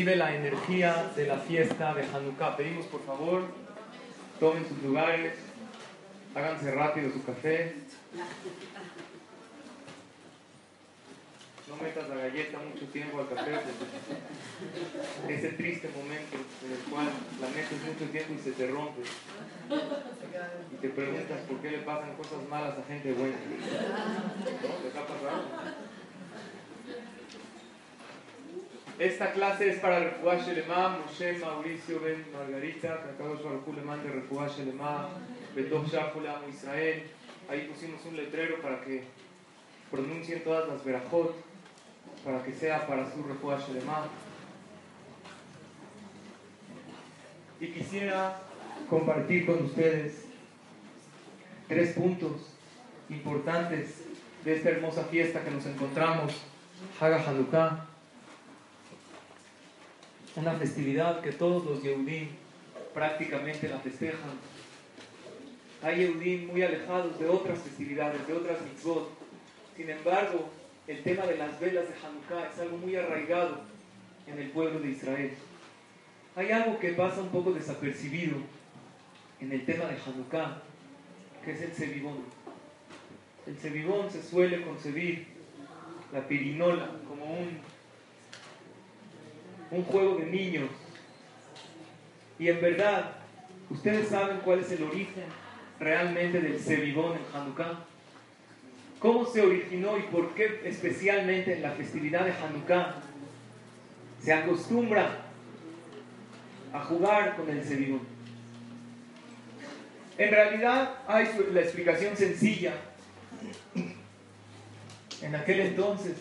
recibe 0.00 0.16
la 0.16 0.34
energía 0.34 1.12
de 1.14 1.26
la 1.26 1.36
fiesta 1.36 1.92
de 1.92 2.04
Hanukkah. 2.04 2.56
Pedimos 2.56 2.86
por 2.86 3.04
favor, 3.04 3.42
tomen 4.38 4.66
sus 4.66 4.82
lugares, 4.82 5.34
háganse 6.34 6.70
rápido 6.70 7.12
su 7.12 7.22
café. 7.22 7.74
No 11.68 11.76
metas 11.76 12.08
la 12.08 12.14
galleta 12.14 12.58
mucho 12.60 12.86
tiempo 12.86 13.20
al 13.20 13.28
café, 13.28 13.60
ese 15.28 15.48
triste 15.50 15.90
momento 15.94 16.36
en 16.64 16.72
el 16.72 16.78
cual 16.90 17.08
la 17.38 17.48
metes 17.48 17.82
mucho 17.84 18.10
tiempo 18.10 18.32
y 18.32 18.42
se 18.42 18.52
te 18.52 18.68
rompe. 18.68 19.02
Y 20.72 20.76
te 20.76 20.88
preguntas 20.88 21.40
por 21.46 21.58
qué 21.58 21.72
le 21.72 21.78
pasan 21.78 22.16
cosas 22.16 22.48
malas 22.48 22.78
a 22.78 22.82
gente 22.88 23.12
buena. 23.12 23.36
¿No? 23.36 24.82
¿Les 24.82 24.96
ha 24.96 25.06
pasado? 25.06 25.69
Esta 29.00 29.32
clase 29.32 29.70
es 29.70 29.78
para 29.78 29.96
el 29.96 30.10
Refuah 30.10 30.98
Moshe, 30.98 31.38
Mauricio, 31.38 32.00
Ben, 32.00 32.22
Margarita, 32.34 33.00
Kakadosh 33.00 33.42
Baruch 33.42 33.74
le 33.74 33.80
mande 33.80 34.10
Refuah 34.10 34.46
Shelema, 34.46 35.08
Betov 35.56 35.86
Shafula, 35.86 36.42
Israel. 36.46 37.04
Ahí 37.48 37.66
pusimos 37.66 38.04
un 38.04 38.18
letrero 38.18 38.60
para 38.60 38.82
que 38.82 39.04
pronuncien 39.90 40.44
todas 40.44 40.68
las 40.68 40.84
verajot, 40.84 41.34
para 42.22 42.44
que 42.44 42.52
sea 42.52 42.86
para 42.86 43.10
su 43.10 43.22
Refuah 43.22 43.56
Shelema. 43.56 44.06
Y 47.58 47.68
quisiera 47.68 48.36
compartir 48.90 49.46
con 49.46 49.64
ustedes 49.64 50.26
tres 51.68 51.94
puntos 51.94 52.52
importantes 53.08 54.04
de 54.44 54.56
esta 54.56 54.68
hermosa 54.68 55.04
fiesta 55.04 55.42
que 55.42 55.52
nos 55.52 55.64
encontramos, 55.64 56.34
Haga 57.00 57.24
Hanukkah 57.26 57.89
una 60.40 60.54
festividad 60.54 61.20
que 61.20 61.32
todos 61.32 61.66
los 61.66 61.82
Yehudim 61.82 62.28
prácticamente 62.94 63.68
la 63.68 63.78
festejan. 63.78 64.30
Hay 65.82 65.98
Yehudim 65.98 66.48
muy 66.48 66.62
alejados 66.62 67.18
de 67.18 67.28
otras 67.28 67.58
festividades, 67.58 68.26
de 68.26 68.32
otras 68.32 68.56
mitzvot. 68.62 69.10
Sin 69.76 69.90
embargo, 69.90 70.48
el 70.86 71.02
tema 71.02 71.26
de 71.26 71.36
las 71.36 71.60
velas 71.60 71.84
de 71.88 71.94
Hanukkah 71.94 72.50
es 72.52 72.58
algo 72.58 72.78
muy 72.78 72.96
arraigado 72.96 73.60
en 74.26 74.38
el 74.38 74.50
pueblo 74.50 74.80
de 74.80 74.90
Israel. 74.90 75.30
Hay 76.36 76.50
algo 76.52 76.78
que 76.78 76.92
pasa 76.94 77.20
un 77.20 77.28
poco 77.28 77.52
desapercibido 77.52 78.38
en 79.40 79.52
el 79.52 79.66
tema 79.66 79.84
de 79.84 79.98
Hanukkah, 80.06 80.62
que 81.44 81.52
es 81.52 81.60
el 81.60 81.72
cebibón. 81.72 82.24
El 83.46 83.56
cebibón 83.58 84.10
se 84.10 84.22
suele 84.22 84.62
concebir, 84.62 85.26
la 86.12 86.26
pirinola, 86.26 86.90
como 87.06 87.24
un 87.26 87.58
un 89.70 89.84
juego 89.84 90.16
de 90.16 90.26
niños. 90.26 90.68
Y 92.38 92.48
en 92.48 92.60
verdad, 92.60 93.12
¿ustedes 93.68 94.08
saben 94.08 94.38
cuál 94.44 94.60
es 94.60 94.72
el 94.72 94.82
origen 94.82 95.24
realmente 95.78 96.40
del 96.40 96.58
Sebibón 96.58 97.16
en 97.16 97.36
Hanukkah? 97.36 97.84
¿Cómo 98.98 99.24
se 99.24 99.40
originó 99.40 99.98
y 99.98 100.02
por 100.02 100.34
qué 100.34 100.60
especialmente 100.64 101.54
en 101.54 101.62
la 101.62 101.70
festividad 101.72 102.24
de 102.24 102.32
Hanukkah 102.32 102.96
se 104.22 104.32
acostumbra 104.32 105.22
a 106.72 106.80
jugar 106.80 107.36
con 107.36 107.48
el 107.48 107.64
Sebibón? 107.64 108.02
En 110.18 110.30
realidad 110.30 110.98
hay 111.06 111.28
la 111.52 111.60
explicación 111.60 112.14
sencilla. 112.16 112.74
En 115.22 115.34
aquel 115.34 115.60
entonces, 115.60 116.16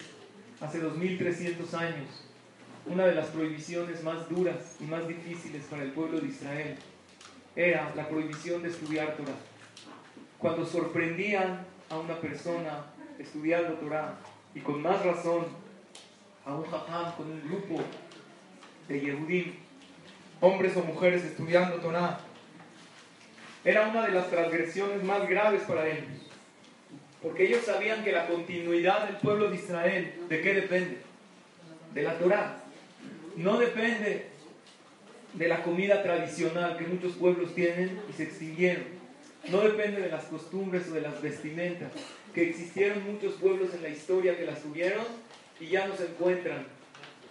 hace 0.61 0.79
2300 0.79 1.73
años, 1.73 2.28
una 2.89 3.05
de 3.05 3.13
las 3.13 3.27
prohibiciones 3.27 4.03
más 4.03 4.27
duras 4.29 4.75
y 4.79 4.83
más 4.85 5.07
difíciles 5.07 5.63
para 5.69 5.83
el 5.83 5.91
pueblo 5.91 6.19
de 6.19 6.27
Israel 6.27 6.75
era 7.55 7.93
la 7.95 8.09
prohibición 8.09 8.63
de 8.63 8.69
estudiar 8.69 9.15
Torah. 9.15 9.37
Cuando 10.39 10.65
sorprendían 10.65 11.65
a 11.89 11.99
una 11.99 12.19
persona 12.19 12.85
estudiando 13.19 13.73
Torah, 13.75 14.17
y 14.55 14.61
con 14.61 14.81
más 14.81 15.05
razón 15.05 15.45
a 16.45 16.55
un 16.55 16.65
jajam 16.65 17.15
con 17.15 17.29
un 17.29 17.41
grupo 17.47 17.83
de 18.87 18.99
Yehudim, 18.99 19.53
hombres 20.41 20.75
o 20.75 20.81
mujeres 20.81 21.23
estudiando 21.23 21.75
Torah, 21.75 22.19
era 23.63 23.87
una 23.87 24.07
de 24.07 24.13
las 24.13 24.29
transgresiones 24.31 25.03
más 25.03 25.27
graves 25.29 25.61
para 25.67 25.87
ellos. 25.87 26.07
Porque 27.21 27.45
ellos 27.45 27.65
sabían 27.65 28.03
que 28.03 28.13
la 28.13 28.25
continuidad 28.25 29.05
del 29.05 29.17
pueblo 29.17 29.49
de 29.49 29.57
Israel, 29.57 30.25
¿de 30.27 30.41
qué 30.41 30.53
depende? 30.55 31.01
De 31.93 32.01
la 32.01 32.17
Torah 32.17 32.63
no 33.39 33.57
depende 33.57 34.25
de 35.33 35.47
la 35.47 35.63
comida 35.63 36.03
tradicional 36.03 36.77
que 36.77 36.85
muchos 36.85 37.13
pueblos 37.13 37.55
tienen 37.55 38.01
y 38.09 38.13
se 38.13 38.23
extinguieron. 38.23 38.83
No 39.49 39.61
depende 39.61 40.01
de 40.01 40.09
las 40.09 40.25
costumbres 40.25 40.89
o 40.89 40.93
de 40.93 41.01
las 41.01 41.21
vestimentas, 41.21 41.89
que 42.33 42.49
existieron 42.49 43.01
muchos 43.09 43.35
pueblos 43.35 43.73
en 43.73 43.83
la 43.83 43.89
historia 43.89 44.35
que 44.35 44.45
las 44.45 44.61
tuvieron 44.61 45.05
y 45.57 45.67
ya 45.67 45.87
no 45.87 45.95
se 45.95 46.07
encuentran 46.07 46.67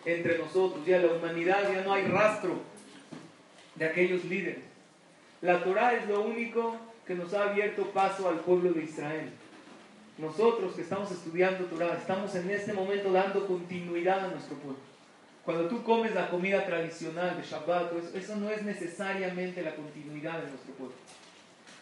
entre 0.07 0.39
nosotros. 0.39 0.87
Ya 0.87 0.99
la 0.99 1.13
humanidad 1.13 1.71
ya 1.71 1.83
no 1.83 1.93
hay 1.93 2.05
rastro 2.05 2.55
de 3.75 3.85
aquellos 3.85 4.25
líderes. 4.25 4.65
La 5.43 5.63
Torah 5.63 5.93
es 5.93 6.09
lo 6.09 6.23
único 6.23 6.75
que 7.07 7.15
nos 7.15 7.35
ha 7.35 7.51
abierto 7.51 7.85
paso 7.91 8.31
al 8.31 8.41
pueblo 8.41 8.73
de 8.73 8.85
Israel. 8.85 9.31
Nosotros 10.17 10.75
que 10.75 10.83
estamos 10.83 11.11
estudiando 11.13 11.67
Torah, 11.67 11.99
estamos 11.99 12.35
en 12.35 12.51
este 12.51 12.73
momento 12.73 13.13
dando 13.13 13.47
continuidad 13.47 14.25
a 14.25 14.29
nuestro 14.29 14.57
pueblo. 14.57 14.89
Cuando 15.49 15.67
tú 15.67 15.83
comes 15.83 16.15
la 16.15 16.29
comida 16.29 16.67
tradicional 16.67 17.35
de 17.39 17.43
Shabbat, 17.43 17.91
eso 18.15 18.37
no 18.37 18.51
es 18.51 18.65
necesariamente 18.65 19.63
la 19.63 19.75
continuidad 19.75 20.43
de 20.43 20.51
nuestro 20.51 20.75
pueblo. 20.75 20.95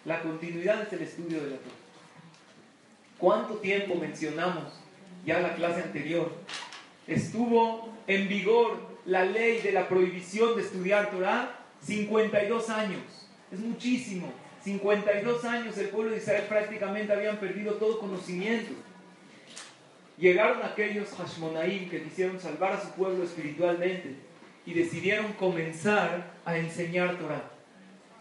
La 0.05 0.23
continuidad 0.23 0.83
es 0.83 0.93
el 0.93 1.03
estudio 1.03 1.43
de 1.43 1.51
la 1.51 1.57
Torah. 1.57 1.75
¿Cuánto 3.19 3.55
tiempo 3.55 3.97
mencionamos 3.97 4.73
ya 5.25 5.39
en 5.39 5.43
la 5.43 5.57
clase 5.57 5.83
anterior? 5.83 6.31
Estuvo 7.09 7.93
en 8.07 8.29
vigor 8.29 8.79
la 9.05 9.25
ley 9.25 9.61
de 9.61 9.73
la 9.73 9.89
prohibición 9.89 10.55
de 10.55 10.63
estudiar 10.63 11.11
Torah 11.11 11.59
52 11.83 12.71
años. 12.71 13.03
Es 13.51 13.59
muchísimo. 13.59 14.33
52 14.63 15.45
años 15.45 15.77
el 15.77 15.89
pueblo 15.89 16.13
de 16.13 16.19
Israel 16.19 16.45
prácticamente 16.49 17.13
habían 17.13 17.39
perdido 17.39 17.75
todo 17.75 17.99
conocimiento. 17.99 18.75
Llegaron 20.19 20.63
aquellos 20.63 21.11
Hashmonaim 21.11 21.91
que 21.91 22.03
quisieron 22.03 22.41
salvar 22.41 22.73
a 22.73 22.81
su 22.81 22.91
pueblo 22.93 23.23
espiritualmente 23.23 24.15
y 24.65 24.73
decidieron 24.73 25.33
comenzar 25.35 26.33
a 26.45 26.57
enseñar 26.57 27.19
Torah. 27.19 27.51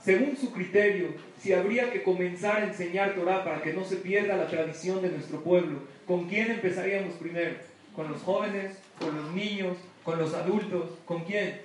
Según 0.03 0.35
su 0.35 0.51
criterio, 0.51 1.07
si 1.41 1.53
habría 1.53 1.91
que 1.91 2.03
comenzar 2.03 2.57
a 2.57 2.65
enseñar 2.65 3.15
Torah 3.15 3.43
para 3.43 3.61
que 3.61 3.73
no 3.73 3.85
se 3.85 3.95
pierda 3.95 4.35
la 4.35 4.47
tradición 4.47 5.01
de 5.01 5.09
nuestro 5.09 5.41
pueblo, 5.41 5.79
¿con 6.05 6.27
quién 6.27 6.51
empezaríamos 6.51 7.13
primero? 7.15 7.55
¿Con 7.95 8.11
los 8.11 8.21
jóvenes? 8.21 8.77
¿Con 8.99 9.15
los 9.15 9.31
niños? 9.31 9.77
¿Con 10.03 10.19
los 10.19 10.33
adultos? 10.33 10.91
¿Con 11.05 11.23
quién? 11.23 11.61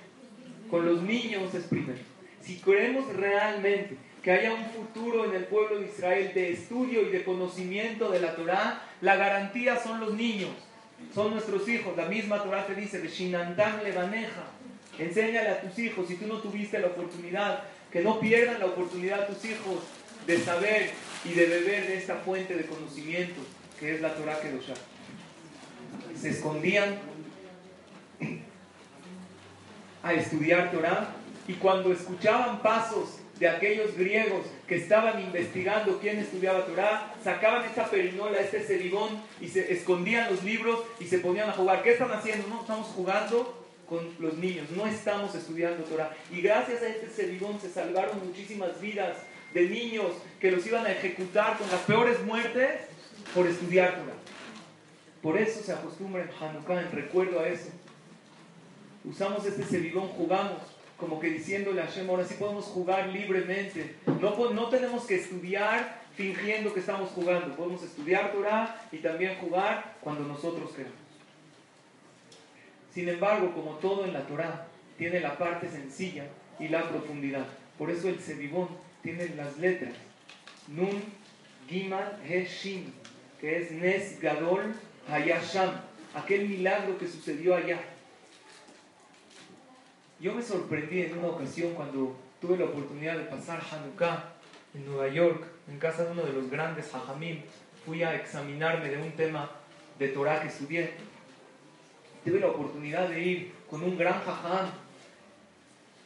Con 0.69 0.85
los 0.85 1.03
niños 1.03 1.53
es 1.53 1.65
primero. 1.65 1.99
Si 2.41 2.55
queremos 2.55 3.13
realmente 3.13 3.97
que 4.21 4.31
haya 4.31 4.53
un 4.53 4.65
futuro 4.65 5.25
en 5.25 5.35
el 5.35 5.45
pueblo 5.45 5.79
de 5.79 5.87
Israel 5.87 6.31
de 6.33 6.51
estudio 6.51 7.01
y 7.01 7.11
de 7.11 7.23
conocimiento 7.23 8.11
de 8.11 8.19
la 8.19 8.35
Torah, 8.35 8.83
la 9.01 9.15
garantía 9.15 9.79
son 9.79 9.99
los 9.99 10.13
niños, 10.13 10.51
son 11.13 11.31
nuestros 11.31 11.67
hijos. 11.67 11.97
La 11.97 12.05
misma 12.05 12.43
Torah 12.43 12.67
te 12.67 12.75
dice, 12.75 13.05
Shinantam 13.07 13.83
levaneja, 13.83 14.43
enséñale 14.99 15.49
a 15.49 15.61
tus 15.61 15.77
hijos, 15.79 16.07
si 16.07 16.15
tú 16.15 16.27
no 16.27 16.35
tuviste 16.35 16.77
la 16.79 16.87
oportunidad, 16.87 17.63
que 17.91 18.01
no 18.01 18.19
pierdan 18.19 18.59
la 18.59 18.67
oportunidad 18.67 19.27
tus 19.27 19.43
hijos 19.45 19.83
de 20.27 20.37
saber 20.39 20.91
y 21.25 21.33
de 21.33 21.45
beber 21.47 21.87
de 21.87 21.97
esta 21.97 22.15
fuente 22.17 22.55
de 22.55 22.65
conocimiento 22.65 23.41
que 23.79 23.95
es 23.95 24.01
la 24.01 24.13
Torah 24.13 24.39
Kedoshah. 24.39 24.75
Se 26.15 26.29
escondían 26.29 26.99
a 30.03 30.13
estudiar 30.13 30.71
Torah 30.71 31.15
y 31.47 31.53
cuando 31.53 31.91
escuchaban 31.91 32.61
pasos 32.61 33.20
de 33.41 33.49
aquellos 33.49 33.97
griegos 33.97 34.45
que 34.67 34.75
estaban 34.75 35.19
investigando 35.19 35.97
quién 35.99 36.19
estudiaba 36.19 36.63
Torah, 36.63 37.11
sacaban 37.23 37.65
esta 37.65 37.89
perinola, 37.89 38.39
este 38.39 38.61
ceribón 38.61 39.19
y 39.41 39.47
se 39.47 39.73
escondían 39.73 40.29
los 40.29 40.43
libros 40.43 40.83
y 40.99 41.05
se 41.05 41.17
ponían 41.17 41.49
a 41.49 41.53
jugar. 41.53 41.81
¿Qué 41.81 41.93
están 41.93 42.11
haciendo? 42.11 42.47
No, 42.47 42.61
estamos 42.61 42.85
jugando 42.89 43.65
con 43.89 44.07
los 44.19 44.37
niños, 44.37 44.69
no 44.69 44.85
estamos 44.85 45.33
estudiando 45.33 45.83
Torah. 45.85 46.15
Y 46.31 46.41
gracias 46.41 46.83
a 46.83 46.87
este 46.87 47.07
ceribón 47.07 47.59
se 47.59 47.71
salvaron 47.71 48.23
muchísimas 48.27 48.79
vidas 48.79 49.17
de 49.55 49.67
niños 49.67 50.11
que 50.39 50.51
los 50.51 50.63
iban 50.67 50.85
a 50.85 50.91
ejecutar 50.91 51.57
con 51.57 51.67
las 51.71 51.79
peores 51.81 52.23
muertes 52.23 52.81
por 53.33 53.47
estudiar 53.47 53.95
Torah. 53.95 54.17
Por 55.23 55.39
eso 55.39 55.63
se 55.63 55.73
acostumbra 55.73 56.21
en 56.21 56.29
Hanukkah, 56.29 56.79
en 56.79 56.91
recuerdo 56.91 57.39
a 57.39 57.47
eso. 57.47 57.69
Usamos 59.03 59.43
este 59.47 59.63
ceribón, 59.63 60.09
jugamos 60.09 60.61
como 61.01 61.19
que 61.19 61.31
diciéndole 61.31 61.81
a 61.81 61.87
Hashem, 61.87 62.07
ahora 62.07 62.23
sí 62.23 62.35
podemos 62.35 62.65
jugar 62.65 63.09
libremente. 63.09 63.95
No, 64.05 64.53
no 64.53 64.69
tenemos 64.69 65.05
que 65.05 65.15
estudiar 65.15 65.99
fingiendo 66.15 66.71
que 66.75 66.79
estamos 66.79 67.09
jugando. 67.09 67.55
Podemos 67.55 67.81
estudiar 67.81 68.31
Torah 68.31 68.87
y 68.91 68.97
también 68.97 69.35
jugar 69.37 69.95
cuando 70.01 70.23
nosotros 70.25 70.71
queramos. 70.71 70.99
Sin 72.93 73.09
embargo, 73.09 73.51
como 73.55 73.77
todo 73.77 74.05
en 74.05 74.13
la 74.13 74.27
Torah, 74.27 74.67
tiene 74.99 75.19
la 75.19 75.39
parte 75.39 75.69
sencilla 75.69 76.25
y 76.59 76.67
la 76.67 76.87
profundidad. 76.87 77.47
Por 77.79 77.89
eso 77.89 78.07
el 78.07 78.19
Sebibón 78.19 78.67
tiene 79.01 79.29
las 79.29 79.57
letras 79.57 79.95
Nun, 80.67 81.01
Gimal, 81.67 82.19
He, 82.29 82.45
Shin, 82.45 82.93
que 83.39 83.57
es 83.57 83.71
Nes 83.71 84.19
Gadol 84.21 84.75
Hayasham, 85.09 85.81
aquel 86.13 86.47
milagro 86.47 86.99
que 86.99 87.07
sucedió 87.07 87.55
allá. 87.55 87.79
Yo 90.21 90.35
me 90.35 90.43
sorprendí 90.43 91.01
en 91.01 91.17
una 91.17 91.29
ocasión 91.29 91.73
cuando 91.73 92.15
tuve 92.39 92.55
la 92.55 92.65
oportunidad 92.65 93.17
de 93.17 93.23
pasar 93.23 93.59
Hanukkah 93.59 94.33
en 94.75 94.85
Nueva 94.85 95.07
York, 95.07 95.43
en 95.67 95.79
casa 95.79 96.05
de 96.05 96.11
uno 96.11 96.21
de 96.21 96.33
los 96.33 96.47
grandes 96.47 96.93
Hajamim. 96.93 97.39
Fui 97.83 98.03
a 98.03 98.15
examinarme 98.15 98.89
de 98.89 99.01
un 99.01 99.11
tema 99.13 99.49
de 99.97 100.09
Torah 100.09 100.39
que 100.39 100.49
estudié. 100.49 100.91
Tuve 102.23 102.39
la 102.39 102.49
oportunidad 102.49 103.09
de 103.09 103.19
ir 103.19 103.51
con 103.67 103.81
un 103.81 103.97
gran 103.97 104.21
Jajam 104.21 104.69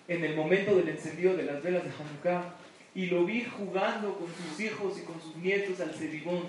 en 0.08 0.24
el 0.24 0.34
momento 0.34 0.78
del 0.78 0.88
encendido 0.88 1.36
de 1.36 1.44
las 1.44 1.62
velas 1.62 1.84
de 1.84 1.90
Hanukkah 1.90 2.56
y 2.96 3.08
lo 3.08 3.26
vi 3.26 3.44
jugando 3.44 4.18
con 4.18 4.28
sus 4.28 4.62
hijos 4.62 4.98
y 4.98 5.02
con 5.02 5.22
sus 5.22 5.36
nietos 5.36 5.82
al 5.82 5.94
Sedibón. 5.94 6.44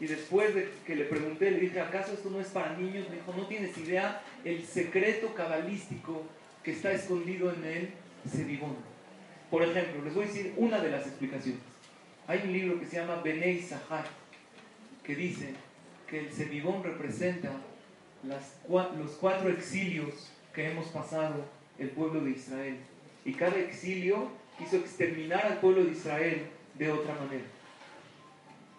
Y 0.00 0.06
después 0.06 0.54
de 0.54 0.70
que 0.86 0.96
le 0.96 1.04
pregunté, 1.04 1.50
le 1.50 1.60
dije, 1.60 1.80
¿acaso 1.80 2.14
esto 2.14 2.30
no 2.30 2.40
es 2.40 2.48
para 2.48 2.74
niños? 2.78 3.10
Me 3.10 3.16
dijo, 3.16 3.34
no 3.36 3.46
tienes 3.46 3.76
idea 3.76 4.22
el 4.42 4.64
secreto 4.64 5.34
cabalístico 5.34 6.22
que 6.62 6.72
está 6.72 6.92
escondido 6.92 7.52
en 7.52 7.64
el 7.64 7.88
Sedibón. 8.30 8.76
Por 9.50 9.62
ejemplo, 9.62 10.02
les 10.04 10.14
voy 10.14 10.24
a 10.24 10.28
decir 10.28 10.54
una 10.56 10.78
de 10.80 10.90
las 10.90 11.06
explicaciones. 11.06 11.60
Hay 12.26 12.40
un 12.44 12.52
libro 12.52 12.80
que 12.80 12.86
se 12.86 12.96
llama 12.96 13.16
Benei 13.16 13.60
Sahar, 13.60 14.06
que 15.02 15.16
dice 15.16 15.54
que 16.08 16.20
el 16.20 16.32
Sedibón 16.32 16.82
representa 16.84 17.50
los 18.22 19.10
cuatro 19.20 19.48
exilios 19.50 20.30
que 20.54 20.70
hemos 20.70 20.86
pasado 20.88 21.44
el 21.78 21.90
pueblo 21.90 22.20
de 22.20 22.30
Israel. 22.30 22.76
Y 23.24 23.32
cada 23.34 23.58
exilio 23.58 24.28
quiso 24.58 24.76
exterminar 24.76 25.44
al 25.44 25.58
pueblo 25.58 25.84
de 25.84 25.92
Israel 25.92 26.46
de 26.78 26.92
otra 26.92 27.14
manera. 27.14 27.44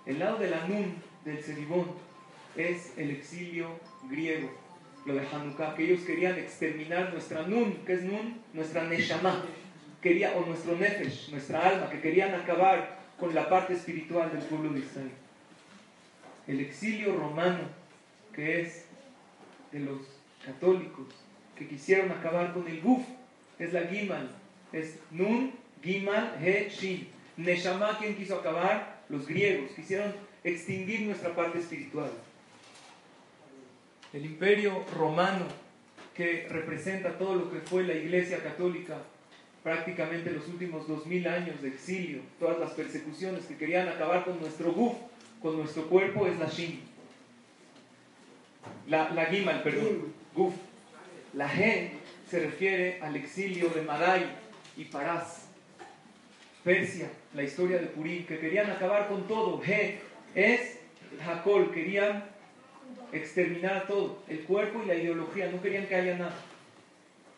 El 0.05 0.19
lado 0.19 0.37
del 0.37 0.53
Anún, 0.53 0.95
del 1.25 1.43
Seribón, 1.43 1.87
es 2.55 2.93
el 2.97 3.11
exilio 3.11 3.79
griego, 4.09 4.49
lo 5.05 5.15
de 5.15 5.27
Hanukkah, 5.27 5.75
que 5.75 5.83
ellos 5.85 6.01
querían 6.01 6.37
exterminar 6.37 7.11
nuestra 7.11 7.45
Nun, 7.47 7.73
que 7.85 7.93
es 7.93 8.03
Nun, 8.03 8.39
nuestra 8.53 8.83
Neshama, 8.85 9.43
quería, 10.01 10.33
o 10.35 10.45
nuestro 10.45 10.75
Nefesh, 10.77 11.29
nuestra 11.29 11.67
alma, 11.67 11.89
que 11.89 11.99
querían 11.99 12.33
acabar 12.33 12.99
con 13.19 13.33
la 13.33 13.49
parte 13.49 13.73
espiritual 13.73 14.31
del 14.31 14.41
pueblo 14.41 14.71
de 14.71 14.79
Israel. 14.79 15.11
El 16.47 16.59
exilio 16.59 17.15
romano, 17.15 17.69
que 18.33 18.61
es 18.61 18.85
de 19.71 19.79
los 19.79 19.99
católicos, 20.45 21.07
que 21.55 21.67
quisieron 21.67 22.11
acabar 22.11 22.53
con 22.53 22.67
el 22.67 22.81
Guf, 22.81 23.03
es 23.59 23.73
la 23.73 23.87
Gimal, 23.87 24.29
es 24.71 24.99
Nun, 25.11 25.53
Gimal, 25.83 26.37
He, 26.41 26.69
Shin. 26.69 27.07
Neshama, 27.35 27.97
¿quién 27.97 28.15
quiso 28.15 28.35
acabar? 28.35 29.03
Los 29.09 29.27
griegos, 29.27 29.71
quisieron 29.71 30.13
extinguir 30.43 31.01
nuestra 31.01 31.35
parte 31.35 31.59
espiritual. 31.59 32.11
El 34.13 34.25
imperio 34.25 34.85
romano, 34.95 35.45
que 36.15 36.47
representa 36.47 37.17
todo 37.17 37.33
lo 37.33 37.51
que 37.51 37.59
fue 37.59 37.83
la 37.83 37.95
iglesia 37.95 38.37
católica, 38.43 38.97
prácticamente 39.63 40.29
los 40.29 40.47
últimos 40.47 40.87
dos 40.87 41.07
mil 41.07 41.27
años 41.27 41.59
de 41.63 41.69
exilio, 41.69 42.21
todas 42.39 42.59
las 42.59 42.71
persecuciones 42.71 43.45
que 43.45 43.57
querían 43.57 43.87
acabar 43.87 44.23
con 44.23 44.39
nuestro 44.39 44.71
guf, 44.71 44.93
con 45.41 45.57
nuestro 45.57 45.87
cuerpo, 45.87 46.27
es 46.27 46.37
la 46.37 46.47
shin. 46.47 46.81
La, 48.87 49.09
la 49.09 49.25
gimal, 49.25 49.63
perdón, 49.63 50.13
guf. 50.35 50.53
La 51.33 51.47
He 51.51 51.93
se 52.29 52.39
refiere 52.39 53.01
al 53.01 53.15
exilio 53.15 53.69
de 53.69 53.81
Madai 53.81 54.25
y 54.77 54.85
Parás. 54.85 55.47
Persia, 56.63 57.09
la 57.33 57.43
historia 57.43 57.79
de 57.79 57.87
Purim, 57.87 58.25
que 58.25 58.39
querían 58.39 58.69
acabar 58.69 59.07
con 59.07 59.27
todo. 59.27 59.61
He 59.65 59.99
es 60.35 60.79
Hakol, 61.25 61.71
querían 61.71 62.32
exterminar 63.11 63.87
todo, 63.87 64.23
el 64.27 64.41
cuerpo 64.41 64.81
y 64.83 64.87
la 64.87 64.95
ideología, 64.95 65.51
no 65.51 65.61
querían 65.61 65.87
que 65.87 65.95
haya 65.95 66.17
nada. 66.17 66.35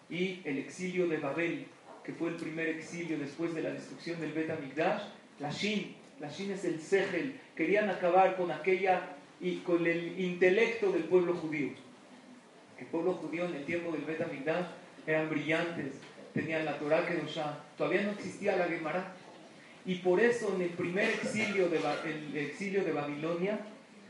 Y 0.09 0.41
el 0.45 0.57
exilio 0.57 1.07
de 1.07 1.17
Babel, 1.17 1.65
que 2.03 2.13
fue 2.13 2.29
el 2.29 2.35
primer 2.35 2.69
exilio 2.69 3.17
después 3.17 3.53
de 3.53 3.63
la 3.63 3.71
destrucción 3.71 4.19
del 4.21 4.31
Bet 4.33 4.49
Amigdash, 4.49 5.03
la 5.39 5.51
Shin, 5.51 5.95
la 6.19 6.29
Shin 6.29 6.51
es 6.51 6.63
el 6.63 6.79
Segel, 6.79 7.39
querían 7.55 7.89
acabar 7.89 8.37
con 8.37 8.51
aquella 8.51 9.01
y 9.41 9.57
con 9.57 9.85
el 9.85 10.19
intelecto 10.19 10.91
del 10.91 11.03
pueblo 11.03 11.33
judío. 11.33 11.69
El 12.79 12.85
pueblo 12.87 13.13
judío 13.13 13.45
en 13.45 13.55
el 13.55 13.65
tiempo 13.65 13.91
del 13.91 14.01
Bet 14.01 14.21
Amigdash 14.21 14.67
eran 15.07 15.29
brillantes, 15.29 15.93
tenían 16.33 16.65
la 16.65 16.77
Torah 16.77 17.05
Kedoshah, 17.05 17.63
todavía 17.77 18.03
no 18.03 18.11
existía 18.11 18.55
la 18.55 18.65
Gemara. 18.65 19.13
Y 19.85 19.95
por 19.95 20.19
eso 20.19 20.53
en 20.55 20.63
el 20.63 20.69
primer 20.69 21.09
exilio 21.09 21.69
de, 21.69 21.77
el 21.77 22.37
exilio 22.37 22.83
de 22.83 22.91
Babilonia, 22.91 23.59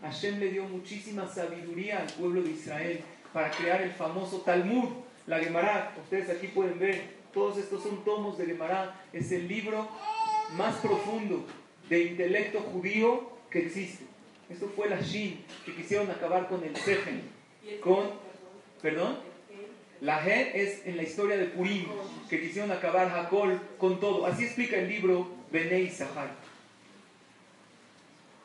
Hashem 0.02 0.40
le 0.40 0.50
dio 0.52 0.64
muchísima 0.66 1.28
sabiduría 1.28 2.00
al 2.00 2.14
pueblo 2.14 2.42
de 2.42 2.52
Israel 2.52 3.00
para 3.34 3.52
crear 3.52 3.82
el 3.82 3.92
famoso 3.92 4.42
Talmud, 4.42 4.90
la 5.28 5.40
Gemara. 5.40 5.94
Ustedes 6.02 6.30
aquí 6.30 6.48
pueden 6.48 6.80
ver, 6.80 7.02
todos 7.34 7.58
estos 7.58 7.84
son 7.84 8.04
tomos 8.04 8.38
de 8.38 8.46
Gemara. 8.46 9.02
Es 9.12 9.32
el 9.32 9.48
libro 9.48 9.88
más 10.56 10.76
profundo 10.76 11.46
de 11.90 12.04
intelecto 12.04 12.60
judío 12.60 13.30
que 13.50 13.66
existe. 13.66 14.06
Esto 14.50 14.72
fue 14.76 14.90
la 14.90 15.02
Shin, 15.02 15.44
que 15.66 15.74
quisieron 15.76 16.10
acabar 16.12 16.48
con 16.48 16.64
el 16.64 16.76
Sejen. 16.76 17.24
Con, 17.82 18.12
¿Perdón? 18.82 19.18
La 20.02 20.24
G 20.24 20.52
es 20.54 20.86
en 20.86 20.98
la 20.98 21.04
historia 21.04 21.38
de 21.38 21.46
Purim, 21.46 21.86
que 22.30 22.42
quisieron 22.42 22.72
acabar 22.72 23.10
Hakol 23.10 23.60
con 23.78 24.00
todo. 24.00 24.26
Así 24.26 24.44
explica 24.44 24.78
el 24.78 24.88
libro 24.88 25.28
Benei 25.52 25.90
Sahar. 25.90 26.30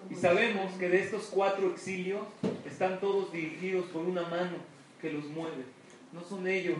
Y 0.08 0.14
sabemos 0.14 0.72
que 0.74 0.88
de 0.88 1.02
estos 1.02 1.24
cuatro 1.26 1.70
exilios 1.70 2.22
están 2.64 3.00
todos 3.00 3.32
dirigidos 3.32 3.86
por 3.86 4.02
una 4.02 4.22
mano 4.22 4.56
que 5.00 5.12
los 5.12 5.24
mueve. 5.26 5.64
No 6.12 6.22
son 6.22 6.46
ellos 6.46 6.78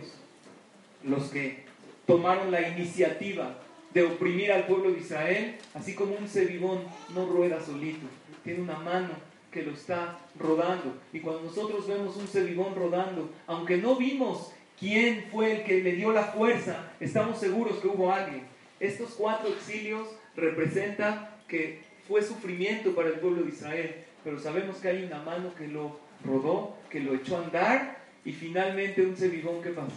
los 1.03 1.29
que 1.29 1.63
tomaron 2.05 2.51
la 2.51 2.67
iniciativa 2.67 3.57
de 3.93 4.03
oprimir 4.03 4.51
al 4.51 4.65
pueblo 4.65 4.91
de 4.91 4.99
Israel, 4.99 5.57
así 5.73 5.93
como 5.93 6.15
un 6.15 6.27
cebibón 6.27 6.79
no 7.13 7.25
rueda 7.25 7.61
solito, 7.61 8.07
tiene 8.43 8.61
una 8.61 8.77
mano 8.79 9.09
que 9.51 9.63
lo 9.63 9.71
está 9.71 10.17
rodando. 10.39 10.95
Y 11.11 11.19
cuando 11.19 11.43
nosotros 11.43 11.87
vemos 11.87 12.15
un 12.15 12.27
cebibón 12.27 12.73
rodando, 12.75 13.29
aunque 13.47 13.77
no 13.77 13.95
vimos 13.97 14.51
quién 14.79 15.25
fue 15.31 15.57
el 15.57 15.63
que 15.63 15.83
le 15.83 15.93
dio 15.93 16.11
la 16.11 16.23
fuerza, 16.23 16.91
estamos 16.99 17.37
seguros 17.37 17.79
que 17.79 17.87
hubo 17.87 18.11
alguien. 18.11 18.43
Estos 18.79 19.11
cuatro 19.11 19.49
exilios 19.49 20.07
representan 20.35 21.29
que 21.47 21.81
fue 22.11 22.21
sufrimiento 22.21 22.93
para 22.93 23.07
el 23.07 23.19
pueblo 23.21 23.43
de 23.43 23.51
Israel, 23.51 23.95
pero 24.21 24.37
sabemos 24.37 24.75
que 24.79 24.89
hay 24.89 25.05
una 25.05 25.23
mano 25.23 25.55
que 25.55 25.65
lo 25.69 25.97
rodó, 26.25 26.75
que 26.89 26.99
lo 26.99 27.15
echó 27.15 27.37
a 27.37 27.45
andar 27.45 27.99
y 28.25 28.33
finalmente 28.33 29.01
un 29.01 29.15
cebibón 29.15 29.61
que 29.61 29.69
pasa. 29.69 29.95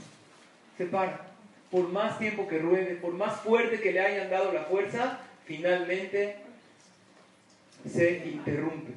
Se 0.78 0.87
para. 0.87 1.35
Por 1.73 1.88
más 1.88 2.16
tiempo 2.21 2.47
que 2.47 2.61
ruede, 2.61 2.94
por 2.94 3.14
más 3.14 3.40
fuerte 3.40 3.80
que 3.80 3.90
le 3.90 3.99
hayan 3.99 4.30
dado 4.30 4.52
la 4.52 4.62
fuerza, 4.62 5.23
finalmente 5.44 6.37
se 7.92 8.25
interrumpe. 8.33 8.92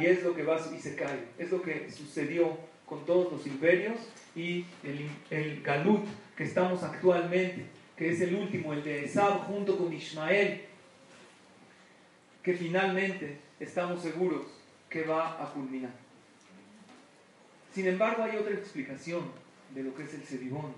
Y, 0.00 0.06
es 0.06 0.22
lo 0.22 0.34
que 0.34 0.42
va 0.42 0.58
y 0.74 0.78
se 0.78 0.94
cae. 0.94 1.24
Es 1.38 1.50
lo 1.50 1.60
que 1.60 1.90
sucedió 1.90 2.56
con 2.86 3.04
todos 3.04 3.30
los 3.30 3.46
imperios 3.46 3.98
y 4.34 4.64
el, 4.82 5.10
el 5.28 5.60
Galut 5.60 6.06
que 6.34 6.44
estamos 6.44 6.82
actualmente, 6.82 7.66
que 7.94 8.08
es 8.08 8.22
el 8.22 8.34
último, 8.36 8.72
el 8.72 8.82
de 8.82 9.04
Esab 9.04 9.44
junto 9.44 9.76
con 9.76 9.92
Ismael, 9.92 10.62
que 12.48 12.54
finalmente 12.54 13.36
estamos 13.60 14.00
seguros 14.00 14.46
que 14.88 15.02
va 15.02 15.32
a 15.32 15.52
culminar. 15.52 15.90
Sin 17.74 17.86
embargo, 17.86 18.22
hay 18.22 18.38
otra 18.38 18.54
explicación 18.54 19.30
de 19.74 19.82
lo 19.82 19.94
que 19.94 20.04
es 20.04 20.14
el 20.14 20.24
sedibón. 20.24 20.72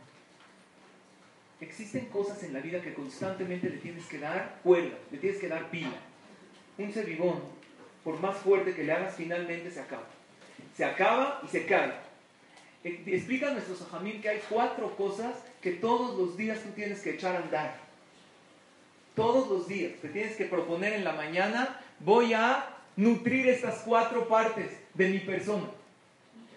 Existen 1.60 2.06
cosas 2.06 2.42
en 2.42 2.54
la 2.54 2.58
vida 2.58 2.82
que 2.82 2.92
constantemente 2.92 3.70
le 3.70 3.76
tienes 3.76 4.04
que 4.06 4.18
dar 4.18 4.58
cuerda, 4.64 4.98
le 5.12 5.18
tienes 5.18 5.38
que 5.38 5.46
dar 5.46 5.70
pila. 5.70 5.94
Un 6.76 6.92
sedibón, 6.92 7.40
por 8.02 8.18
más 8.18 8.38
fuerte 8.38 8.74
que 8.74 8.82
le 8.82 8.92
hagas, 8.92 9.14
finalmente 9.14 9.70
se 9.70 9.78
acaba. 9.78 10.08
Se 10.76 10.84
acaba 10.84 11.40
y 11.44 11.46
se 11.46 11.66
cae. 11.66 11.92
Explica 12.82 13.48
a 13.48 13.52
nuestros 13.52 13.80
ajamín 13.82 14.20
que 14.20 14.30
hay 14.30 14.40
cuatro 14.48 14.96
cosas 14.96 15.36
que 15.62 15.70
todos 15.70 16.18
los 16.18 16.36
días 16.36 16.58
tú 16.64 16.70
tienes 16.70 17.00
que 17.00 17.10
echar 17.10 17.36
a 17.36 17.44
andar. 17.44 17.89
Todos 19.20 19.50
los 19.50 19.68
días 19.68 19.92
te 20.00 20.08
tienes 20.08 20.34
que 20.34 20.46
proponer 20.46 20.94
en 20.94 21.04
la 21.04 21.12
mañana, 21.12 21.78
voy 21.98 22.32
a 22.32 22.64
nutrir 22.96 23.50
estas 23.50 23.82
cuatro 23.84 24.26
partes 24.26 24.70
de 24.94 25.10
mi 25.10 25.18
persona. 25.18 25.66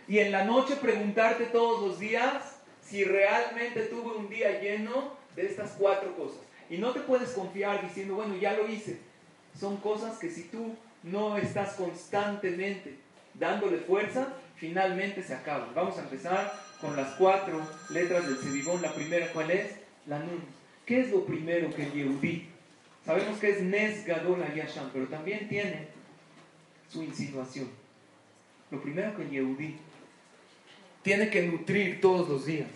Y 0.08 0.20
en 0.20 0.32
la 0.32 0.46
noche 0.46 0.78
preguntarte 0.78 1.44
todos 1.48 1.86
los 1.86 2.00
días 2.00 2.42
si 2.82 3.04
realmente 3.04 3.82
tuve 3.82 4.16
un 4.16 4.30
día 4.30 4.62
lleno 4.62 5.12
de 5.36 5.46
estas 5.48 5.72
cuatro 5.72 6.16
cosas. 6.16 6.40
Y 6.70 6.78
no 6.78 6.92
te 6.92 7.02
puedes 7.02 7.32
confiar 7.32 7.82
diciendo, 7.82 8.16
bueno, 8.16 8.38
ya 8.38 8.54
lo 8.54 8.66
hice. 8.70 8.98
Son 9.60 9.76
cosas 9.76 10.18
que 10.18 10.30
si 10.30 10.44
tú 10.44 10.74
no 11.04 11.36
estás 11.36 11.74
constantemente 11.74 12.96
dándole 13.34 13.80
fuerza, 13.80 14.30
finalmente 14.56 15.22
se 15.22 15.34
acaba. 15.34 15.68
Vamos 15.76 15.98
a 15.98 16.04
empezar 16.04 16.54
con 16.80 16.96
las 16.96 17.10
cuatro 17.16 17.60
letras 17.90 18.26
del 18.26 18.38
Sedibón. 18.38 18.82
La 18.82 18.94
primera, 18.94 19.28
¿cuál 19.34 19.52
es? 19.52 19.76
La 20.08 20.20
Nun. 20.20 20.42
¿Qué 20.86 21.02
es 21.02 21.12
lo 21.12 21.26
primero 21.26 21.74
que 21.76 21.84
el? 21.84 22.53
Sabemos 23.06 23.38
que 23.40 23.50
es 23.50 23.62
Nes 23.62 24.06
Gadol 24.06 24.44
Yasham, 24.56 24.90
pero 24.94 25.08
también 25.08 25.48
tiene 25.50 25.88
su 26.90 27.04
insinuación. 27.04 27.70
Lo 28.72 28.82
primero 28.82 29.16
que 29.16 29.24
el 29.24 29.76
tiene 31.02 31.30
que 31.30 31.44
nutrir 31.48 32.00
todos 32.00 32.30
los 32.30 32.46
días 32.46 32.70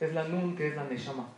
es 0.00 0.14
la 0.14 0.24
Nun, 0.24 0.56
que 0.56 0.68
es 0.68 0.76
la 0.76 0.84
Neshama. 0.84 1.28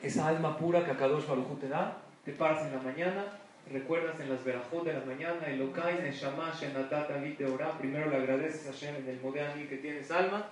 Esa 0.00 0.28
alma 0.28 0.56
pura 0.56 0.84
que 0.84 0.92
Akadosh 0.92 1.26
Baruj 1.26 1.58
te 1.58 1.68
da, 1.68 1.98
te 2.24 2.32
paras 2.32 2.66
en 2.66 2.76
la 2.76 2.82
mañana, 2.82 3.24
recuerdas 3.70 4.20
en 4.20 4.30
las 4.30 4.44
verajot 4.44 4.84
de 4.84 4.92
la 4.92 5.04
mañana, 5.04 5.46
el 5.46 5.60
Okai, 5.62 6.02
Neshama, 6.02 6.52
Shenatat, 6.58 7.08
te 7.36 7.46
Ora, 7.46 7.76
primero 7.76 8.08
le 8.08 8.16
agradeces 8.16 8.68
a 8.68 8.72
Shem 8.72 8.96
en 8.96 9.08
el 9.08 9.20
Modeani 9.20 9.64
que 9.64 9.78
tienes 9.78 10.10
alma, 10.10 10.46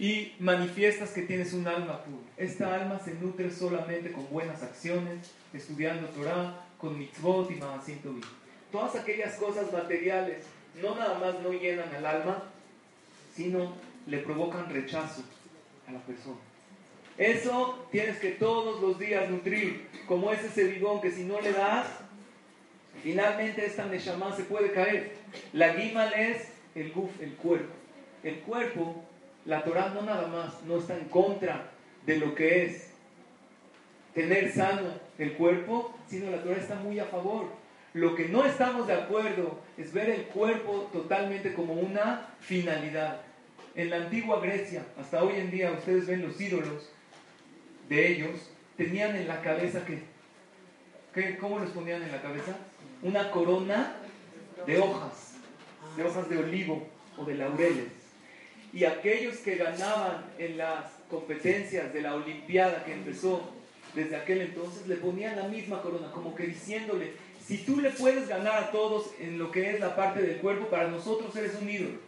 y 0.00 0.32
manifiestas 0.38 1.10
que 1.10 1.22
tienes 1.22 1.52
un 1.52 1.68
alma 1.68 2.02
pura. 2.02 2.24
Esta 2.38 2.74
alma 2.74 2.98
se 2.98 3.14
nutre 3.16 3.50
solamente 3.50 4.10
con 4.10 4.30
buenas 4.30 4.62
acciones, 4.62 5.30
estudiando 5.52 6.08
Torah, 6.08 6.64
con 6.78 6.98
mitzvot 6.98 7.50
y 7.50 7.56
maasim 7.56 7.98
Todas 8.72 8.96
aquellas 8.96 9.34
cosas 9.34 9.70
materiales 9.70 10.46
no 10.80 10.94
nada 10.94 11.18
más 11.18 11.40
no 11.42 11.52
llenan 11.52 11.94
al 11.94 12.06
alma, 12.06 12.44
sino 13.36 13.74
le 14.06 14.18
provocan 14.18 14.72
rechazo 14.72 15.22
a 15.86 15.92
la 15.92 16.00
persona. 16.00 16.38
Eso 17.18 17.86
tienes 17.92 18.18
que 18.20 18.30
todos 18.30 18.80
los 18.80 18.98
días 18.98 19.28
nutrir, 19.28 19.86
como 20.08 20.32
es 20.32 20.42
ese 20.42 20.64
bidón 20.64 21.02
que 21.02 21.10
si 21.10 21.24
no 21.24 21.42
le 21.42 21.52
das, 21.52 21.86
finalmente 23.02 23.66
esta 23.66 23.84
neshama 23.84 24.34
se 24.34 24.44
puede 24.44 24.72
caer. 24.72 25.12
La 25.52 25.74
gimal 25.74 26.14
es 26.14 26.48
el 26.74 26.90
guf, 26.90 27.10
el 27.20 27.34
cuerpo. 27.34 27.74
El 28.22 28.36
cuerpo 28.40 29.04
la 29.44 29.64
Torah 29.64 29.90
no 29.94 30.02
nada 30.02 30.26
más 30.28 30.62
no 30.66 30.78
está 30.78 30.96
en 30.96 31.06
contra 31.06 31.70
de 32.06 32.18
lo 32.18 32.34
que 32.34 32.64
es 32.64 32.90
tener 34.14 34.52
sano 34.52 34.88
el 35.18 35.34
cuerpo, 35.34 35.94
sino 36.08 36.30
la 36.30 36.42
Torah 36.42 36.58
está 36.58 36.74
muy 36.76 36.98
a 36.98 37.06
favor. 37.06 37.46
Lo 37.92 38.14
que 38.14 38.28
no 38.28 38.44
estamos 38.44 38.86
de 38.86 38.94
acuerdo 38.94 39.58
es 39.76 39.92
ver 39.92 40.10
el 40.10 40.24
cuerpo 40.24 40.88
totalmente 40.92 41.54
como 41.54 41.74
una 41.74 42.28
finalidad. 42.40 43.22
En 43.74 43.90
la 43.90 43.96
antigua 43.96 44.40
Grecia, 44.40 44.84
hasta 45.00 45.22
hoy 45.22 45.34
en 45.36 45.50
día, 45.50 45.72
ustedes 45.72 46.06
ven 46.06 46.22
los 46.22 46.40
ídolos 46.40 46.90
de 47.88 48.08
ellos, 48.08 48.50
tenían 48.76 49.16
en 49.16 49.26
la 49.26 49.40
cabeza 49.42 49.82
que, 49.84 51.38
¿cómo 51.38 51.58
les 51.60 51.70
ponían 51.70 52.02
en 52.02 52.12
la 52.12 52.22
cabeza? 52.22 52.56
Una 53.02 53.30
corona 53.30 53.96
de 54.66 54.78
hojas, 54.78 55.34
de 55.96 56.04
hojas 56.04 56.28
de 56.28 56.38
olivo 56.38 56.86
o 57.16 57.24
de 57.24 57.34
laureles 57.34 57.99
y 58.72 58.84
aquellos 58.84 59.38
que 59.38 59.56
ganaban 59.56 60.24
en 60.38 60.58
las 60.58 60.86
competencias 61.08 61.92
de 61.92 62.02
la 62.02 62.14
Olimpiada 62.14 62.84
que 62.84 62.92
empezó 62.92 63.50
desde 63.94 64.16
aquel 64.16 64.42
entonces, 64.42 64.86
le 64.86 64.96
ponían 64.96 65.36
la 65.36 65.48
misma 65.48 65.82
corona, 65.82 66.12
como 66.12 66.34
que 66.34 66.44
diciéndole, 66.44 67.12
si 67.44 67.58
tú 67.58 67.80
le 67.80 67.90
puedes 67.90 68.28
ganar 68.28 68.62
a 68.62 68.70
todos 68.70 69.10
en 69.18 69.38
lo 69.38 69.50
que 69.50 69.70
es 69.70 69.80
la 69.80 69.96
parte 69.96 70.22
del 70.22 70.36
cuerpo, 70.36 70.66
para 70.66 70.88
nosotros 70.88 71.34
eres 71.34 71.56
un 71.60 71.68
ídolo. 71.68 71.98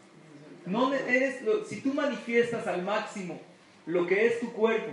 No 0.65 0.95
eres, 0.95 1.41
si 1.69 1.81
tú 1.81 1.93
manifiestas 1.93 2.69
al 2.69 2.83
máximo 2.83 3.41
lo 3.87 4.07
que 4.07 4.27
es 4.27 4.39
tu 4.39 4.53
cuerpo 4.53 4.93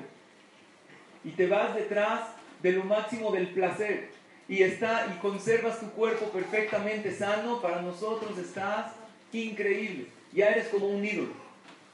y 1.24 1.30
te 1.32 1.46
vas 1.46 1.76
detrás 1.76 2.22
de 2.64 2.72
lo 2.72 2.84
máximo 2.86 3.32
del 3.32 3.50
placer 3.50 4.10
y, 4.48 4.64
está, 4.64 5.06
y 5.16 5.20
conservas 5.20 5.80
tu 5.80 5.92
cuerpo 5.92 6.32
perfectamente 6.32 7.14
sano, 7.14 7.62
para 7.62 7.84
nosotros 7.84 8.36
estás 8.40 8.94
increíble. 9.32 10.08
Ya 10.34 10.50
eres 10.50 10.70
como 10.70 10.88
un 10.88 11.06
ídolo. 11.06 11.49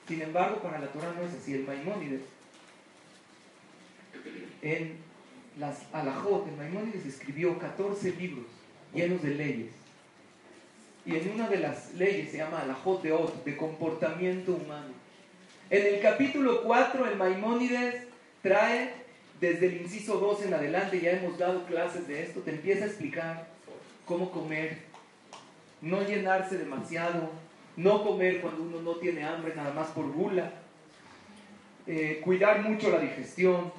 Sin 0.07 0.21
embargo, 0.21 0.61
para 0.61 0.79
la 0.79 0.87
Torah 0.87 1.13
no 1.17 1.23
es 1.23 1.33
así. 1.33 1.53
El 1.53 1.65
Maimónides, 1.65 2.21
en 4.61 4.97
las 5.59 5.83
Alajot, 5.93 6.47
el 6.47 6.57
Maimónides 6.57 7.05
escribió 7.05 7.57
14 7.57 8.11
libros 8.11 8.45
llenos 8.93 9.21
de 9.23 9.35
leyes. 9.35 9.71
Y 11.05 11.15
en 11.15 11.31
una 11.31 11.47
de 11.47 11.57
las 11.57 11.93
leyes 11.93 12.31
se 12.31 12.37
llama 12.37 12.61
Alajot 12.61 13.01
de 13.01 13.11
Ot, 13.11 13.43
de 13.43 13.57
comportamiento 13.57 14.53
humano. 14.53 14.93
En 15.69 15.95
el 15.95 16.01
capítulo 16.01 16.63
4, 16.63 17.09
el 17.09 17.17
Maimónides 17.17 18.03
trae, 18.41 18.93
desde 19.39 19.67
el 19.67 19.81
inciso 19.81 20.17
2 20.19 20.43
en 20.43 20.53
adelante, 20.53 21.01
ya 21.01 21.11
hemos 21.11 21.37
dado 21.37 21.65
clases 21.65 22.07
de 22.07 22.23
esto, 22.23 22.41
te 22.41 22.51
empieza 22.51 22.85
a 22.85 22.87
explicar 22.87 23.47
cómo 24.05 24.31
comer, 24.31 24.77
no 25.81 26.03
llenarse 26.03 26.57
demasiado, 26.57 27.31
no 27.77 28.03
comer 28.03 28.41
cuando 28.41 28.63
uno 28.63 28.81
no 28.81 28.95
tiene 28.95 29.23
hambre 29.23 29.53
nada 29.55 29.73
más 29.73 29.87
por 29.87 30.11
gula, 30.11 30.51
eh, 31.87 32.21
cuidar 32.23 32.61
mucho 32.61 32.89
la 32.89 32.99
digestión, 32.99 33.71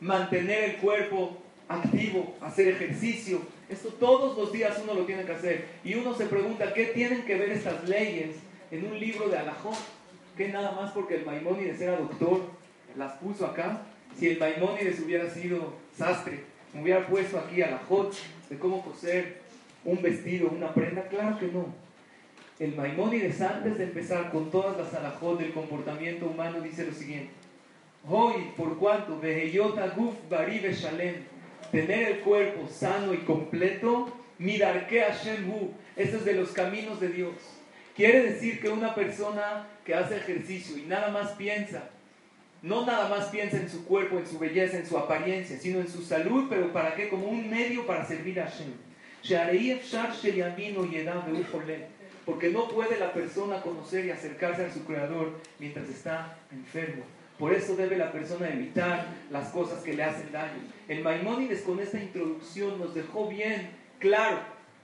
mantener 0.00 0.64
el 0.64 0.76
cuerpo 0.76 1.38
activo, 1.68 2.36
hacer 2.40 2.68
ejercicio. 2.68 3.40
Esto 3.68 3.88
todos 3.90 4.36
los 4.36 4.52
días 4.52 4.78
uno 4.82 4.94
lo 4.94 5.04
tiene 5.04 5.24
que 5.24 5.32
hacer. 5.32 5.68
Y 5.84 5.94
uno 5.94 6.14
se 6.14 6.26
pregunta, 6.26 6.74
¿qué 6.74 6.86
tienen 6.86 7.22
que 7.22 7.36
ver 7.36 7.50
estas 7.50 7.88
leyes 7.88 8.36
en 8.70 8.86
un 8.86 8.98
libro 8.98 9.28
de 9.28 9.38
Alajón? 9.38 9.74
Que 10.36 10.48
nada 10.48 10.72
más 10.72 10.92
porque 10.92 11.16
el 11.16 11.26
Maimónides 11.26 11.80
era 11.80 11.96
doctor, 11.96 12.42
las 12.96 13.12
puso 13.14 13.46
acá. 13.46 13.82
Si 14.18 14.28
el 14.28 14.38
Maimónides 14.38 15.00
hubiera 15.00 15.30
sido 15.30 15.74
sastre, 15.96 16.44
hubiera 16.74 17.06
puesto 17.06 17.38
aquí 17.38 17.62
Alajot 17.62 18.14
de 18.50 18.58
cómo 18.58 18.82
coser 18.82 19.40
un 19.84 20.00
vestido, 20.02 20.48
una 20.48 20.72
prenda, 20.74 21.06
claro 21.08 21.38
que 21.38 21.46
no. 21.46 21.81
El 22.62 22.76
Maimónides, 22.76 23.40
antes 23.40 23.76
de 23.76 23.82
empezar 23.82 24.30
con 24.30 24.48
todas 24.52 24.78
las 24.78 24.94
alajot 24.94 25.36
del 25.36 25.52
comportamiento 25.52 26.26
humano, 26.26 26.60
dice 26.60 26.86
lo 26.86 26.92
siguiente: 26.92 27.32
Hoy, 28.08 28.52
por 28.56 28.78
cuanto, 28.78 29.20
guf 29.96 30.14
bari 30.30 30.60
shalem, 30.72 31.24
tener 31.72 32.08
el 32.08 32.20
cuerpo 32.20 32.68
sano 32.68 33.14
y 33.14 33.16
completo, 33.16 34.16
midarke 34.38 35.00
Hashem 35.00 35.50
hu, 35.50 35.72
eso 35.96 36.18
es 36.18 36.24
de 36.24 36.34
los 36.34 36.52
caminos 36.52 37.00
de 37.00 37.08
Dios. 37.08 37.34
Quiere 37.96 38.30
decir 38.30 38.60
que 38.60 38.68
una 38.68 38.94
persona 38.94 39.66
que 39.84 39.96
hace 39.96 40.18
ejercicio 40.18 40.78
y 40.78 40.82
nada 40.82 41.08
más 41.08 41.32
piensa, 41.32 41.90
no 42.62 42.86
nada 42.86 43.08
más 43.08 43.26
piensa 43.30 43.56
en 43.56 43.68
su 43.68 43.84
cuerpo, 43.84 44.20
en 44.20 44.26
su 44.28 44.38
belleza, 44.38 44.78
en 44.78 44.86
su 44.86 44.96
apariencia, 44.96 45.58
sino 45.58 45.80
en 45.80 45.88
su 45.88 46.00
salud, 46.00 46.46
pero 46.48 46.72
¿para 46.72 46.94
qué? 46.94 47.08
Como 47.08 47.26
un 47.26 47.50
medio 47.50 47.84
para 47.88 48.06
servir 48.06 48.38
a 48.38 48.44
Hashem 48.44 48.72
porque 52.24 52.50
no 52.50 52.68
puede 52.68 52.98
la 52.98 53.12
persona 53.12 53.60
conocer 53.62 54.06
y 54.06 54.10
acercarse 54.10 54.64
a 54.64 54.72
su 54.72 54.84
creador 54.84 55.32
mientras 55.58 55.88
está 55.88 56.38
enfermo. 56.50 57.04
Por 57.38 57.52
eso 57.52 57.74
debe 57.74 57.96
la 57.96 58.12
persona 58.12 58.48
evitar 58.50 59.06
las 59.30 59.48
cosas 59.48 59.82
que 59.82 59.94
le 59.94 60.04
hacen 60.04 60.30
daño. 60.30 60.60
El 60.86 61.02
Maimónides 61.02 61.62
con 61.62 61.80
esta 61.80 62.00
introducción 62.00 62.78
nos 62.78 62.94
dejó 62.94 63.28
bien 63.28 63.70
claro 63.98 64.38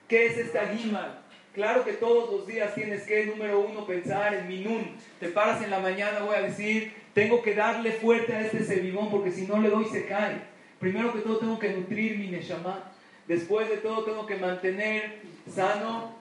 qué 0.09 0.27
es 0.27 0.38
esta 0.38 0.64
guima. 0.72 1.22
Claro 1.55 1.85
que 1.85 1.92
todos 1.92 2.31
los 2.31 2.46
días 2.46 2.74
tienes 2.74 3.03
que, 3.05 3.27
número 3.27 3.61
uno, 3.61 3.87
pensar 3.87 4.35
en 4.35 4.48
mi 4.48 4.61
nun. 4.61 4.96
Te 5.20 5.29
paras 5.29 5.62
en 5.62 5.70
la 5.70 5.81
mañana, 5.81 6.20
voy 6.20 6.37
a 6.37 6.42
decir, 6.42 6.92
tengo 7.14 7.42
que 7.42 7.55
darle 7.55 7.92
fuerte 7.92 8.35
a 8.35 8.40
este 8.40 8.64
sebibón 8.64 9.11
porque 9.11 9.31
si 9.31 9.46
no 9.46 9.59
le 9.59 9.70
doy 9.70 9.85
se 9.87 10.07
cae. 10.07 10.42
Primero 10.79 11.12
que 11.12 11.20
todo 11.20 11.38
tengo 11.38 11.59
que 11.59 11.70
nutrir 11.70 12.18
mi 12.18 12.29
neshama. 12.29 12.92
Después 13.27 13.68
de 13.68 13.79
todo 13.79 14.05
tengo 14.05 14.27
que 14.27 14.37
mantener 14.37 15.20
sano 15.53 16.17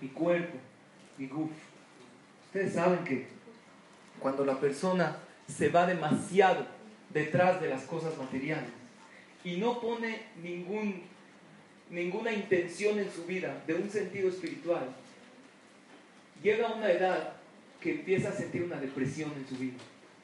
mi 0.00 0.08
cuerpo, 0.08 0.58
mi 1.18 1.26
guf. 1.26 1.50
Ustedes 2.46 2.74
saben 2.74 3.04
que 3.04 3.26
cuando 4.18 4.44
la 4.44 4.58
persona 4.58 5.18
se 5.46 5.68
va 5.68 5.86
demasiado 5.86 6.66
detrás 7.12 7.60
de 7.60 7.68
las 7.68 7.82
cosas 7.82 8.16
materiales 8.18 8.70
y 9.44 9.56
no 9.56 9.80
pone 9.80 10.22
ningún, 10.42 11.02
ninguna 11.90 12.32
intención 12.32 12.98
en 12.98 13.10
su 13.10 13.24
vida 13.24 13.62
de 13.66 13.74
un 13.74 13.88
sentido 13.90 14.28
espiritual, 14.28 14.88
llega 16.42 16.68
a 16.68 16.74
una 16.74 16.90
edad 16.90 17.32
que 17.80 17.92
empieza 17.92 18.28
a 18.28 18.32
sentir 18.32 18.62
una 18.62 18.76
depresión 18.76 19.32
en 19.36 19.46
su 19.48 19.56
vida. 19.56 19.78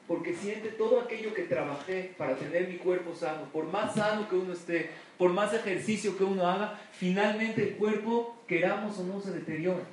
Porque 0.07 0.33
siente 0.33 0.69
todo 0.69 1.01
aquello 1.01 1.33
que 1.33 1.43
trabajé 1.43 2.13
para 2.17 2.35
tener 2.35 2.69
mi 2.69 2.77
cuerpo 2.77 3.13
sano, 3.13 3.43
por 3.51 3.65
más 3.65 3.95
sano 3.95 4.29
que 4.29 4.35
uno 4.35 4.53
esté, 4.53 4.89
por 5.17 5.31
más 5.31 5.53
ejercicio 5.53 6.17
que 6.17 6.23
uno 6.23 6.47
haga, 6.47 6.79
finalmente 6.91 7.63
el 7.63 7.75
cuerpo, 7.75 8.35
queramos 8.47 8.97
o 8.99 9.03
no, 9.03 9.19
se 9.19 9.31
deteriora. 9.31 9.83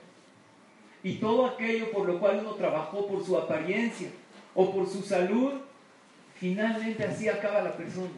Y 1.02 1.16
todo 1.16 1.46
aquello 1.46 1.90
por 1.90 2.06
lo 2.06 2.18
cual 2.18 2.40
uno 2.40 2.54
trabajó 2.54 3.06
por 3.06 3.24
su 3.24 3.36
apariencia 3.36 4.08
o 4.54 4.72
por 4.72 4.88
su 4.88 5.02
salud, 5.02 5.52
finalmente 6.36 7.04
así 7.04 7.28
acaba 7.28 7.62
la 7.62 7.76
persona. 7.76 8.10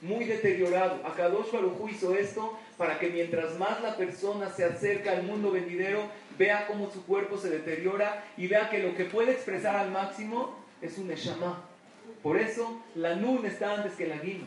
Muy 0.00 0.24
deteriorado. 0.24 1.00
Akadosh 1.04 1.52
Baruj 1.52 1.90
hizo 1.90 2.14
esto 2.14 2.56
para 2.76 2.98
que 3.00 3.08
mientras 3.08 3.58
más 3.58 3.80
la 3.82 3.96
persona 3.96 4.48
se 4.48 4.64
acerca 4.64 5.10
al 5.12 5.24
mundo 5.24 5.50
venidero, 5.50 6.02
vea 6.38 6.66
cómo 6.68 6.90
su 6.90 7.04
cuerpo 7.04 7.36
se 7.36 7.50
deteriora 7.50 8.24
y 8.36 8.46
vea 8.46 8.70
que 8.70 8.78
lo 8.78 8.94
que 8.94 9.04
puede 9.04 9.32
expresar 9.32 9.76
al 9.76 9.90
máximo 9.90 10.54
es 10.80 10.98
un 10.98 11.08
Neshama. 11.08 11.64
Por 12.22 12.38
eso 12.38 12.80
la 12.94 13.16
Nun 13.16 13.44
está 13.44 13.74
antes 13.74 13.94
que 13.94 14.06
la 14.06 14.18
Guima. 14.18 14.46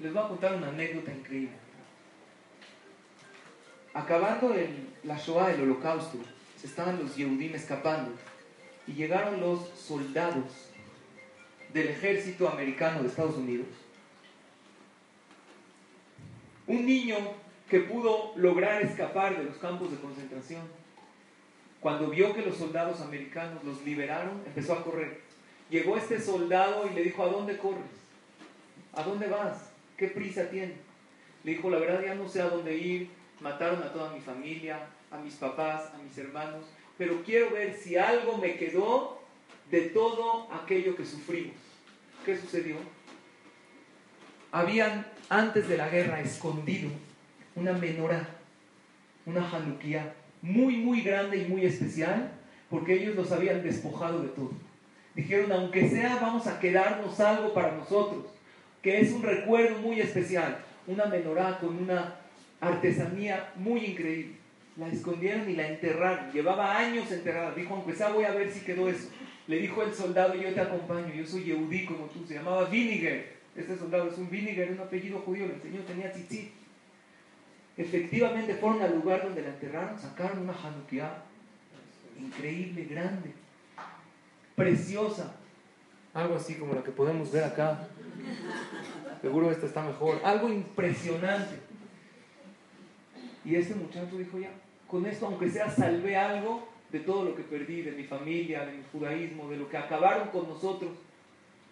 Les 0.00 0.12
voy 0.12 0.22
a 0.22 0.28
contar 0.28 0.54
una 0.54 0.68
anécdota 0.68 1.12
increíble. 1.12 1.56
acabando 3.94 4.54
la 5.02 5.16
Shoah, 5.16 5.52
el 5.52 5.62
holocausto, 5.62 6.18
estaban 6.62 7.00
los 7.00 7.16
Yehudim 7.16 7.54
escapando 7.54 8.12
y 8.86 8.92
llegaron 8.92 9.40
los 9.40 9.68
soldados 9.70 10.70
del 11.72 11.88
ejército 11.88 12.48
americano 12.48 13.02
de 13.02 13.08
Estados 13.08 13.36
Unidos. 13.36 13.66
Un 16.68 16.86
niño 16.86 17.16
que 17.68 17.80
pudo 17.80 18.32
lograr 18.36 18.82
escapar 18.82 19.36
de 19.36 19.44
los 19.44 19.56
campos 19.56 19.90
de 19.90 19.96
concentración, 19.96 20.62
cuando 21.80 22.08
vio 22.08 22.34
que 22.34 22.42
los 22.42 22.56
soldados 22.56 23.00
americanos 23.00 23.64
los 23.64 23.84
liberaron, 23.84 24.42
empezó 24.46 24.74
a 24.74 24.84
correr. 24.84 25.22
Llegó 25.70 25.96
este 25.96 26.20
soldado 26.20 26.88
y 26.88 26.94
le 26.94 27.02
dijo, 27.02 27.22
¿a 27.24 27.28
dónde 27.28 27.58
corres? 27.58 27.82
¿A 28.94 29.02
dónde 29.02 29.26
vas? 29.26 29.70
¿Qué 29.98 30.06
prisa 30.06 30.48
tienes? 30.48 30.76
Le 31.42 31.52
dijo, 31.52 31.68
la 31.68 31.78
verdad 31.78 32.02
ya 32.04 32.14
no 32.14 32.28
sé 32.28 32.40
a 32.40 32.48
dónde 32.48 32.76
ir, 32.76 33.10
mataron 33.40 33.82
a 33.82 33.92
toda 33.92 34.12
mi 34.12 34.20
familia, 34.20 34.78
a 35.10 35.18
mis 35.18 35.34
papás, 35.34 35.92
a 35.92 35.98
mis 35.98 36.16
hermanos, 36.16 36.66
pero 36.96 37.22
quiero 37.24 37.50
ver 37.50 37.74
si 37.74 37.96
algo 37.96 38.38
me 38.38 38.56
quedó 38.56 39.20
de 39.70 39.82
todo 39.82 40.48
aquello 40.52 40.94
que 40.94 41.04
sufrimos. 41.04 41.56
¿Qué 42.24 42.36
sucedió? 42.36 42.76
Habían 44.52 45.04
antes 45.28 45.68
de 45.68 45.76
la 45.76 45.88
guerra 45.88 46.20
escondido 46.20 46.90
una 47.56 47.72
menorá, 47.72 48.28
una 49.26 49.42
januquía 49.42 50.14
muy, 50.42 50.76
muy 50.76 51.02
grande 51.02 51.38
y 51.38 51.48
muy 51.48 51.64
especial, 51.66 52.30
porque 52.70 52.94
ellos 52.94 53.16
los 53.16 53.32
habían 53.32 53.62
despojado 53.64 54.22
de 54.22 54.28
todo. 54.28 54.52
Dijeron, 55.14 55.50
aunque 55.50 55.88
sea, 55.88 56.18
vamos 56.20 56.46
a 56.46 56.60
quedarnos 56.60 57.18
algo 57.18 57.52
para 57.52 57.72
nosotros, 57.72 58.26
que 58.82 59.00
es 59.00 59.12
un 59.12 59.22
recuerdo 59.22 59.78
muy 59.78 60.00
especial, 60.00 60.58
una 60.86 61.06
menorá 61.06 61.58
con 61.58 61.76
una 61.76 62.16
artesanía 62.60 63.52
muy 63.56 63.84
increíble. 63.84 64.36
La 64.76 64.88
escondieron 64.88 65.50
y 65.50 65.56
la 65.56 65.68
enterraron. 65.68 66.30
Llevaba 66.32 66.78
años 66.78 67.10
enterrada. 67.10 67.52
Dijo, 67.54 67.74
aunque 67.74 67.94
sea, 67.94 68.10
voy 68.10 68.24
a 68.24 68.30
ver 68.30 68.50
si 68.50 68.60
quedó 68.60 68.88
eso. 68.88 69.08
Le 69.48 69.58
dijo 69.58 69.82
el 69.82 69.92
soldado, 69.92 70.34
yo 70.34 70.54
te 70.54 70.60
acompaño, 70.60 71.12
yo 71.12 71.26
soy 71.26 71.44
Yehudí 71.44 71.84
como 71.84 72.06
tú. 72.06 72.24
Se 72.24 72.34
llamaba 72.34 72.64
Vinegar. 72.66 73.24
Este 73.56 73.76
soldado 73.76 74.08
es 74.08 74.16
un 74.18 74.30
Vinegar, 74.30 74.70
un 74.70 74.78
apellido 74.78 75.18
judío. 75.18 75.46
Le 75.46 75.54
enseñó, 75.54 75.80
tenía 75.80 76.12
tzitzit. 76.12 76.52
Efectivamente 77.76 78.54
fueron 78.54 78.82
al 78.82 78.94
lugar 78.94 79.24
donde 79.24 79.42
la 79.42 79.48
enterraron, 79.48 79.98
sacaron 79.98 80.40
una 80.40 80.52
Hanukkah 80.52 81.22
increíble, 82.18 82.84
grande, 82.84 83.32
preciosa, 84.56 85.36
algo 86.12 86.34
así 86.34 86.54
como 86.54 86.74
la 86.74 86.82
que 86.82 86.90
podemos 86.90 87.30
ver 87.30 87.44
acá. 87.44 87.88
Seguro 89.20 89.50
esta 89.50 89.66
está 89.66 89.82
mejor, 89.82 90.20
algo 90.24 90.48
impresionante. 90.48 91.56
Y 93.44 93.56
este 93.56 93.74
muchacho 93.74 94.16
dijo 94.16 94.38
ya, 94.38 94.50
con 94.86 95.06
esto 95.06 95.26
aunque 95.26 95.50
sea 95.50 95.70
salvé 95.70 96.16
algo 96.16 96.68
de 96.90 97.00
todo 97.00 97.24
lo 97.24 97.34
que 97.34 97.42
perdí, 97.42 97.82
de 97.82 97.92
mi 97.92 98.04
familia, 98.04 98.64
de 98.64 98.72
mi 98.72 98.82
judaísmo, 98.92 99.48
de 99.48 99.56
lo 99.56 99.68
que 99.68 99.76
acabaron 99.76 100.28
con 100.28 100.48
nosotros. 100.48 100.90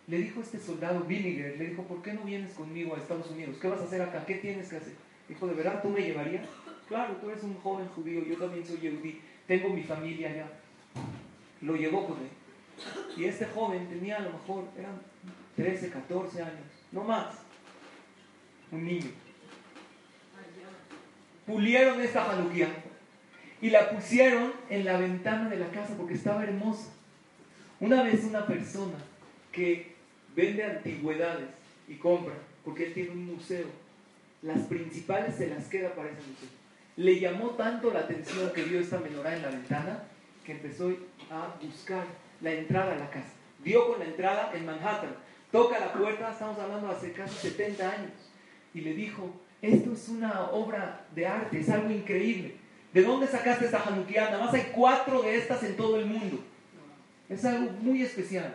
Le 0.07 0.19
dijo 0.19 0.41
este 0.41 0.59
soldado 0.59 1.01
Vinegar, 1.01 1.57
le 1.57 1.71
dijo, 1.71 1.83
¿por 1.83 2.01
qué 2.03 2.13
no 2.13 2.23
vienes 2.23 2.53
conmigo 2.53 2.95
a 2.95 2.99
Estados 2.99 3.31
Unidos? 3.31 3.57
¿Qué 3.61 3.69
vas 3.69 3.81
a 3.81 3.85
hacer 3.85 4.03
acá? 4.03 4.25
¿Qué 4.25 4.37
tienes 4.37 4.69
que 4.69 4.77
hacer? 4.77 4.95
Dijo, 5.29 5.47
¿de 5.47 5.55
verdad 5.55 5.83
tú 5.83 5.89
me 5.89 6.01
llevarías? 6.01 6.47
Claro, 6.89 7.17
tú 7.17 7.29
eres 7.31 7.43
un 7.43 7.55
joven 7.57 7.89
judío, 7.89 8.25
yo 8.25 8.37
también 8.37 8.65
soy 8.65 8.77
judí, 8.77 9.21
tengo 9.47 9.69
mi 9.71 9.83
familia 9.83 10.31
allá. 10.31 10.47
Lo 11.61 11.75
llevó 11.75 12.07
con 12.07 12.19
él. 12.19 12.29
Y 13.17 13.25
este 13.25 13.47
joven 13.47 13.89
tenía 13.89 14.17
a 14.17 14.21
lo 14.21 14.33
mejor, 14.33 14.65
eran 14.79 15.01
13, 15.57 15.91
14 15.91 16.43
años, 16.43 16.67
no 16.93 17.05
más. 17.05 17.37
Un 18.71 18.85
niño. 18.85 19.11
Pulieron 21.47 22.01
esta 22.01 22.25
jaluquía 22.25 22.69
y 23.61 23.71
la 23.71 23.91
pusieron 23.91 24.53
en 24.69 24.85
la 24.85 24.99
ventana 24.99 25.49
de 25.49 25.57
la 25.57 25.69
casa 25.71 25.95
porque 25.97 26.15
estaba 26.15 26.43
hermosa. 26.43 26.93
Una 27.81 28.03
vez 28.03 28.25
una 28.25 28.47
persona 28.47 28.97
que 29.53 29.95
vende 30.35 30.65
antigüedades 30.65 31.49
y 31.89 31.95
compra, 31.95 32.35
porque 32.65 32.87
él 32.87 32.95
tiene 32.95 33.11
un 33.11 33.27
museo, 33.27 33.67
las 34.43 34.63
principales 34.63 35.37
se 35.37 35.49
las 35.49 35.67
queda 35.67 35.95
para 35.95 36.09
ese 36.09 36.21
museo. 36.21 36.49
Le 36.97 37.21
llamó 37.21 37.51
tanto 37.51 37.93
la 37.93 38.01
atención 38.01 38.53
que 38.53 38.63
vio 38.63 38.81
esta 38.81 38.99
menorá 38.99 39.37
en 39.37 39.43
la 39.43 39.51
ventana 39.51 40.05
que 40.45 40.53
empezó 40.53 40.91
a 41.31 41.57
buscar 41.63 42.05
la 42.41 42.53
entrada 42.53 42.93
a 42.93 42.99
la 42.99 43.11
casa. 43.11 43.33
Vio 43.65 43.89
con 43.89 43.99
la 43.99 44.05
entrada 44.05 44.53
en 44.55 44.67
Manhattan. 44.67 45.15
Toca 45.51 45.79
la 45.79 45.93
puerta, 45.93 46.31
estamos 46.31 46.59
hablando 46.59 46.89
hace 46.89 47.13
casi 47.13 47.49
70 47.49 47.91
años. 47.91 48.13
Y 48.75 48.81
le 48.81 48.95
dijo, 48.95 49.31
esto 49.63 49.93
es 49.93 50.09
una 50.09 50.51
obra 50.51 51.07
de 51.15 51.27
arte, 51.27 51.61
es 51.61 51.71
algo 51.71 51.91
increíble. 51.91 52.57
¿De 52.93 53.03
dónde 53.03 53.27
sacaste 53.27 53.67
esta 53.67 53.83
Hanukkah? 53.83 54.31
Nada 54.31 54.45
más 54.45 54.55
hay 54.55 54.71
cuatro 54.75 55.23
de 55.23 55.37
estas 55.37 55.63
en 55.63 55.77
todo 55.77 55.99
el 55.99 56.07
mundo. 56.07 56.43
Es 57.29 57.45
algo 57.45 57.71
muy 57.81 58.03
especial. 58.03 58.55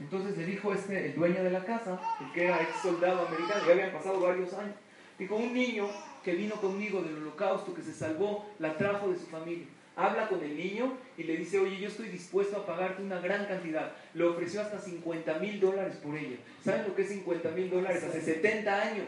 Entonces 0.00 0.36
le 0.36 0.46
dijo 0.46 0.72
este, 0.72 1.06
el 1.06 1.14
dueño 1.14 1.42
de 1.42 1.50
la 1.50 1.64
casa, 1.64 2.00
el 2.20 2.32
que 2.32 2.44
era 2.44 2.62
ex 2.62 2.80
soldado 2.82 3.26
americano, 3.26 3.66
ya 3.66 3.72
habían 3.72 3.92
pasado 3.92 4.20
varios 4.20 4.52
años, 4.54 4.74
dijo, 5.18 5.34
un 5.34 5.52
niño 5.52 5.88
que 6.22 6.34
vino 6.34 6.54
conmigo 6.56 7.02
del 7.02 7.16
holocausto, 7.16 7.74
que 7.74 7.82
se 7.82 7.92
salvó, 7.92 8.46
la 8.60 8.76
trajo 8.76 9.10
de 9.10 9.18
su 9.18 9.26
familia. 9.26 9.66
Habla 9.98 10.28
con 10.28 10.40
el 10.44 10.56
niño 10.56 10.96
y 11.16 11.24
le 11.24 11.36
dice, 11.36 11.58
oye, 11.58 11.76
yo 11.76 11.88
estoy 11.88 12.06
dispuesto 12.06 12.56
a 12.56 12.64
pagarte 12.64 13.02
una 13.02 13.18
gran 13.18 13.46
cantidad. 13.46 13.90
Le 14.14 14.22
ofreció 14.22 14.60
hasta 14.60 14.78
50 14.78 15.40
mil 15.40 15.58
dólares 15.58 15.96
por 15.96 16.16
ella. 16.16 16.36
¿Saben 16.64 16.86
lo 16.86 16.94
que 16.94 17.02
es 17.02 17.08
50 17.08 17.50
mil 17.50 17.68
dólares? 17.68 18.04
Hace 18.04 18.20
70 18.20 18.80
años. 18.80 19.06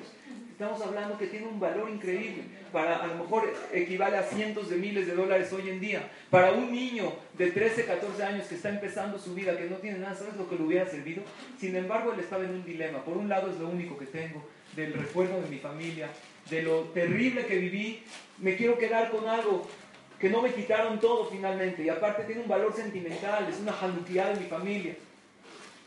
Estamos 0.50 0.82
hablando 0.82 1.16
que 1.16 1.28
tiene 1.28 1.46
un 1.46 1.60
valor 1.60 1.88
increíble. 1.88 2.42
Para, 2.72 3.04
a 3.04 3.06
lo 3.06 3.14
mejor 3.22 3.54
equivale 3.72 4.16
a 4.16 4.24
cientos 4.24 4.68
de 4.68 4.78
miles 4.78 5.06
de 5.06 5.14
dólares 5.14 5.52
hoy 5.52 5.70
en 5.70 5.78
día. 5.78 6.10
Para 6.28 6.50
un 6.54 6.72
niño 6.72 7.12
de 7.38 7.52
13, 7.52 7.84
14 7.84 8.24
años 8.24 8.48
que 8.48 8.56
está 8.56 8.70
empezando 8.70 9.16
su 9.16 9.32
vida, 9.32 9.56
que 9.56 9.70
no 9.70 9.76
tiene 9.76 10.00
nada, 10.00 10.16
¿sabes 10.16 10.36
lo 10.36 10.50
que 10.50 10.56
le 10.56 10.64
hubiera 10.64 10.90
servido? 10.90 11.22
Sin 11.56 11.76
embargo, 11.76 12.12
él 12.12 12.18
estaba 12.18 12.42
en 12.42 12.50
un 12.50 12.64
dilema. 12.64 13.04
Por 13.04 13.16
un 13.16 13.28
lado 13.28 13.48
es 13.48 13.60
lo 13.60 13.68
único 13.68 13.96
que 13.96 14.06
tengo 14.06 14.44
del 14.74 14.92
recuerdo 14.92 15.40
de 15.40 15.48
mi 15.48 15.58
familia, 15.58 16.08
de 16.50 16.62
lo 16.62 16.80
terrible 16.86 17.46
que 17.46 17.58
viví. 17.58 18.02
Me 18.38 18.56
quiero 18.56 18.76
quedar 18.76 19.12
con 19.12 19.28
algo 19.28 19.68
que 20.20 20.28
no 20.28 20.42
me 20.42 20.52
quitaron 20.52 21.00
todo 21.00 21.24
finalmente. 21.24 21.82
Y 21.82 21.88
aparte 21.88 22.24
tiene 22.24 22.42
un 22.42 22.48
valor 22.48 22.74
sentimental, 22.74 23.48
es 23.48 23.58
una 23.58 23.72
jaluquía 23.72 24.28
de 24.28 24.40
mi 24.40 24.46
familia. 24.46 24.94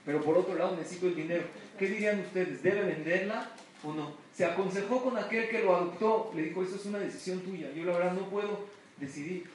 Pero 0.05 0.21
por 0.21 0.37
otro 0.37 0.55
lado 0.55 0.75
necesito 0.75 1.07
el 1.07 1.15
dinero. 1.15 1.43
¿Qué 1.77 1.87
dirían 1.87 2.19
ustedes? 2.19 2.63
¿Debe 2.63 2.81
venderla 2.81 3.51
o 3.83 3.93
no? 3.93 4.13
Se 4.33 4.45
aconsejó 4.45 5.03
con 5.03 5.17
aquel 5.17 5.47
que 5.47 5.61
lo 5.61 5.75
adoptó, 5.75 6.31
le 6.35 6.43
dijo, 6.43 6.63
eso 6.63 6.75
es 6.75 6.85
una 6.85 6.99
decisión 6.99 7.41
tuya, 7.41 7.71
yo 7.71 7.85
la 7.85 7.93
verdad 7.93 8.13
no 8.13 8.29
puedo 8.29 8.65
decidir. 8.97 9.45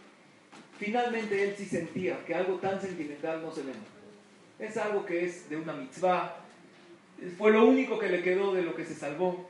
Finalmente 0.79 1.43
él 1.43 1.55
sí 1.59 1.65
sentía 1.65 2.25
que 2.25 2.35
algo 2.35 2.55
tan 2.55 2.81
sentimental 2.81 3.43
no 3.43 3.53
se 3.53 3.63
vende. 3.63 3.79
Es 4.61 4.77
algo 4.77 5.05
que 5.05 5.25
es 5.25 5.51
de 5.51 5.57
una 5.57 5.73
mitzvah, 5.73 6.45
fue 7.37 7.51
lo 7.51 7.67
único 7.67 7.99
que 7.99 8.09
le 8.09 8.23
quedó 8.23 8.55
de 8.55 8.63
lo 8.63 8.75
que 8.75 8.85
se 8.85 8.95
salvó. 8.95 9.49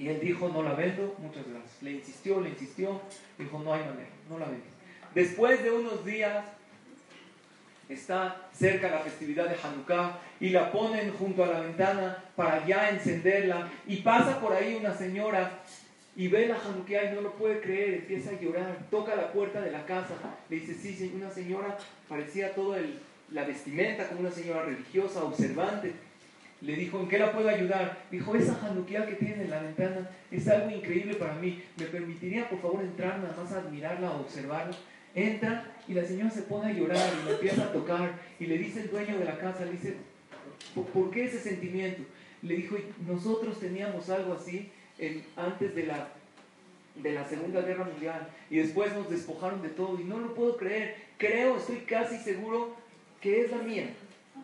Y 0.00 0.08
él 0.08 0.18
dijo, 0.18 0.48
no 0.48 0.62
la 0.62 0.72
vendo, 0.72 1.14
muchas 1.18 1.46
gracias. 1.46 1.82
Le 1.82 1.92
insistió, 1.92 2.40
le 2.40 2.48
insistió, 2.48 3.02
dijo, 3.38 3.58
no 3.58 3.74
hay 3.74 3.80
manera, 3.80 4.08
no 4.30 4.38
la 4.38 4.46
vendo. 4.46 4.64
Después 5.14 5.62
de 5.62 5.70
unos 5.70 6.06
días, 6.06 6.42
está 7.86 8.48
cerca 8.54 8.88
la 8.88 9.00
festividad 9.00 9.46
de 9.46 9.56
Hanukkah 9.62 10.18
y 10.40 10.48
la 10.48 10.72
ponen 10.72 11.12
junto 11.12 11.44
a 11.44 11.48
la 11.48 11.60
ventana 11.60 12.24
para 12.34 12.66
ya 12.66 12.88
encenderla 12.88 13.68
y 13.86 13.96
pasa 13.96 14.40
por 14.40 14.54
ahí 14.54 14.74
una 14.74 14.94
señora 14.94 15.58
y 16.16 16.28
ve 16.28 16.46
la 16.46 16.56
Hanukkah 16.56 17.04
y 17.04 17.14
no 17.14 17.20
lo 17.20 17.34
puede 17.34 17.60
creer, 17.60 17.94
empieza 17.94 18.30
a 18.30 18.40
llorar, 18.40 18.78
toca 18.90 19.14
la 19.14 19.30
puerta 19.32 19.60
de 19.60 19.70
la 19.70 19.84
casa, 19.84 20.14
le 20.48 20.56
dice, 20.56 20.74
sí, 20.74 21.12
una 21.14 21.30
señora, 21.30 21.76
parecía 22.08 22.54
toda 22.54 22.78
la 23.32 23.44
vestimenta 23.44 24.08
como 24.08 24.20
una 24.20 24.30
señora 24.30 24.62
religiosa, 24.62 25.22
observante, 25.22 25.92
le 26.60 26.74
dijo, 26.76 27.00
¿en 27.00 27.08
qué 27.08 27.18
la 27.18 27.32
puedo 27.32 27.48
ayudar? 27.48 28.04
Dijo, 28.10 28.34
esa 28.34 28.58
Hanukkah 28.62 29.06
que 29.06 29.14
tiene 29.14 29.44
en 29.44 29.50
la 29.50 29.62
ventana 29.62 30.10
es 30.30 30.46
algo 30.46 30.70
increíble 30.70 31.14
para 31.14 31.34
mí. 31.34 31.62
¿Me 31.78 31.86
permitiría, 31.86 32.48
por 32.50 32.60
favor, 32.60 32.82
entrar 32.82 33.18
nada 33.18 33.34
más 33.42 33.52
a 33.52 33.60
admirarla, 33.60 34.10
o 34.10 34.20
observarla? 34.20 34.76
Entra 35.14 35.74
y 35.88 35.94
la 35.94 36.04
señora 36.04 36.30
se 36.30 36.42
pone 36.42 36.70
a 36.70 36.74
llorar 36.74 37.10
y 37.22 37.26
le 37.26 37.32
empieza 37.32 37.64
a 37.64 37.72
tocar 37.72 38.20
y 38.38 38.46
le 38.46 38.58
dice 38.58 38.82
el 38.82 38.90
dueño 38.90 39.18
de 39.18 39.24
la 39.24 39.38
casa, 39.38 39.64
le 39.64 39.72
dice, 39.72 39.96
¿por 40.74 41.10
qué 41.10 41.24
ese 41.24 41.40
sentimiento? 41.40 42.02
Le 42.42 42.56
dijo, 42.56 42.76
nosotros 43.06 43.58
teníamos 43.58 44.08
algo 44.10 44.34
así 44.34 44.70
antes 45.36 45.74
de 45.74 45.86
la, 45.86 46.08
de 46.94 47.12
la 47.12 47.26
Segunda 47.26 47.62
Guerra 47.62 47.84
Mundial 47.84 48.28
y 48.50 48.58
después 48.58 48.92
nos 48.92 49.08
despojaron 49.08 49.62
de 49.62 49.70
todo 49.70 49.98
y 49.98 50.04
no 50.04 50.18
lo 50.18 50.34
puedo 50.34 50.56
creer. 50.56 50.94
Creo, 51.16 51.56
estoy 51.56 51.78
casi 51.78 52.18
seguro 52.18 52.76
que 53.20 53.42
es 53.42 53.50
la 53.50 53.58
mía. 53.58 53.90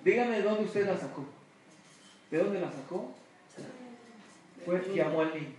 Dígame 0.02 0.37
de 0.37 0.42
dónde 0.42 0.64
usted 0.64 0.87
la 0.87 0.96
sacó. 0.96 1.36
¿De 2.31 2.39
dónde 2.39 2.61
la 2.61 2.71
sacó? 2.71 3.15
Fue, 4.65 4.83
llamó 4.95 5.21
al 5.21 5.35
niño. 5.35 5.55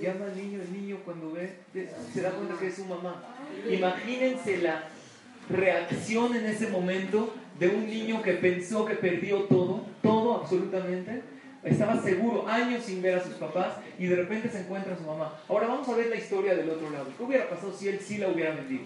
Llama 0.00 0.26
al 0.26 0.36
niño, 0.36 0.60
el 0.62 0.72
niño 0.72 0.98
cuando 1.04 1.32
ve, 1.32 1.56
se 2.12 2.22
da 2.22 2.30
cuenta 2.30 2.58
que 2.58 2.68
es 2.68 2.74
su 2.74 2.84
mamá. 2.84 3.22
Imagínense 3.68 4.58
la 4.58 4.84
reacción 5.48 6.34
en 6.36 6.46
ese 6.46 6.68
momento 6.68 7.34
de 7.58 7.68
un 7.68 7.86
niño 7.86 8.22
que 8.22 8.34
pensó 8.34 8.84
que 8.86 8.94
perdió 8.94 9.44
todo, 9.44 9.84
todo 10.02 10.36
absolutamente, 10.36 11.22
estaba 11.62 12.00
seguro, 12.00 12.48
años 12.48 12.84
sin 12.84 13.02
ver 13.02 13.16
a 13.16 13.22
sus 13.22 13.34
papás, 13.34 13.76
y 13.98 14.06
de 14.06 14.16
repente 14.16 14.48
se 14.48 14.60
encuentra 14.60 14.94
a 14.94 14.96
su 14.96 15.02
mamá. 15.02 15.38
Ahora 15.48 15.66
vamos 15.66 15.86
a 15.88 15.94
ver 15.94 16.06
la 16.06 16.16
historia 16.16 16.54
del 16.54 16.70
otro 16.70 16.88
lado. 16.88 17.06
¿Qué 17.16 17.22
hubiera 17.22 17.50
pasado 17.50 17.72
si 17.72 17.88
él 17.88 18.00
sí 18.00 18.16
la 18.16 18.28
hubiera 18.28 18.54
vendido? 18.54 18.84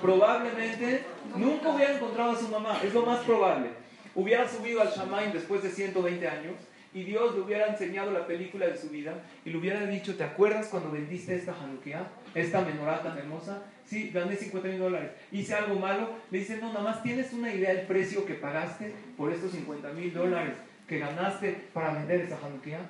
Probablemente 0.00 1.02
nunca 1.36 1.74
hubiera 1.74 1.96
encontrado 1.96 2.32
a 2.32 2.38
su 2.38 2.48
mamá, 2.48 2.80
es 2.82 2.94
lo 2.94 3.04
más 3.04 3.20
probable. 3.24 3.68
Hubiera 4.14 4.48
subido 4.48 4.80
al 4.80 4.90
Shamaim 4.90 5.32
después 5.32 5.62
de 5.62 5.70
120 5.70 6.26
años 6.26 6.54
y 6.94 7.02
Dios 7.02 7.34
le 7.34 7.40
hubiera 7.40 7.66
enseñado 7.66 8.12
la 8.12 8.24
película 8.24 8.68
de 8.68 8.78
su 8.78 8.88
vida 8.88 9.20
y 9.44 9.50
le 9.50 9.58
hubiera 9.58 9.84
dicho, 9.84 10.16
¿te 10.16 10.22
acuerdas 10.22 10.68
cuando 10.68 10.92
vendiste 10.92 11.34
esta 11.34 11.52
Hanukkah, 11.52 12.06
esta 12.34 12.60
menorá 12.60 13.02
tan 13.02 13.18
hermosa? 13.18 13.64
Sí, 13.84 14.10
gané 14.10 14.36
50 14.36 14.68
mil 14.68 14.78
dólares. 14.78 15.10
Hice 15.32 15.54
algo 15.54 15.74
malo. 15.74 16.08
Le 16.30 16.38
dice, 16.38 16.56
no, 16.58 16.68
nada 16.72 16.84
más 16.84 17.02
tienes 17.02 17.32
una 17.32 17.52
idea 17.52 17.74
del 17.74 17.86
precio 17.86 18.24
que 18.24 18.34
pagaste 18.34 18.92
por 19.16 19.32
estos 19.32 19.50
50 19.50 19.92
mil 19.92 20.14
dólares 20.14 20.54
que 20.88 20.98
ganaste 20.98 21.52
para 21.72 21.94
vender 21.94 22.20
esa 22.20 22.38
Hanukkah. 22.38 22.88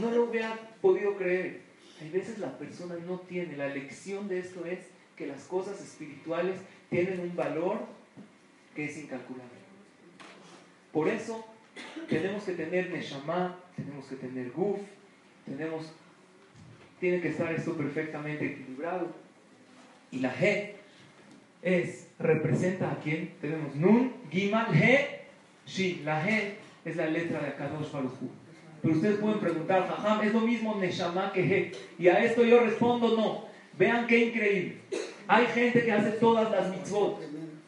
No 0.00 0.10
lo 0.12 0.24
hubiera 0.24 0.56
podido 0.80 1.16
creer. 1.16 1.62
Hay 2.00 2.10
veces 2.10 2.38
la 2.38 2.56
persona 2.56 2.94
no 3.06 3.18
tiene. 3.20 3.56
La 3.56 3.68
lección 3.68 4.28
de 4.28 4.38
esto 4.38 4.64
es 4.64 4.78
que 5.16 5.26
las 5.26 5.42
cosas 5.44 5.82
espirituales 5.82 6.60
tienen 6.90 7.18
un 7.18 7.34
valor 7.34 7.78
que 8.76 8.84
es 8.84 8.96
incalculable. 8.98 9.50
Por 10.92 11.08
eso 11.08 11.44
tenemos 12.08 12.44
que 12.44 12.52
tener 12.52 12.90
Neshama, 12.90 13.58
tenemos 13.74 14.06
que 14.06 14.16
tener 14.16 14.50
Guf, 14.52 14.80
tenemos, 15.44 15.92
tiene 17.00 17.20
que 17.20 17.28
estar 17.28 17.52
esto 17.52 17.76
perfectamente 17.76 18.46
equilibrado. 18.46 19.08
Y 20.10 20.20
la 20.20 20.34
G 20.34 20.72
es, 21.62 22.08
representa 22.18 22.92
a 22.92 22.98
quién? 23.00 23.34
Tenemos 23.40 23.74
Nun, 23.74 24.12
Gimal, 24.30 24.74
He, 24.74 25.22
Shi. 25.66 26.02
La 26.04 26.24
G 26.24 26.54
es 26.84 26.96
la 26.96 27.06
letra 27.06 27.40
de 27.40 27.48
Akadosh 27.48 27.90
Baruj 27.90 28.12
Pero 28.82 28.94
ustedes 28.94 29.18
pueden 29.18 29.40
preguntar, 29.40 29.88
Jajam, 29.88 30.26
¿es 30.26 30.32
lo 30.32 30.40
mismo 30.40 30.76
Neshama 30.76 31.32
que 31.32 31.40
He? 31.40 31.72
Y 31.98 32.08
a 32.08 32.24
esto 32.24 32.44
yo 32.44 32.60
respondo 32.60 33.16
no. 33.16 33.46
Vean 33.78 34.06
qué 34.06 34.26
increíble. 34.26 34.76
Hay 35.28 35.46
gente 35.46 35.84
que 35.84 35.92
hace 35.92 36.12
todas 36.12 36.50
las 36.50 36.70
mitzvot, 36.70 37.20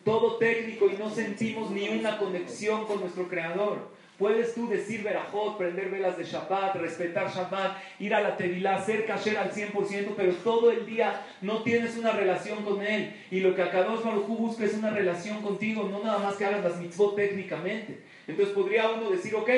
todo 0.04 0.36
técnico 0.36 0.86
y 0.88 0.96
no 0.96 1.10
sentimos 1.10 1.70
ni 1.70 1.88
una 1.88 2.18
conexión 2.18 2.86
con 2.86 3.00
nuestro 3.00 3.28
Creador. 3.28 3.97
Puedes 4.18 4.52
tú 4.52 4.68
decir 4.68 5.04
verajot, 5.04 5.56
prender 5.56 5.90
velas 5.90 6.18
de 6.18 6.24
Shabbat, 6.24 6.74
respetar 6.74 7.30
Shabbat, 7.30 7.78
ir 8.00 8.12
a 8.12 8.20
la 8.20 8.36
Tevilá, 8.36 8.82
ser 8.84 9.06
kasher 9.06 9.38
al 9.38 9.52
100%, 9.52 10.14
pero 10.16 10.32
todo 10.34 10.72
el 10.72 10.84
día 10.84 11.24
no 11.40 11.62
tienes 11.62 11.96
una 11.96 12.10
relación 12.10 12.64
con 12.64 12.82
Él. 12.82 13.14
Y 13.30 13.38
lo 13.38 13.54
que 13.54 13.62
Akadosh 13.62 14.02
Baruj 14.02 14.26
busca 14.26 14.64
es 14.64 14.74
una 14.74 14.90
relación 14.90 15.40
contigo, 15.40 15.88
no 15.88 16.02
nada 16.02 16.18
más 16.18 16.34
que 16.34 16.44
hagas 16.44 16.64
las 16.64 16.80
mitzvot 16.80 17.14
técnicamente. 17.14 18.02
Entonces 18.26 18.52
podría 18.52 18.90
uno 18.90 19.08
decir, 19.08 19.36
ok, 19.36 19.50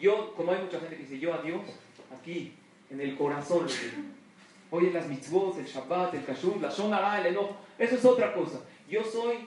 yo, 0.00 0.34
como 0.34 0.50
hay 0.50 0.62
mucha 0.62 0.80
gente 0.80 0.96
que 0.96 1.02
dice, 1.02 1.20
yo 1.20 1.32
a 1.32 1.38
Dios, 1.38 1.60
aquí, 2.20 2.54
en 2.90 3.00
el 3.00 3.16
corazón, 3.16 3.68
oye 4.72 4.90
las 4.90 5.06
mitzvot, 5.06 5.56
el 5.58 5.66
Shabbat, 5.66 6.14
el 6.14 6.24
Kashur, 6.24 6.60
la 6.60 6.70
Shonara, 6.70 7.20
el 7.20 7.26
enojo, 7.26 7.56
eso 7.78 7.94
es 7.94 8.04
otra 8.04 8.34
cosa. 8.34 8.62
Yo 8.90 9.04
soy 9.04 9.46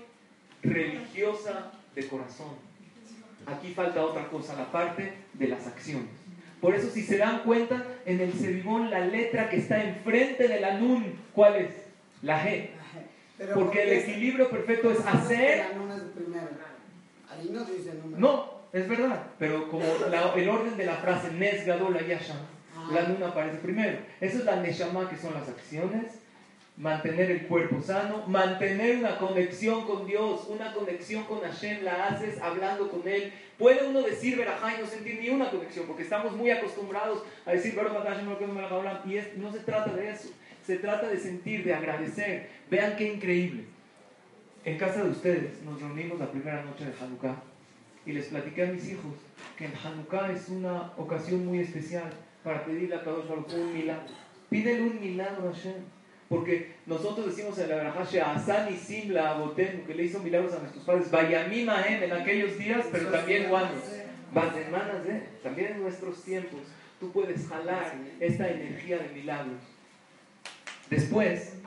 religiosa 0.63 1.73
de 1.93 2.07
corazón 2.07 2.70
Aquí 3.45 3.73
falta 3.73 4.04
otra 4.04 4.27
cosa, 4.27 4.56
la 4.56 4.71
parte 4.71 5.13
de 5.34 5.47
las 5.47 5.67
acciones. 5.67 6.10
Por 6.60 6.75
eso, 6.75 6.89
si 6.91 7.01
se 7.01 7.17
dan 7.17 7.39
cuenta, 7.39 7.84
en 8.06 8.21
el 8.21 8.34
Sebibón 8.34 8.91
la 8.91 8.99
letra 8.99 9.49
que 9.49 9.58
está 9.58 9.84
enfrente 9.84 10.47
de 10.47 10.60
la 10.60 10.77
Nun, 10.77 11.15
¿cuál 11.34 11.56
es? 11.56 11.71
La 12.21 12.45
G. 12.45 12.69
Porque 13.56 13.84
el 13.84 13.93
equilibrio 13.93 14.49
perfecto 14.49 14.91
es 14.91 14.99
hacer. 15.06 15.65
No, 18.17 18.62
es 18.71 18.88
verdad. 18.88 19.23
Pero 19.39 19.69
como 19.69 19.84
el 20.36 20.49
orden 20.49 20.77
de 20.77 20.86
la 20.86 20.95
frase 20.97 21.32
Nes 21.32 21.65
Gadol 21.65 22.06
Yasha, 22.08 22.36
la 22.93 23.08
Nun 23.08 23.23
aparece 23.23 23.58
primero. 23.58 23.97
Eso 24.19 24.38
es 24.38 24.45
la 24.45 24.58
Neshama, 24.58 25.10
que 25.10 25.17
son 25.17 25.34
las 25.34 25.49
acciones 25.49 26.20
mantener 26.77 27.29
el 27.29 27.47
cuerpo 27.47 27.81
sano, 27.81 28.25
mantener 28.27 28.97
una 28.97 29.17
conexión 29.17 29.86
con 29.86 30.05
Dios, 30.05 30.47
una 30.49 30.73
conexión 30.73 31.23
con 31.25 31.41
Hashem, 31.41 31.84
la 31.84 32.07
haces 32.07 32.41
hablando 32.41 32.89
con 32.89 33.07
Él. 33.07 33.31
Puede 33.57 33.88
uno 33.88 34.01
decir 34.01 34.38
verajá 34.38 34.75
y 34.75 34.81
no 34.81 34.88
sentir 34.88 35.19
ni 35.19 35.29
una 35.29 35.51
conexión, 35.51 35.86
porque 35.86 36.03
estamos 36.03 36.36
muy 36.36 36.49
acostumbrados 36.49 37.23
a 37.45 37.51
decir 37.51 37.73
y 37.73 39.39
no 39.39 39.51
se 39.51 39.60
trata 39.60 39.93
de 39.93 40.10
eso, 40.10 40.29
se 40.65 40.77
trata 40.77 41.07
de 41.07 41.19
sentir, 41.19 41.63
de 41.63 41.73
agradecer. 41.73 42.49
Vean 42.69 42.95
qué 42.95 43.13
increíble. 43.13 43.65
En 44.63 44.77
casa 44.77 45.03
de 45.03 45.10
ustedes 45.10 45.62
nos 45.63 45.81
reunimos 45.81 46.19
la 46.19 46.31
primera 46.31 46.63
noche 46.63 46.86
de 46.86 46.93
Hanukkah 46.99 47.36
y 48.05 48.13
les 48.13 48.27
platiqué 48.27 48.63
a 48.63 48.67
mis 48.67 48.89
hijos 48.89 49.13
que 49.57 49.65
en 49.65 49.73
Hanukkah 49.75 50.31
es 50.31 50.49
una 50.49 50.93
ocasión 50.97 51.45
muy 51.45 51.60
especial 51.60 52.12
para 52.43 52.65
pedirle 52.65 52.95
a 52.95 53.03
Kadosh 53.03 53.27
Baruch 53.27 53.53
un 53.53 53.73
milagro. 53.73 54.13
Pídele 54.49 54.84
un 54.84 54.99
milagro 54.99 55.49
a 55.49 55.53
Hashem. 55.53 55.73
Porque 56.32 56.76
nosotros 56.86 57.26
decimos 57.26 57.60
en 57.60 57.67
la 57.67 57.76
Berajá, 57.76 58.32
Asan 58.32 58.74
y 58.74 58.78
Simla 58.78 59.32
Abotenu, 59.32 59.84
que 59.86 59.94
le 59.94 60.04
hizo 60.04 60.20
milagros 60.20 60.54
a 60.54 60.60
nuestros 60.60 60.86
padres, 60.86 61.12
Vayamima 61.12 61.86
en 61.86 62.10
aquellos 62.10 62.58
días, 62.58 62.86
pero 62.89 63.10
también 63.10 63.50
cuando, 63.50 63.78
semanas, 63.82 65.06
¿eh? 65.10 65.24
también 65.44 65.74
en 65.74 65.82
nuestros 65.82 66.24
tiempos, 66.24 66.62
tú 67.02 67.12
puedes 67.12 67.50
jalar 67.50 67.96
esta 68.22 68.50
energía 68.50 69.00
de 69.00 69.10
milagros. 69.10 69.60
Después, 70.89 71.58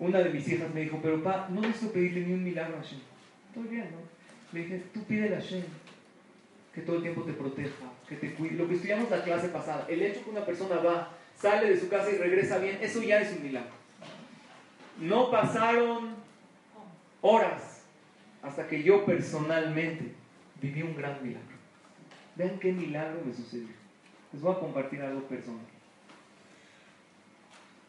una 0.00 0.18
de 0.18 0.30
mis 0.30 0.48
hijas 0.48 0.74
me 0.74 0.80
dijo, 0.80 0.98
pero 1.00 1.22
pa, 1.22 1.46
no 1.50 1.60
necesito 1.60 1.92
pedirle 1.92 2.26
ni 2.26 2.32
un 2.32 2.42
milagro 2.42 2.78
a 2.78 2.80
Hashem. 2.80 2.98
Estoy 3.46 3.68
bien, 3.68 3.88
¿no? 3.92 3.98
Le 4.52 4.64
dije, 4.64 4.82
tú 4.92 5.04
pídele 5.04 5.36
a 5.36 5.40
Hashem 5.40 5.62
que 6.74 6.80
todo 6.80 6.96
el 6.96 7.02
tiempo 7.02 7.22
te 7.22 7.32
proteja, 7.32 7.92
que 8.08 8.16
te 8.16 8.34
cuide. 8.34 8.56
Lo 8.56 8.66
que 8.66 8.74
estudiamos 8.74 9.08
la 9.08 9.22
clase 9.22 9.50
pasada, 9.50 9.86
el 9.88 10.02
hecho 10.02 10.24
que 10.24 10.30
una 10.30 10.44
persona 10.44 10.78
va 10.78 11.21
sale 11.42 11.68
de 11.68 11.80
su 11.80 11.88
casa 11.88 12.08
y 12.10 12.18
regresa 12.18 12.58
bien, 12.58 12.78
eso 12.80 13.02
ya 13.02 13.20
es 13.20 13.36
un 13.36 13.42
milagro. 13.42 13.72
No 15.00 15.28
pasaron 15.28 16.14
horas 17.20 17.82
hasta 18.42 18.68
que 18.68 18.84
yo 18.84 19.04
personalmente 19.04 20.12
viví 20.60 20.82
un 20.82 20.96
gran 20.96 21.20
milagro. 21.20 21.56
Vean 22.36 22.60
qué 22.60 22.72
milagro 22.72 23.20
me 23.26 23.34
sucedió. 23.34 23.74
Les 24.32 24.40
voy 24.40 24.54
a 24.54 24.60
compartir 24.60 25.02
algo 25.02 25.22
personal. 25.22 25.66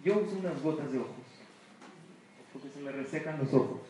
Yo 0.04 0.18
uso 0.18 0.36
unas 0.38 0.62
gotas 0.62 0.92
de 0.92 0.98
ojos, 0.98 1.16
porque 2.52 2.70
se 2.70 2.82
me 2.82 2.92
resecan 2.92 3.38
los 3.38 3.54
ojos, 3.54 3.82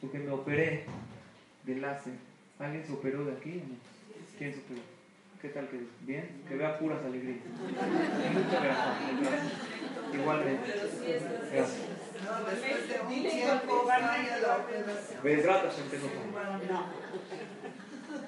porque 0.00 0.18
me 0.18 0.30
operé 0.30 0.84
de 1.64 1.76
láser. 1.76 2.12
¿Alguien 2.58 2.86
se 2.86 2.92
operó 2.92 3.24
de 3.24 3.32
aquí? 3.32 3.62
¿Quién 4.38 4.52
se 4.52 4.60
operó? 4.60 5.01
¿Qué 5.42 5.48
tal 5.48 5.68
que 5.68 5.80
bien? 6.02 6.44
Que 6.48 6.54
vea 6.54 6.78
puras 6.78 7.04
alegrías. 7.04 7.38
Muchas 8.32 8.62
gracias. 8.62 8.94
Igualmente. 10.14 10.70
Gracias. 11.52 11.78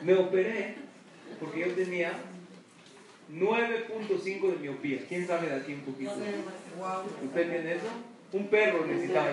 Me 0.02 0.14
operé 0.14 0.74
porque 1.38 1.60
yo 1.60 1.74
tenía 1.74 2.14
9.5 3.32 4.50
de 4.50 4.56
miopía. 4.58 5.06
¿Quién 5.08 5.24
sabe 5.24 5.46
de 5.46 5.54
aquí 5.54 5.74
un 5.74 5.82
poquito? 5.82 6.10
¿Usted 7.24 7.50
tiene 7.50 7.74
eso? 7.74 7.86
Un 8.32 8.48
perro 8.48 8.84
necesitaba 8.86 9.28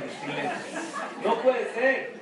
No 1.26 1.42
puede 1.42 1.74
ser. 1.74 2.14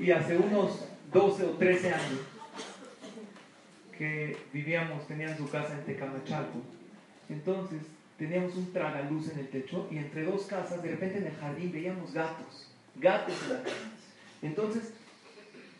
Y 0.00 0.10
hace 0.12 0.36
unos 0.36 0.84
12 1.12 1.44
o 1.44 1.50
13 1.50 1.92
años 1.92 2.20
que 3.96 4.36
vivíamos, 4.52 5.06
tenían 5.08 5.36
su 5.36 5.48
casa 5.50 5.74
en 5.74 5.84
Tecamachalco. 5.84 6.60
Entonces 7.28 7.82
teníamos 8.16 8.54
un 8.54 8.72
tragaluz 8.72 9.30
en 9.30 9.40
el 9.40 9.48
techo 9.48 9.88
y 9.90 9.98
entre 9.98 10.24
dos 10.24 10.46
casas, 10.46 10.82
de 10.82 10.90
repente 10.90 11.18
en 11.18 11.26
el 11.26 11.34
jardín 11.34 11.72
veíamos 11.72 12.12
gatos, 12.12 12.70
gatos 12.96 13.34
en 13.44 13.54
la 13.54 13.62
casa. 13.62 13.76
Entonces, 14.40 14.92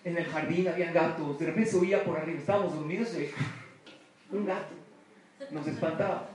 en 0.05 0.17
el 0.17 0.25
jardín 0.25 0.67
había 0.69 0.93
gatos, 0.93 1.39
de 1.39 1.47
repente 1.47 1.71
se 1.71 1.77
oía 1.77 2.05
por 2.05 2.17
arriba, 2.17 2.39
estábamos 2.39 2.75
dormidos 2.75 3.17
y 3.17 3.31
un 4.35 4.47
gato. 4.47 4.75
Nos 5.53 5.67
espantaba. 5.67 6.31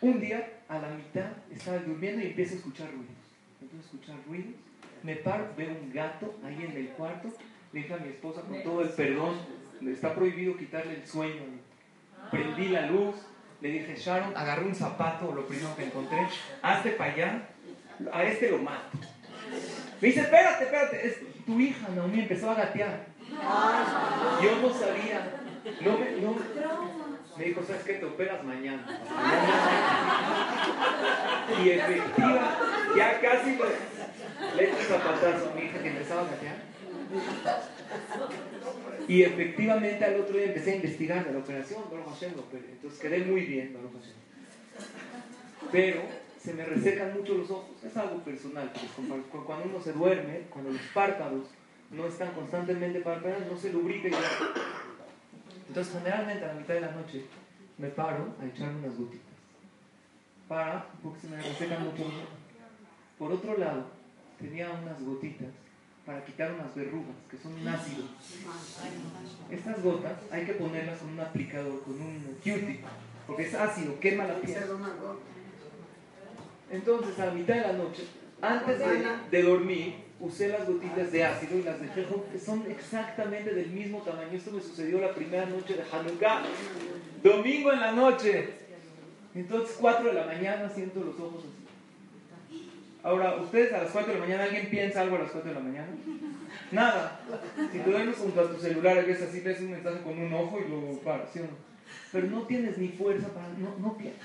Un 0.00 0.20
día, 0.20 0.60
a 0.68 0.80
la 0.80 0.90
mitad, 0.90 1.30
estaba 1.50 1.78
durmiendo 1.78 2.22
y 2.22 2.26
empiezo 2.26 2.54
a 2.54 2.56
escuchar 2.56 2.88
ruidos. 2.88 3.14
Empiezo 3.60 3.76
a 3.76 3.86
escuchar 3.86 4.16
ruidos 4.26 4.54
me 5.02 5.16
paro, 5.16 5.48
veo 5.56 5.70
un 5.70 5.92
gato 5.92 6.34
ahí 6.44 6.64
en 6.64 6.76
el 6.76 6.88
cuarto, 6.90 7.28
le 7.72 7.80
dije 7.80 7.94
a 7.94 7.98
mi 7.98 8.08
esposa 8.08 8.42
con 8.42 8.62
todo 8.62 8.82
el 8.82 8.88
perdón, 8.90 9.36
está 9.86 10.14
prohibido 10.14 10.56
quitarle 10.56 10.94
el 10.94 11.06
sueño. 11.06 11.42
Prendí 12.30 12.68
la 12.68 12.86
luz, 12.86 13.16
le 13.60 13.68
dije, 13.68 13.96
Sharon, 13.96 14.36
agarré 14.36 14.64
un 14.64 14.74
zapato, 14.74 15.32
lo 15.32 15.46
primero 15.46 15.74
que 15.76 15.84
encontré, 15.84 16.18
hazte 16.62 16.90
para 16.92 17.12
allá, 17.12 17.48
a 18.12 18.24
este 18.24 18.50
lo 18.50 18.58
mato. 18.58 18.98
Me 20.00 20.08
dice, 20.08 20.20
espérate, 20.20 20.64
espérate, 20.64 21.06
es 21.06 21.44
tu 21.44 21.60
hija, 21.60 21.88
Naomi, 21.94 22.20
empezó 22.20 22.50
a 22.50 22.54
gatear. 22.54 23.06
Yo 24.42 24.60
no 24.60 24.72
sabía, 24.72 25.30
no 25.80 25.98
me, 25.98 26.10
no, 26.20 26.36
me 27.36 27.44
dijo, 27.44 27.62
¿sabes 27.62 27.82
qué? 27.82 27.94
Te 27.94 28.04
operas 28.04 28.44
mañana. 28.44 28.84
Y 31.62 31.70
efectiva, 31.70 32.58
ya 32.96 33.20
casi 33.20 33.58
le 34.56 34.72
un 34.72 34.78
zapatazo 34.78 35.50
a 35.50 35.54
mi 35.54 35.62
hija 35.62 35.82
que 35.82 35.88
empezaba 35.88 36.22
a 36.22 36.30
gatear. 36.30 36.56
Y 39.08 39.22
efectivamente 39.22 40.04
al 40.04 40.20
otro 40.20 40.36
día 40.36 40.46
empecé 40.46 40.72
a 40.72 40.76
investigar 40.76 41.26
la 41.26 41.38
operación, 41.38 41.82
entonces 42.22 43.00
quedé 43.00 43.18
muy 43.24 43.42
bien, 43.42 43.76
pero 45.70 46.02
se 46.38 46.54
me 46.54 46.64
resecan 46.64 47.14
mucho 47.14 47.34
los 47.34 47.50
ojos, 47.50 47.84
es 47.84 47.96
algo 47.96 48.18
personal, 48.18 48.72
cuando 49.46 49.64
uno 49.66 49.80
se 49.80 49.92
duerme, 49.92 50.42
cuando 50.50 50.70
los 50.70 50.82
párpados 50.94 51.46
no 51.90 52.06
están 52.06 52.32
constantemente 52.32 53.00
parpadeando, 53.00 53.52
no 53.52 53.60
se 53.60 53.72
lubrica 53.72 54.08
y 54.08 54.12
Entonces 55.68 55.94
generalmente 55.94 56.44
a 56.44 56.48
la 56.48 56.54
mitad 56.54 56.74
de 56.74 56.80
la 56.80 56.92
noche 56.92 57.24
me 57.78 57.88
paro 57.88 58.34
a 58.40 58.46
echarme 58.46 58.80
unas 58.80 58.98
gotitas 58.98 59.32
para, 60.48 60.86
porque 61.02 61.20
se 61.20 61.28
me 61.28 61.36
resecan 61.36 61.84
mucho. 61.84 62.04
Por 63.18 63.32
otro 63.32 63.56
lado, 63.56 63.86
tenía 64.42 64.70
unas 64.70 65.00
gotitas 65.02 65.48
para 66.04 66.24
quitar 66.24 66.52
unas 66.52 66.74
verrugas, 66.74 67.16
que 67.30 67.38
son 67.38 67.54
un 67.54 67.68
ácido. 67.68 68.04
Estas 69.50 69.82
gotas 69.82 70.14
hay 70.30 70.44
que 70.44 70.54
ponerlas 70.54 70.98
con 70.98 71.10
un 71.10 71.20
aplicador, 71.20 71.82
con 71.84 71.94
un 71.94 72.38
q 72.42 72.78
porque 73.26 73.44
es 73.44 73.54
ácido, 73.54 73.98
quema 74.00 74.24
la 74.24 74.34
piel. 74.40 74.58
Entonces, 76.70 77.18
a 77.20 77.30
mitad 77.30 77.54
de 77.54 77.60
la 77.60 77.72
noche, 77.74 78.02
antes 78.40 78.80
de, 79.30 79.42
dormir, 79.42 79.94
usé 80.18 80.48
las 80.48 80.66
gotitas 80.66 81.12
de 81.12 81.24
ácido 81.24 81.58
y 81.58 81.62
las 81.62 81.80
dejé, 81.80 82.04
son 82.44 82.64
exactamente 82.68 83.54
del 83.54 83.70
mismo 83.70 83.98
tamaño. 83.98 84.32
Esto 84.32 84.50
me 84.50 84.60
sucedió 84.60 85.00
la 85.00 85.14
primera 85.14 85.46
noche 85.46 85.74
de 85.74 85.82
Hanukkah, 85.82 86.42
domingo 87.22 87.72
en 87.72 87.80
la 87.80 87.92
noche. 87.92 88.54
Entonces, 89.34 89.76
4 89.80 90.08
de 90.08 90.14
la 90.14 90.26
mañana, 90.26 90.68
siento 90.68 91.00
los 91.00 91.18
ojos 91.20 91.44
así. 91.44 91.61
Ahora, 93.02 93.36
¿ustedes 93.36 93.72
a 93.72 93.82
las 93.82 93.90
4 93.90 94.12
de 94.12 94.18
la 94.20 94.24
mañana 94.24 94.44
alguien 94.44 94.70
piensa 94.70 95.00
algo 95.00 95.16
a 95.16 95.20
las 95.20 95.30
4 95.32 95.48
de 95.48 95.54
la 95.54 95.60
mañana? 95.60 95.88
Nada. 96.70 97.20
Si 97.72 97.78
te 97.78 97.90
duermes 97.90 98.16
junto 98.16 98.40
a 98.40 98.48
tu 98.48 98.60
celular 98.60 99.02
y 99.02 99.06
ves 99.06 99.22
así, 99.22 99.40
ves 99.40 99.60
un 99.60 99.72
mensaje 99.72 100.00
con 100.02 100.18
un 100.18 100.32
ojo 100.32 100.60
y 100.60 100.70
lo 100.70 100.98
paras, 101.00 101.28
¿sí 101.32 101.40
o 101.40 101.42
no? 101.42 101.72
Pero 102.12 102.28
no 102.28 102.42
tienes 102.42 102.78
ni 102.78 102.88
fuerza 102.88 103.28
para... 103.28 103.48
No, 103.48 103.74
no 103.78 103.96
piensas. 103.96 104.22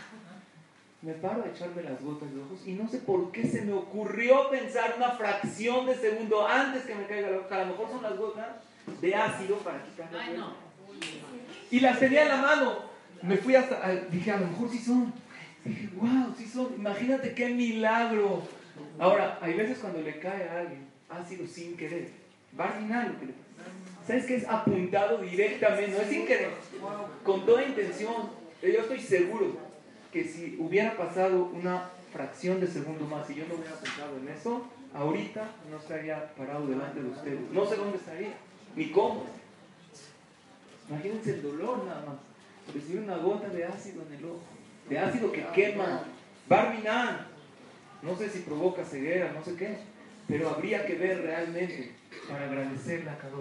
Me 1.02 1.14
paro 1.14 1.44
a 1.44 1.48
echarme 1.48 1.84
las 1.84 2.02
gotas 2.02 2.34
de 2.34 2.42
ojos 2.42 2.60
y 2.66 2.74
no 2.74 2.90
sé 2.90 3.00
por 3.00 3.32
qué 3.32 3.48
se 3.48 3.62
me 3.62 3.72
ocurrió 3.74 4.50
pensar 4.50 4.96
una 4.98 5.12
fracción 5.12 5.86
de 5.86 5.96
segundo 5.96 6.48
antes 6.48 6.84
que 6.84 6.96
me 6.96 7.06
caiga 7.06 7.32
la 7.32 7.38
boca. 7.38 7.56
A 7.56 7.66
lo 7.66 7.68
mejor 7.68 7.90
son 7.90 8.04
las 8.04 8.18
gotas 8.18 8.48
de 9.00 9.16
ácido 9.16 9.58
para 9.58 9.84
quitar 9.84 10.12
la 10.12 10.54
Y 11.72 11.80
las 11.80 12.00
tenía 12.00 12.24
en 12.24 12.30
la 12.30 12.38
mano. 12.38 12.78
Me 13.22 13.38
fui 13.38 13.56
hasta... 13.56 13.90
Dije, 14.10 14.32
a 14.32 14.40
lo 14.40 14.48
mejor 14.48 14.70
sí 14.70 14.80
son. 14.80 15.14
Dije, 15.64 15.90
wow, 15.96 16.34
sí 16.38 16.48
son. 16.48 16.74
Imagínate 16.76 17.34
qué 17.34 17.50
milagro. 17.50 18.57
Ahora, 19.00 19.38
hay 19.42 19.54
veces 19.54 19.80
cuando 19.80 20.02
le 20.02 20.20
cae 20.20 20.50
a 20.50 20.60
alguien 20.60 20.88
ácido 21.10 21.46
sin 21.48 21.78
querer. 21.78 22.10
A 22.58 23.08
lo 23.08 23.20
que 23.20 23.26
le 23.28 23.34
pasa. 23.34 23.48
¿Sabes 24.08 24.26
qué 24.26 24.36
es 24.38 24.48
apuntado 24.48 25.20
directamente? 25.20 25.92
No 25.92 26.02
es 26.02 26.10
sin 26.10 26.26
querer. 26.26 26.52
Con 27.24 27.46
toda 27.46 27.64
intención. 27.64 28.30
Yo 28.62 28.80
estoy 28.80 29.00
seguro 29.00 29.58
que 30.12 30.24
si 30.24 30.56
hubiera 30.60 30.98
pasado 30.98 31.52
una 31.54 31.90
fracción 32.12 32.60
de 32.60 32.68
segundo 32.68 33.06
más 33.06 33.30
y 33.30 33.36
yo 33.36 33.46
no 33.48 33.56
hubiera 33.56 33.76
pensado 33.76 34.18
en 34.18 34.30
eso, 34.30 34.66
ahorita 34.94 35.44
no 35.70 35.78
estaría 35.78 36.34
parado 36.36 36.66
delante 36.66 37.02
de 37.02 37.10
ustedes. 37.10 37.40
No 37.52 37.66
sé 37.66 37.76
dónde 37.76 37.98
estaría, 37.98 38.34
ni 38.76 38.90
cómo. 38.90 39.26
Imagínense 40.90 41.32
el 41.32 41.44
dolor 41.44 41.84
nada 41.86 42.04
más. 42.06 42.74
Recibir 42.74 43.02
una 43.02 43.18
gota 43.18 43.50
de 43.50 43.66
ácido 43.66 44.04
en 44.08 44.14
el 44.18 44.26
ojo. 44.26 44.42
De 44.90 44.98
ácido 44.98 45.32
que 45.32 45.46
quema. 45.54 46.04
Barminan. 46.48 47.27
No 48.08 48.16
sé 48.16 48.30
si 48.30 48.40
provoca 48.40 48.86
ceguera, 48.86 49.34
no 49.34 49.44
sé 49.44 49.56
qué, 49.58 49.76
pero 50.30 50.50
habría 50.50 50.86
que 50.86 50.96
ver 50.96 51.22
realmente 51.22 51.92
para 52.30 52.46
agradecerle 52.46 53.10
a 53.10 53.18
cada 53.18 53.34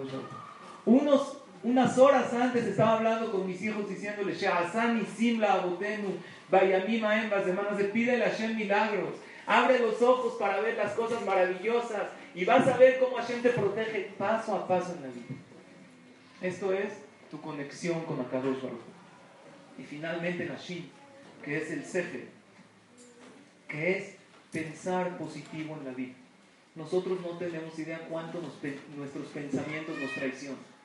Unos, 0.85 1.41
unas 1.63 1.97
horas 1.97 2.33
antes 2.33 2.65
estaba 2.65 2.97
hablando 2.97 3.31
con 3.31 3.47
mis 3.47 3.61
hijos 3.61 3.87
diciéndole, 3.89 4.33
y 4.33 5.05
Simla 5.15 5.53
Abotenu, 5.53 6.17
Vayamima 6.51 7.23
Embas, 7.23 7.47
hermanos, 7.47 7.81
pídele 7.93 8.25
a 8.25 8.29
Hashem 8.29 8.57
milagros. 8.57 9.15
Abre 9.45 9.79
los 9.79 10.01
ojos 10.01 10.33
para 10.37 10.59
ver 10.59 10.75
las 10.75 10.91
cosas 10.91 11.25
maravillosas 11.25 12.09
y 12.35 12.43
vas 12.43 12.67
a 12.67 12.75
ver 12.75 12.99
cómo 12.99 13.15
Hashem 13.15 13.41
te 13.41 13.51
protege 13.51 14.11
paso 14.17 14.53
a 14.53 14.67
paso 14.67 14.93
en 14.95 15.01
la 15.03 15.07
vida. 15.07 15.41
Esto 16.41 16.73
es 16.73 16.93
tu 17.31 17.39
conexión 17.39 18.01
con 18.01 18.19
Akadosh 18.19 18.61
Baruch. 18.61 18.81
Y 19.79 19.83
finalmente 19.83 20.45
Nashim, 20.45 20.89
que 21.41 21.57
es 21.57 21.71
el 21.71 21.85
Sefer, 21.85 22.27
que 23.69 23.97
es 23.97 24.16
pensar 24.51 25.17
positivo 25.17 25.77
en 25.79 25.85
la 25.85 25.91
vida. 25.91 26.13
Nosotros 26.75 27.19
no 27.21 27.37
tenemos 27.37 27.77
idea 27.79 28.07
cuánto 28.09 28.39
nuestros 28.41 29.27
pensamientos 29.27 29.97
nos 29.99 30.11
traicionan. 30.11 30.77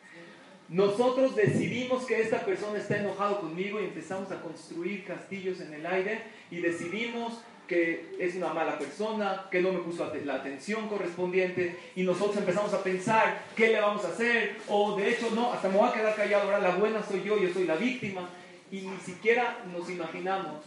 Nosotros 0.68 1.36
decidimos 1.36 2.06
que 2.06 2.22
esta 2.22 2.46
persona 2.46 2.78
está 2.78 2.96
enojado 2.96 3.40
conmigo 3.40 3.78
y 3.78 3.84
empezamos 3.84 4.30
a 4.30 4.40
construir 4.40 5.04
castillos 5.04 5.60
en 5.60 5.74
el 5.74 5.84
aire 5.84 6.22
y 6.50 6.60
decidimos 6.60 7.42
que 7.66 8.16
es 8.18 8.34
una 8.34 8.52
mala 8.52 8.78
persona, 8.78 9.48
que 9.50 9.60
no 9.60 9.72
me 9.72 9.80
puso 9.80 10.10
la 10.24 10.34
atención 10.34 10.88
correspondiente 10.88 11.78
y 11.94 12.02
nosotros 12.02 12.38
empezamos 12.38 12.72
a 12.74 12.82
pensar 12.82 13.42
qué 13.54 13.68
le 13.68 13.80
vamos 13.80 14.04
a 14.04 14.08
hacer 14.08 14.56
o 14.68 14.96
de 14.96 15.10
hecho 15.10 15.30
no, 15.34 15.52
hasta 15.52 15.68
me 15.68 15.76
voy 15.76 15.88
a 15.88 15.92
quedar 15.92 16.16
callado, 16.16 16.44
ahora 16.44 16.58
la 16.58 16.76
buena 16.76 17.02
soy 17.02 17.22
yo, 17.22 17.38
yo 17.38 17.52
soy 17.52 17.66
la 17.66 17.76
víctima 17.76 18.28
y 18.70 18.82
ni 18.82 18.96
siquiera 18.98 19.64
nos 19.70 19.88
imaginamos 19.90 20.64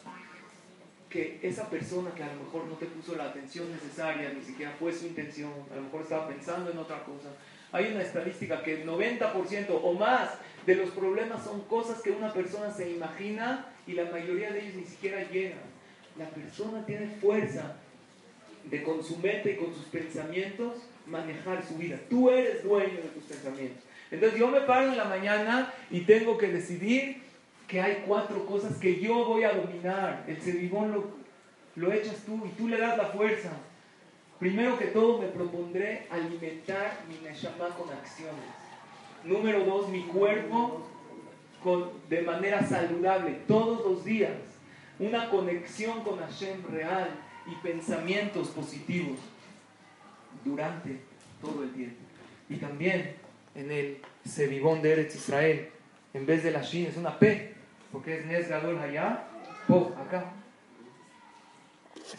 que 1.15 1.39
esa 1.41 1.69
persona 1.69 2.11
que 2.13 2.23
a 2.23 2.27
lo 2.27 2.43
mejor 2.43 2.65
no 2.65 2.75
te 2.75 2.87
puso 2.87 3.15
la 3.15 3.29
atención 3.29 3.71
necesaria, 3.71 4.33
ni 4.33 4.43
siquiera 4.43 4.75
fue 4.77 4.91
su 4.91 5.05
intención, 5.05 5.49
a 5.71 5.75
lo 5.77 5.83
mejor 5.83 6.01
estaba 6.01 6.27
pensando 6.27 6.69
en 6.69 6.77
otra 6.77 7.05
cosa. 7.05 7.29
Hay 7.71 7.93
una 7.93 8.01
estadística 8.01 8.61
que 8.61 8.81
el 8.81 8.85
90% 8.85 9.79
o 9.81 9.93
más 9.93 10.31
de 10.65 10.75
los 10.75 10.89
problemas 10.89 11.41
son 11.45 11.61
cosas 11.61 12.01
que 12.01 12.11
una 12.11 12.33
persona 12.33 12.69
se 12.69 12.91
imagina 12.91 13.65
y 13.87 13.93
la 13.93 14.11
mayoría 14.11 14.51
de 14.51 14.59
ellos 14.59 14.75
ni 14.75 14.83
siquiera 14.83 15.23
llegan. 15.29 15.59
La 16.19 16.27
persona 16.27 16.85
tiene 16.85 17.07
fuerza 17.07 17.77
de 18.69 18.83
con 18.83 19.01
su 19.01 19.17
mente 19.19 19.53
y 19.53 19.55
con 19.55 19.73
sus 19.73 19.85
pensamientos 19.85 20.79
manejar 21.05 21.65
su 21.65 21.75
vida. 21.75 21.97
Tú 22.09 22.29
eres 22.29 22.61
dueño 22.61 22.95
de 22.95 23.09
tus 23.13 23.23
pensamientos. 23.23 23.83
Entonces 24.11 24.37
yo 24.37 24.49
me 24.49 24.61
paro 24.61 24.89
en 24.89 24.97
la 24.97 25.05
mañana 25.05 25.73
y 25.89 26.01
tengo 26.01 26.37
que 26.37 26.49
decidir 26.49 27.23
que 27.67 27.81
hay 27.81 28.03
cuatro 28.05 28.45
cosas 28.45 28.77
que 28.77 28.99
yo 28.99 29.25
voy 29.25 29.43
a 29.43 29.53
dominar. 29.53 30.23
El 30.27 30.37
cebibón 30.37 30.91
lo, 30.91 31.05
lo 31.75 31.91
echas 31.91 32.17
tú 32.25 32.41
y 32.45 32.49
tú 32.49 32.67
le 32.67 32.77
das 32.77 32.97
la 32.97 33.05
fuerza. 33.05 33.51
Primero 34.39 34.77
que 34.77 34.87
todo 34.87 35.19
me 35.19 35.27
propondré 35.27 36.07
alimentar 36.09 36.99
mi 37.07 37.17
Neshama 37.27 37.69
con 37.69 37.89
acciones. 37.89 38.43
Número 39.23 39.63
dos, 39.65 39.89
mi 39.89 40.03
cuerpo 40.03 40.85
con, 41.63 41.89
de 42.09 42.21
manera 42.21 42.63
saludable 42.63 43.39
todos 43.47 43.85
los 43.85 44.05
días. 44.05 44.33
Una 44.99 45.29
conexión 45.29 46.03
con 46.03 46.19
Hashem 46.19 46.63
real 46.69 47.09
y 47.47 47.55
pensamientos 47.65 48.49
positivos 48.49 49.17
durante 50.43 50.99
todo 51.41 51.63
el 51.63 51.71
tiempo. 51.71 51.97
Y 52.49 52.57
también 52.57 53.15
en 53.55 53.71
el 53.71 53.97
Sebibón 54.25 54.81
de 54.81 54.93
Eretz 54.93 55.15
Israel, 55.15 55.69
en 56.13 56.25
vez 56.25 56.43
de 56.43 56.51
la 56.51 56.61
Shin, 56.61 56.85
es 56.85 56.97
una 56.97 57.17
P 57.17 57.54
porque 57.95 58.19
es 58.19 58.25
Nes 58.25 58.51
allá, 58.51 59.23
acá. 59.97 60.33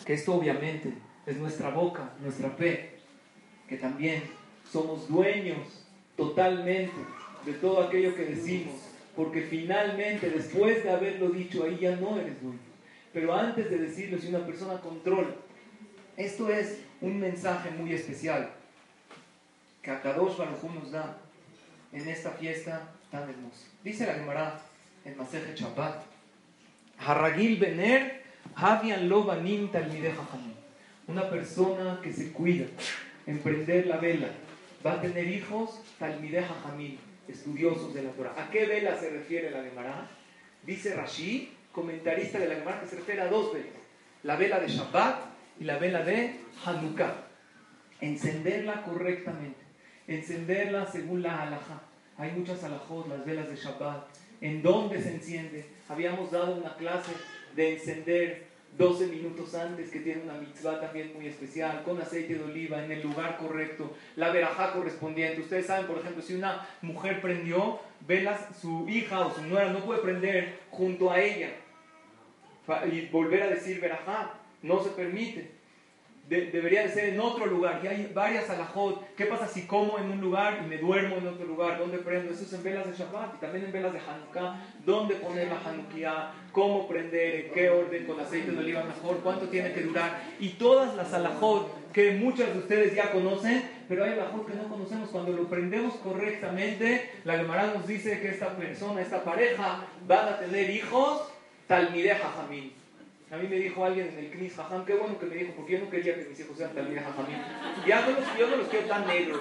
Que 0.06 0.14
esto 0.14 0.36
obviamente 0.36 0.94
es 1.26 1.36
nuestra 1.36 1.68
boca, 1.68 2.14
nuestra 2.22 2.48
fe, 2.48 3.00
que 3.68 3.76
también 3.76 4.22
somos 4.72 5.06
dueños 5.06 5.86
totalmente 6.16 6.96
de 7.44 7.52
todo 7.52 7.82
aquello 7.82 8.14
que 8.14 8.24
decimos, 8.24 8.74
porque 9.14 9.42
finalmente 9.42 10.30
después 10.30 10.82
de 10.82 10.90
haberlo 10.90 11.28
dicho 11.28 11.64
ahí 11.64 11.76
ya 11.78 11.94
no 11.96 12.18
eres 12.18 12.40
dueño. 12.40 12.58
Pero 13.12 13.34
antes 13.34 13.68
de 13.68 13.76
decirlo, 13.76 14.18
si 14.18 14.28
una 14.28 14.46
persona 14.46 14.80
controla, 14.80 15.34
esto 16.16 16.48
es 16.48 16.80
un 17.02 17.20
mensaje 17.20 17.70
muy 17.72 17.92
especial 17.92 18.50
que 19.82 19.90
Akadosh 19.90 20.38
Baruj 20.38 20.74
nos 20.74 20.90
da 20.90 21.18
en 21.92 22.08
esta 22.08 22.30
fiesta 22.30 22.88
tan 23.10 23.28
hermosa. 23.28 23.66
Dice 23.84 24.06
la 24.06 24.14
Gemara 24.14 24.58
en 25.07 25.16
Maseje 25.16 25.55
Shabbat. 25.55 26.03
Harragil 26.98 27.59
Bener, 27.59 28.23
Havian 28.54 29.09
Lobanim 29.09 29.71
Talmideh 29.71 30.15
Una 31.07 31.31
persona 31.31 32.00
que 32.02 32.13
se 32.13 32.33
cuida, 32.33 32.67
emprender 33.27 33.87
la 33.87 33.98
vela, 33.98 34.29
va 34.85 34.94
a 34.94 35.00
tener 35.00 35.29
hijos 35.29 35.81
Talmideh 35.98 36.42
Jajamim, 36.42 36.96
estudiosos 37.29 37.94
de 37.94 38.02
la 38.02 38.11
Torah. 38.11 38.35
¿A 38.37 38.50
qué 38.50 38.67
vela 38.67 38.98
se 38.98 39.11
refiere 39.11 39.50
la 39.50 39.63
Gemara? 39.63 40.09
Dice 40.65 40.94
Rashi, 40.94 41.52
comentarista 41.71 42.38
de 42.38 42.48
la 42.48 42.57
Gemara, 42.57 42.81
que 42.81 42.88
se 42.88 42.96
refiere 42.96 43.21
a 43.23 43.29
dos 43.29 43.52
velas. 43.52 43.71
La 44.25 44.37
vela 44.37 44.59
de 44.59 44.69
Shabbat 44.69 45.21
y 45.61 45.65
la 45.65 45.79
vela 45.79 46.02
de 46.02 46.40
Hanukkah. 46.65 47.15
Encenderla 48.00 48.83
correctamente. 48.83 49.61
Encenderla 50.09 50.87
según 50.87 51.23
la 51.23 51.42
halajá. 51.42 51.83
Hay 52.19 52.33
muchas 52.33 52.65
halajot, 52.65 53.09
las 53.09 53.25
velas 53.25 53.48
de 53.48 53.57
Shabbat, 53.57 54.07
en 54.40 54.62
dónde 54.62 55.02
se 55.02 55.14
enciende. 55.14 55.64
Habíamos 55.88 56.30
dado 56.30 56.56
una 56.56 56.76
clase 56.76 57.12
de 57.54 57.74
encender 57.74 58.46
12 58.76 59.06
minutos 59.06 59.54
antes, 59.54 59.90
que 59.90 60.00
tiene 60.00 60.22
una 60.22 60.34
mitzvah 60.34 60.80
también 60.80 61.12
muy 61.14 61.26
especial, 61.26 61.82
con 61.82 62.00
aceite 62.00 62.34
de 62.34 62.44
oliva, 62.44 62.84
en 62.84 62.92
el 62.92 63.02
lugar 63.02 63.38
correcto, 63.38 63.94
la 64.16 64.30
verajá 64.30 64.72
correspondiente. 64.72 65.40
Ustedes 65.40 65.66
saben, 65.66 65.87
por 65.87 65.98
ejemplo, 65.98 66.22
si 66.22 66.34
una 66.34 66.66
mujer 66.82 67.20
prendió 67.22 67.80
velas, 68.06 68.40
su 68.60 68.87
hija 68.88 69.20
o 69.26 69.34
su 69.34 69.42
nuera 69.42 69.72
no 69.72 69.80
puede 69.80 70.00
prender 70.00 70.58
junto 70.70 71.10
a 71.10 71.20
ella 71.20 71.50
y 72.92 73.06
volver 73.06 73.44
a 73.44 73.48
decir 73.48 73.80
verajá, 73.80 74.34
no 74.62 74.82
se 74.82 74.90
permite 74.90 75.56
debería 76.29 76.83
de 76.83 76.88
ser 76.88 77.10
en 77.10 77.20
otro 77.20 77.46
lugar. 77.46 77.81
Y 77.83 77.87
hay 77.87 78.10
varias 78.12 78.50
alajot. 78.50 79.14
¿Qué 79.14 79.27
pasa 79.27 79.46
si 79.46 79.66
como 79.66 79.98
en 79.98 80.10
un 80.10 80.20
lugar 80.20 80.60
y 80.64 80.68
me 80.68 80.79
duermo 80.79 81.16
en 81.16 81.29
otro 81.29 81.46
lugar? 81.46 81.79
¿Dónde 81.79 81.98
prendo? 81.98 82.33
Eso 82.33 82.44
es 82.44 82.52
en 82.52 82.62
velas 82.62 82.87
de 82.87 82.96
Shabbat 82.96 83.37
y 83.37 83.38
también 83.38 83.66
en 83.66 83.72
velas 83.72 83.92
de 83.92 84.00
Hanukkah. 84.00 84.60
¿Dónde 84.85 85.14
poner 85.16 85.48
la 85.48 85.60
Hanukkah? 85.60 86.33
¿Cómo 86.52 86.88
prender? 86.88 87.46
¿En 87.46 87.52
qué 87.52 87.70
orden? 87.70 88.06
¿Con 88.06 88.20
aceite 88.20 88.50
de 88.50 88.58
oliva 88.58 88.83
mejor? 88.83 89.18
¿Cuánto 89.22 89.48
tiene 89.48 89.72
que 89.72 89.83
durar? 89.83 90.22
Y 90.40 90.50
todas 90.50 90.94
las 90.96 91.12
alajot 91.12 91.92
que 91.92 92.12
muchas 92.12 92.52
de 92.52 92.58
ustedes 92.58 92.94
ya 92.94 93.10
conocen, 93.10 93.62
pero 93.88 94.04
hay 94.04 94.12
alajot 94.12 94.46
que 94.46 94.54
no 94.54 94.68
conocemos. 94.68 95.08
Cuando 95.10 95.33
lo 95.33 95.48
prendemos 95.48 95.94
correctamente, 95.94 97.10
la 97.24 97.37
Gemara 97.38 97.72
nos 97.72 97.87
dice 97.87 98.20
que 98.20 98.29
esta 98.29 98.56
persona, 98.56 99.00
esta 99.00 99.22
pareja, 99.22 99.85
van 100.06 100.29
a 100.29 100.38
tener 100.38 100.68
hijos, 100.70 101.22
talmideja 101.66 102.29
jamín 102.29 102.75
a 103.31 103.37
mí 103.37 103.48
me 103.48 103.56
dijo 103.56 103.85
alguien 103.85 104.08
en 104.08 104.18
el 104.18 104.31
Knis 104.31 104.54
Jajam, 104.54 104.85
qué 104.85 104.94
bueno 104.94 105.18
que 105.18 105.27
me 105.27 105.35
dijo, 105.35 105.52
porque 105.56 105.72
yo 105.72 105.79
no 105.81 105.90
quería 105.90 106.14
que 106.14 106.29
mis 106.29 106.38
hijos 106.38 106.56
sean 106.56 106.72
tan 106.74 106.94
Jajamín. 106.94 107.38
Yo 107.87 108.46
no 108.48 108.56
los 108.56 108.68
quiero 108.68 108.87
tan 108.87 109.06
negros, 109.06 109.40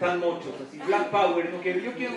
tan 0.00 0.20
mochos, 0.20 0.54
así, 0.66 0.78
Black 0.78 1.10
Power, 1.10 1.50
no 1.50 1.60
quiero. 1.60 1.80
Yo 1.80 1.92
quiero 1.92 2.14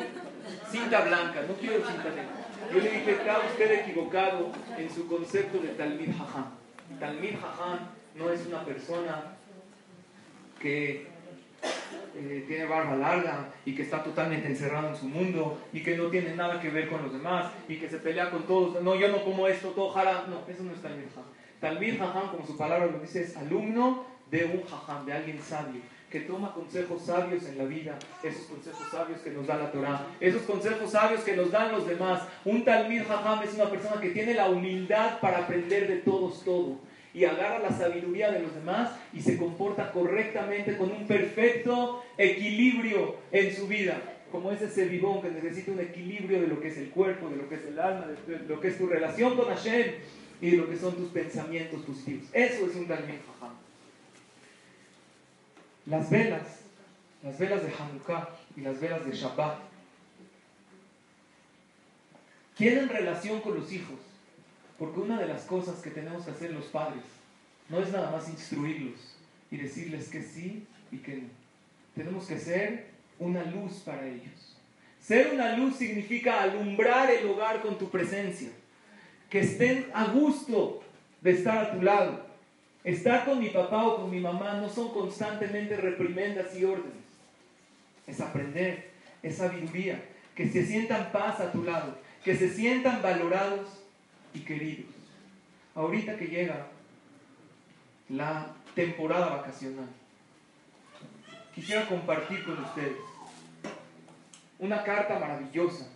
cinta 0.72 1.02
blanca, 1.02 1.44
no 1.48 1.54
quiero 1.56 1.86
cinta 1.86 2.10
negra. 2.10 2.40
Yo 2.74 2.80
le 2.80 2.92
dije, 2.92 3.12
está 3.12 3.40
usted 3.40 3.80
equivocado 3.82 4.52
en 4.78 4.90
su 4.90 5.08
concepto 5.08 5.60
de 5.60 5.70
Talmid 5.70 6.16
Jajam. 6.18 6.46
Talmid 7.00 7.36
Jajam 7.40 7.80
no 8.16 8.32
es 8.32 8.46
una 8.46 8.64
persona 8.64 9.38
que 10.62 11.08
eh, 12.20 12.46
tiene 12.48 12.66
barba 12.66 12.96
larga 12.96 13.50
y 13.66 13.74
que 13.74 13.84
está 13.84 14.04
totalmente 14.04 14.48
encerrado 14.48 14.90
en 14.90 14.96
su 14.96 15.08
mundo 15.08 15.60
y 15.72 15.82
que 15.82 15.98
no 15.98 16.08
tiene 16.08 16.36
nada 16.36 16.60
que 16.60 16.70
ver 16.70 16.90
con 16.90 17.02
los 17.04 17.14
demás 17.14 17.52
y 17.68 17.78
que 17.78 17.90
se 17.90 17.98
pelea 17.98 18.30
con 18.30 18.44
todos. 18.44 18.82
No, 18.84 18.96
yo 18.96 19.08
no 19.08 19.24
como 19.24 19.48
esto, 19.48 19.70
todo 19.70 19.90
jara. 19.90 20.26
No, 20.28 20.42
eso 20.52 20.64
no 20.64 20.74
es 20.74 20.82
Talmid 20.82 21.06
Jajam. 21.10 21.24
Talmid 21.60 21.98
Jajam, 21.98 22.32
como 22.32 22.46
su 22.46 22.58
palabra 22.58 22.88
lo 22.88 23.00
dice, 23.00 23.24
es 23.24 23.38
alumno 23.38 24.06
de 24.30 24.46
un 24.46 24.64
Jajam, 24.64 25.06
de 25.06 25.14
alguien 25.14 25.42
sabio 25.42 25.82
que 26.10 26.22
toma 26.22 26.54
consejos 26.54 27.04
sabios 27.04 27.46
en 27.46 27.60
la 27.60 27.66
vida, 27.66 28.00
esos 28.24 28.48
consejos 28.48 28.88
sabios 28.90 29.22
que 29.22 29.30
nos 29.30 29.46
da 29.46 29.58
la 29.58 29.72
Torah, 29.72 30.08
esos 30.20 30.42
consejos 30.42 30.90
sabios 30.90 31.22
que 31.22 31.36
nos 31.36 31.52
dan 31.52 31.72
los 31.72 31.88
demás. 31.88 32.24
Un 32.46 32.66
Talmid 32.66 33.04
Jajam 33.04 33.44
es 33.44 33.54
una 33.54 33.70
persona 33.70 34.02
que 34.02 34.10
tiene 34.10 34.34
la 34.34 34.50
humildad 34.50 35.20
para 35.20 35.40
aprender 35.40 35.88
de 35.88 35.98
todos 35.98 36.44
todo 36.44 36.89
y 37.14 37.26
agarra 37.26 37.60
la 37.60 37.72
sabiduría 37.72 38.32
de 38.32 38.42
los 38.42 38.54
demás 38.54 38.92
y 39.14 39.22
se 39.22 39.38
comporta 39.38 39.92
correctamente 39.92 40.78
con 40.78 40.92
un 40.92 41.08
perfecto 41.08 42.04
equilibrio 42.18 43.16
en 43.32 43.56
su 43.56 43.68
vida. 43.68 44.00
Como 44.32 44.52
es 44.52 44.62
ese 44.62 44.86
vivón 44.86 45.22
que 45.22 45.32
necesita 45.32 45.72
un 45.72 45.80
equilibrio 45.80 46.42
de 46.42 46.48
lo 46.48 46.62
que 46.62 46.68
es 46.68 46.78
el 46.78 46.90
cuerpo, 46.90 47.30
de 47.30 47.38
lo 47.38 47.50
que 47.50 47.56
es 47.56 47.66
el 47.66 47.80
alma, 47.80 48.06
de 48.06 48.40
lo 48.48 48.60
que 48.60 48.68
es 48.68 48.78
tu 48.78 48.86
relación 48.86 49.36
con 49.36 49.48
Hashem 49.48 49.94
y 50.40 50.52
de 50.52 50.58
lo 50.58 50.70
que 50.70 50.78
son 50.78 50.96
tus 50.96 51.10
pensamientos 51.10 51.82
positivos. 51.82 52.28
Eso 52.32 52.68
es 52.68 52.76
un 52.76 52.88
Talmid 52.88 53.16
Jajam. 53.26 53.56
Las 55.88 56.10
velas, 56.12 56.60
las 57.24 57.40
velas 57.40 57.64
de 57.64 57.74
Hanukkah 57.74 58.30
y 58.56 58.62
las 58.62 58.80
velas 58.80 59.06
de 59.06 59.12
Shabbat, 59.12 59.58
tienen 62.56 62.90
relación 62.90 63.42
con 63.42 63.56
los 63.56 63.72
hijos. 63.72 63.98
Porque 64.80 65.02
una 65.02 65.20
de 65.20 65.28
las 65.28 65.44
cosas 65.44 65.82
que 65.82 65.90
tenemos 65.90 66.24
que 66.24 66.32
hacer 66.32 66.52
los 66.52 66.66
padres 66.66 67.04
no 67.68 67.80
es 67.80 67.92
nada 67.92 68.10
más 68.12 68.30
instruirlos 68.30 69.18
y 69.52 69.58
decirles 69.58 70.08
que 70.08 70.24
sí 70.24 70.66
y 70.90 70.98
que 70.98 71.18
no. 71.18 71.28
Tenemos 71.94 72.26
que 72.26 72.40
ser 72.40 72.88
una 73.20 73.44
luz 73.44 73.82
para 73.86 74.08
ellos. 74.08 74.58
Ser 75.02 75.34
una 75.34 75.58
luz 75.58 75.76
significa 75.76 76.42
alumbrar 76.42 77.12
el 77.12 77.28
hogar 77.28 77.62
con 77.62 77.78
tu 77.78 77.90
presencia. 77.90 78.50
Que 79.30 79.42
estén 79.42 79.88
a 79.94 80.06
gusto 80.06 80.82
de 81.22 81.32
estar 81.32 81.58
a 81.58 81.72
tu 81.74 81.82
lado. 81.82 82.26
Estar 82.86 83.26
con 83.26 83.40
mi 83.40 83.50
papá 83.50 83.86
o 83.86 83.98
con 83.98 84.10
mi 84.10 84.20
mamá 84.20 84.54
no 84.54 84.70
son 84.70 84.94
constantemente 84.94 85.76
reprimendas 85.76 86.56
y 86.56 86.64
órdenes. 86.64 86.94
Es 88.08 88.22
aprender, 88.22 88.92
es 89.22 89.36
sabiduría. 89.36 90.02
Que 90.36 90.48
se 90.48 90.66
sientan 90.66 91.12
paz 91.12 91.42
a 91.42 91.52
tu 91.52 91.64
lado. 91.64 91.98
Que 92.24 92.38
se 92.38 92.50
sientan 92.50 93.02
valorados 93.02 93.79
y 94.34 94.40
queridos, 94.40 94.94
ahorita 95.76 96.18
que 96.18 96.28
llega 96.28 96.68
la 98.10 98.56
temporada 98.76 99.38
vacacional, 99.38 99.90
quisiera 101.54 101.88
compartir 101.88 102.44
con 102.44 102.64
ustedes 102.64 102.98
una 104.60 104.84
carta 104.84 105.20
maravillosa 105.20 105.88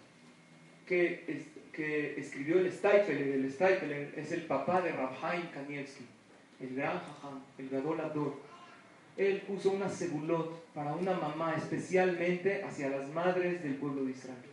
que, 0.85 1.45
que 1.71 2.19
escribió 2.19 2.59
el 2.59 2.71
Steifeler. 2.71 3.27
El 3.27 3.51
Steifeler 3.51 4.13
es 4.15 4.31
el 4.31 4.43
papá 4.43 4.81
de 4.81 4.91
Rabhaim 4.91 5.47
Kanievski, 5.51 6.05
el 6.59 6.75
gran 6.75 6.99
jajam, 6.99 7.41
el 7.57 7.69
gadolador. 7.69 8.41
Él 9.17 9.41
puso 9.41 9.71
una 9.71 9.89
segulot 9.89 10.65
para 10.73 10.93
una 10.93 11.13
mamá 11.13 11.55
especialmente 11.55 12.63
hacia 12.63 12.89
las 12.89 13.09
madres 13.09 13.61
del 13.61 13.75
pueblo 13.75 14.05
de 14.05 14.11
Israel. 14.11 14.52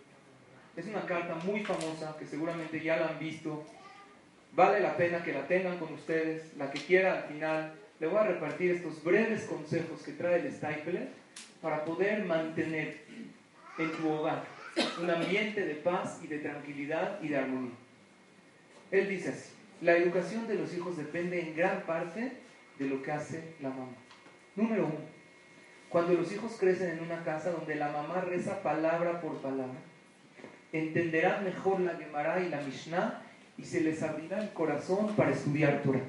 Es 0.77 0.87
una 0.87 1.05
carta 1.07 1.35
muy 1.45 1.65
famosa 1.65 2.17
que 2.19 2.27
seguramente 2.27 2.81
ya 2.81 2.97
la 2.97 3.09
han 3.09 3.19
visto. 3.19 3.65
Vale 4.53 4.81
la 4.81 4.97
pena 4.97 5.23
que 5.23 5.33
la 5.33 5.47
tengan 5.47 5.79
con 5.79 5.93
ustedes. 5.93 6.57
La 6.57 6.71
que 6.71 6.81
quiera 6.81 7.19
al 7.19 7.25
final, 7.25 7.75
le 7.99 8.07
voy 8.07 8.19
a 8.19 8.25
repartir 8.25 8.71
estos 8.71 9.03
breves 9.03 9.45
consejos 9.45 10.03
que 10.03 10.13
trae 10.13 10.41
el 10.41 10.53
Stipler 10.53 11.09
para 11.61 11.85
poder 11.85 12.25
mantener 12.25 13.03
en 13.79 13.93
tu 13.93 14.09
hogar 14.09 14.45
un 15.01 15.11
ambiente 15.11 15.65
de 15.65 15.75
paz 15.75 16.21
y 16.23 16.27
de 16.27 16.39
tranquilidad 16.39 17.19
y 17.23 17.29
de 17.29 17.37
armonía. 17.37 17.75
Él 18.91 19.09
dice 19.09 19.31
así, 19.31 19.51
la 19.81 19.97
educación 19.97 20.47
de 20.47 20.55
los 20.55 20.75
hijos 20.75 20.97
depende 20.97 21.41
en 21.41 21.57
gran 21.57 21.83
parte 21.83 22.33
de 22.79 22.87
lo 22.87 23.03
que 23.03 23.13
hace 23.13 23.55
la 23.61 23.71
mamá. 23.71 23.93
Número 24.57 24.87
uno, 24.87 25.21
cuando 25.89 26.15
los 26.15 26.33
hijos 26.33 26.57
crecen 26.59 26.91
en 26.91 27.01
una 27.01 27.25
casa 27.25 27.51
donde 27.51 27.75
la 27.75 27.91
mamá 27.91 28.21
reza 28.21 28.63
palabra 28.63 29.21
por 29.21 29.41
palabra, 29.41 29.79
entenderán 30.73 31.45
mejor 31.45 31.81
la 31.81 31.97
Gemara 31.97 32.41
y 32.41 32.49
la 32.49 32.61
Mishnah 32.61 33.23
y 33.59 33.65
se 33.65 33.81
les 33.81 34.03
abrirá 34.03 34.43
el 34.43 34.51
corazón 34.51 35.15
para 35.17 35.33
estudiar 35.33 35.83
Torah. 35.83 36.01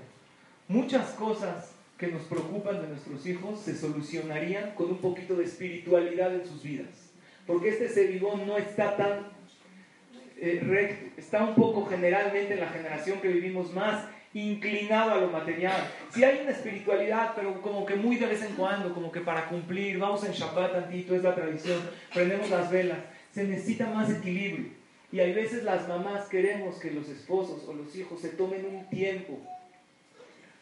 Muchas 0.68 1.10
cosas 1.12 1.74
que 1.98 2.08
nos 2.08 2.24
preocupan 2.24 2.82
de 2.82 2.88
nuestros 2.88 3.26
hijos 3.28 3.60
se 3.60 3.76
solucionarían 3.76 4.72
con 4.72 4.90
un 4.90 4.98
poquito 4.98 5.36
de 5.36 5.44
espiritualidad 5.46 6.34
en 6.34 6.46
sus 6.46 6.64
vidas. 6.64 7.12
Porque 7.46 7.70
este 7.70 7.90
seribón 7.90 8.48
no 8.48 8.58
está 8.58 8.96
tan 8.96 9.28
eh, 10.38 10.62
recto, 10.64 11.20
está 11.20 11.44
un 11.44 11.56
poco 11.56 11.86
generalmente 11.86 12.54
en 12.54 12.60
la 12.60 12.70
generación 12.70 13.20
que 13.20 13.28
vivimos 13.28 13.74
más 13.74 14.06
inclinado 14.34 15.12
a 15.12 15.18
lo 15.18 15.28
material. 15.28 15.76
Si 16.10 16.24
hay 16.24 16.40
una 16.42 16.52
espiritualidad, 16.52 17.34
pero 17.36 17.62
como 17.62 17.86
que 17.86 17.96
muy 17.96 18.16
de 18.16 18.28
vez 18.28 18.42
en 18.44 18.56
cuando, 18.56 18.94
como 18.94 19.12
que 19.12 19.20
para 19.20 19.48
cumplir, 19.48 20.00
vamos 20.00 20.24
en 20.24 20.32
Shabbat 20.32 20.72
tantito, 20.72 21.16
es 21.16 21.24
la 21.24 21.36
tradición, 21.36 21.82
prendemos 22.14 22.50
las 22.50 22.72
velas 22.72 22.98
se 23.34 23.44
necesita 23.46 23.88
más 23.88 24.10
equilibrio. 24.10 24.72
Y 25.12 25.20
hay 25.20 25.34
veces 25.34 25.64
las 25.64 25.88
mamás 25.88 26.28
queremos 26.30 26.76
que 26.76 26.92
los 26.92 27.10
esposos 27.10 27.64
o 27.68 27.74
los 27.74 27.96
hijos 27.96 28.22
se 28.22 28.30
tomen 28.30 28.66
un 28.66 28.90
tiempo 28.90 29.40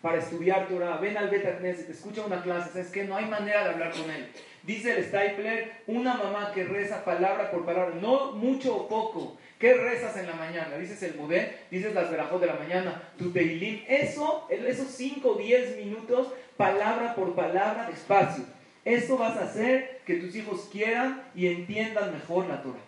para 0.02 0.18
estudiar 0.18 0.68
Torah. 0.68 0.98
Ven 0.98 1.18
al 1.18 1.30
Beta 1.30 1.58
Knesset, 1.58 1.90
escucha 1.90 2.26
una 2.26 2.42
clase, 2.42 2.72
¿sabes 2.72 2.90
que 2.90 3.04
No 3.04 3.16
hay 3.16 3.26
manera 3.26 3.64
de 3.64 3.70
hablar 3.72 3.92
con 3.92 4.10
él. 4.10 4.28
Dice 4.64 4.98
el 4.98 5.06
Stapler, 5.06 5.72
una 5.88 6.16
mamá 6.16 6.52
que 6.54 6.64
reza 6.64 7.06
palabra 7.06 7.52
por 7.52 7.66
palabra, 7.66 7.96
no 8.02 8.34
mucho 8.34 8.76
o 8.76 8.88
poco. 8.88 9.38
¿Qué 9.60 9.74
rezas 9.74 10.16
en 10.18 10.28
la 10.28 10.34
mañana? 10.34 10.78
Dices 10.78 11.04
el 11.04 11.16
Mudé, 11.16 11.58
dices 11.70 11.94
las 11.94 12.10
verajos 12.10 12.40
de 12.40 12.48
la 12.48 12.56
mañana, 12.56 13.04
tu 13.18 13.32
Teilim. 13.32 13.82
Eso, 13.88 14.48
esos 14.50 14.88
5 14.88 15.30
o 15.30 15.36
10 15.36 15.78
minutos, 15.78 16.34
palabra 16.56 17.14
por 17.14 17.36
palabra, 17.36 17.88
despacio 17.90 18.46
eso 18.86 19.18
vas 19.18 19.38
a 19.38 19.44
hacer 19.44 20.02
que 20.06 20.16
tus 20.16 20.36
hijos 20.36 20.70
quieran 20.72 21.24
y 21.36 21.48
entiendan 21.48 22.14
mejor 22.14 22.48
la 22.48 22.62
Torah. 22.62 22.80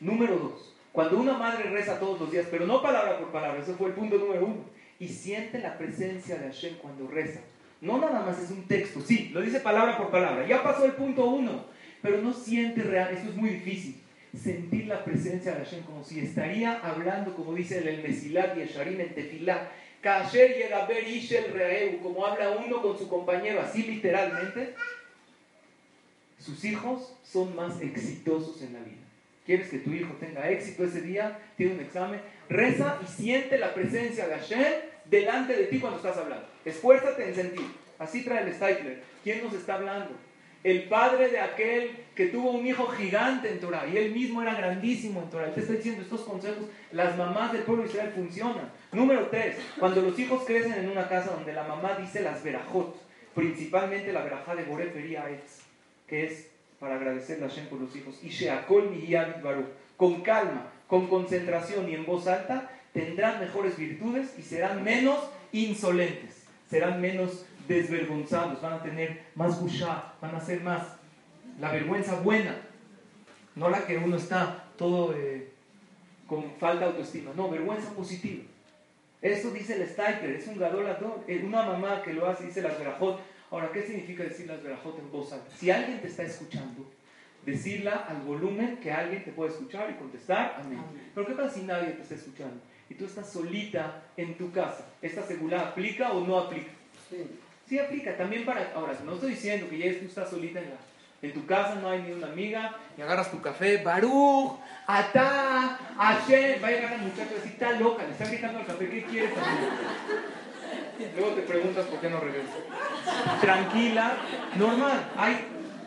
Número 0.00 0.36
dos, 0.36 0.74
cuando 0.92 1.18
una 1.18 1.38
madre 1.38 1.70
reza 1.70 1.98
todos 1.98 2.20
los 2.20 2.30
días, 2.30 2.46
pero 2.50 2.66
no 2.66 2.82
palabra 2.82 3.18
por 3.18 3.30
palabra, 3.30 3.62
ese 3.62 3.74
fue 3.74 3.88
el 3.88 3.94
punto 3.94 4.16
número 4.16 4.44
uno, 4.44 4.64
y 4.98 5.08
siente 5.08 5.58
la 5.58 5.78
presencia 5.78 6.36
de 6.36 6.46
Hashem 6.46 6.74
cuando 6.76 7.08
reza. 7.08 7.40
No 7.80 7.98
nada 7.98 8.20
más 8.20 8.40
es 8.40 8.50
un 8.50 8.68
texto, 8.68 9.00
sí, 9.00 9.30
lo 9.32 9.40
dice 9.40 9.60
palabra 9.60 9.96
por 9.96 10.10
palabra, 10.10 10.46
ya 10.46 10.62
pasó 10.62 10.84
el 10.84 10.92
punto 10.92 11.26
uno, 11.26 11.64
pero 12.00 12.18
no 12.18 12.32
siente 12.32 12.82
real, 12.82 13.12
eso 13.12 13.28
es 13.28 13.34
muy 13.34 13.50
difícil. 13.50 14.00
Sentir 14.36 14.86
la 14.86 15.04
presencia 15.04 15.52
de 15.52 15.64
Hashem 15.64 15.82
como 15.82 16.02
si 16.04 16.20
estaría 16.20 16.78
hablando, 16.78 17.34
como 17.34 17.54
dice 17.54 17.78
el 17.78 18.02
Mesilat 18.02 18.56
y 18.56 18.62
el 18.62 18.68
Sharim 18.68 19.00
en 19.00 19.14
Tefilá, 19.14 19.70
como 22.02 22.26
habla 22.26 22.50
uno 22.64 22.82
con 22.82 22.98
su 22.98 23.08
compañero, 23.08 23.60
así 23.60 23.82
literalmente, 23.82 24.74
sus 26.42 26.64
hijos 26.64 27.14
son 27.22 27.54
más 27.54 27.80
exitosos 27.80 28.60
en 28.62 28.72
la 28.72 28.80
vida. 28.80 29.02
¿Quieres 29.46 29.68
que 29.68 29.78
tu 29.78 29.90
hijo 29.92 30.14
tenga 30.20 30.50
éxito 30.50 30.84
ese 30.84 31.00
día? 31.00 31.38
Tiene 31.56 31.74
un 31.74 31.80
examen. 31.80 32.20
Reza 32.48 32.98
y 33.02 33.06
siente 33.06 33.58
la 33.58 33.74
presencia 33.74 34.26
de 34.26 34.34
Hashem 34.34 34.72
delante 35.04 35.54
de 35.54 35.64
ti 35.64 35.78
cuando 35.78 35.98
estás 35.98 36.16
hablando. 36.16 36.46
Esfuérzate 36.64 37.28
en 37.28 37.34
sentir. 37.34 37.66
Así 37.98 38.22
trae 38.24 38.44
el 38.44 38.54
Stapler. 38.54 39.02
¿Quién 39.22 39.42
nos 39.44 39.54
está 39.54 39.74
hablando? 39.74 40.10
El 40.64 40.84
padre 40.84 41.28
de 41.28 41.40
aquel 41.40 41.90
que 42.14 42.26
tuvo 42.26 42.52
un 42.52 42.66
hijo 42.66 42.86
gigante 42.86 43.50
en 43.50 43.58
Torah 43.58 43.86
y 43.86 43.96
él 43.96 44.12
mismo 44.12 44.42
era 44.42 44.54
grandísimo 44.54 45.22
en 45.22 45.30
Torah. 45.30 45.52
Te 45.52 45.60
está 45.60 45.72
diciendo 45.72 46.02
estos 46.02 46.20
consejos, 46.22 46.66
las 46.92 47.16
mamás 47.16 47.52
del 47.52 47.62
pueblo 47.62 47.82
de 47.82 47.90
Israel 47.90 48.12
funcionan. 48.14 48.70
Número 48.92 49.26
tres, 49.28 49.56
cuando 49.78 50.02
los 50.02 50.16
hijos 50.18 50.44
crecen 50.44 50.74
en 50.74 50.88
una 50.88 51.08
casa 51.08 51.32
donde 51.32 51.52
la 51.52 51.64
mamá 51.64 51.96
dice 52.00 52.20
las 52.20 52.44
verajot, 52.44 52.96
principalmente 53.34 54.12
la 54.12 54.22
verajá 54.22 54.54
de 54.54 54.64
Boré 54.64 54.92
que 56.12 56.26
es 56.26 56.50
para 56.78 56.96
agradecerle 56.96 57.46
a 57.46 57.48
Hashem 57.48 57.68
por 57.68 57.80
los 57.80 57.96
hijos. 57.96 58.20
Y 58.22 58.28
con 59.96 60.20
calma, 60.20 60.66
con 60.86 61.06
concentración 61.06 61.88
y 61.88 61.94
en 61.94 62.04
voz 62.04 62.26
alta, 62.26 62.70
tendrán 62.92 63.40
mejores 63.40 63.78
virtudes 63.78 64.38
y 64.38 64.42
serán 64.42 64.84
menos 64.84 65.18
insolentes, 65.52 66.44
serán 66.68 67.00
menos 67.00 67.46
desvergonzados, 67.66 68.60
van 68.60 68.74
a 68.74 68.82
tener 68.82 69.22
más 69.36 69.58
busha, 69.58 70.12
van 70.20 70.34
a 70.34 70.40
ser 70.40 70.60
más 70.60 70.82
la 71.58 71.72
vergüenza 71.72 72.20
buena, 72.20 72.56
no 73.54 73.70
la 73.70 73.86
que 73.86 73.96
uno 73.96 74.16
está 74.16 74.66
todo 74.76 75.14
eh, 75.16 75.48
con 76.26 76.44
falta 76.60 76.80
de 76.80 76.90
autoestima, 76.90 77.30
no, 77.34 77.48
vergüenza 77.48 77.90
positiva. 77.94 78.44
Esto 79.22 79.50
dice 79.50 79.80
el 79.80 79.88
Stiper, 79.88 80.30
es 80.30 80.46
un 80.46 80.58
gadolador, 80.58 81.24
una 81.42 81.62
mamá 81.62 82.02
que 82.02 82.12
lo 82.12 82.26
hace, 82.26 82.44
dice 82.44 82.60
las 82.60 82.78
verajot, 82.78 83.18
Ahora, 83.52 83.70
¿qué 83.70 83.82
significa 83.82 84.24
decir 84.24 84.46
las 84.46 84.62
verajot 84.62 84.98
en 84.98 85.12
voz 85.12 85.30
alta? 85.30 85.54
Si 85.54 85.70
alguien 85.70 86.00
te 86.00 86.08
está 86.08 86.22
escuchando, 86.22 86.90
decirla 87.44 88.06
al 88.08 88.22
volumen 88.22 88.78
que 88.78 88.90
alguien 88.90 89.22
te 89.24 89.30
puede 89.30 89.50
escuchar 89.50 89.90
y 89.90 89.94
contestar, 89.98 90.56
amén. 90.58 90.82
Pero 91.14 91.26
¿qué 91.26 91.34
pasa 91.34 91.54
si 91.54 91.60
nadie 91.64 91.90
te 91.90 92.00
está 92.00 92.14
escuchando? 92.14 92.58
Y 92.88 92.94
tú 92.94 93.04
estás 93.04 93.30
solita 93.30 94.04
en 94.16 94.38
tu 94.38 94.50
casa. 94.52 94.86
¿Esta 95.02 95.22
seguridad 95.22 95.68
aplica 95.68 96.12
o 96.12 96.26
no 96.26 96.38
aplica? 96.38 96.70
Sí. 97.10 97.26
Sí 97.68 97.78
aplica, 97.78 98.16
también 98.16 98.46
para... 98.46 98.72
Ahora, 98.74 98.94
no 99.04 99.14
estoy 99.14 99.32
diciendo 99.32 99.68
que 99.68 99.76
ya 99.76 100.00
tú 100.00 100.06
estás 100.06 100.30
solita 100.30 100.58
en, 100.58 100.70
la, 100.70 100.76
en 101.20 101.34
tu 101.34 101.44
casa, 101.44 101.74
no 101.74 101.90
hay 101.90 102.00
ni 102.04 102.12
una 102.12 102.28
amiga, 102.28 102.74
y 102.96 103.02
agarras 103.02 103.30
tu 103.30 103.42
café, 103.42 103.82
Baruch, 103.82 104.58
Ata, 104.86 105.78
Hashem, 105.98 106.62
va 106.62 106.68
a 106.68 106.70
llegar 106.70 106.92
la 106.92 106.98
muchacha 106.98 107.34
así, 107.38 107.50
está 107.50 107.72
loca, 107.72 108.02
le 108.04 108.12
está 108.12 108.26
gritando 108.26 108.60
al 108.60 108.66
café, 108.66 108.88
¿qué 108.88 109.02
quieres? 109.04 109.30
Luego 111.16 111.34
te 111.34 111.42
preguntas 111.42 111.86
por 111.86 112.00
qué 112.00 112.10
no 112.10 112.20
regresa. 112.20 112.54
Tranquila, 113.40 114.16
normal. 114.56 115.10
Hay, 115.16 115.36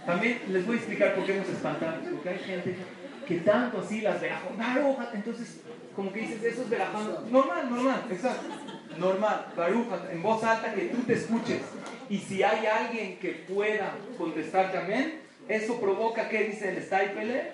también 0.06 0.42
les 0.50 0.66
voy 0.66 0.76
a 0.76 0.80
explicar 0.80 1.16
por 1.16 1.26
qué 1.26 1.36
nos 1.36 1.50
espantamos. 1.50 2.00
Porque 2.12 2.30
hay 2.30 2.40
gente 2.40 2.76
que 3.28 3.36
tanto 3.38 3.80
así 3.80 4.02
las 4.02 4.22
verajó. 4.22 4.50
Entonces, 5.14 5.62
como 5.96 6.12
que 6.12 6.22
dices, 6.22 6.44
eso 6.44 6.64
es 6.64 6.70
verajando. 6.70 7.26
Normal, 7.32 7.70
normal, 7.70 8.04
exacto. 8.10 8.46
Normal, 8.98 9.48
baruja, 9.56 10.12
en 10.12 10.22
voz 10.22 10.44
alta 10.44 10.74
que 10.74 10.86
tú 10.86 11.02
te 11.04 11.14
escuches. 11.14 11.62
Y 12.10 12.18
si 12.20 12.44
hay 12.44 12.66
alguien 12.66 13.18
que 13.20 13.32
pueda 13.32 13.96
contestar 14.18 14.72
también, 14.72 15.22
eso 15.48 15.80
provoca, 15.80 16.30
¿qué 16.30 16.46
dice 16.46 16.70
el 16.70 16.84
Staipele? 16.84 17.52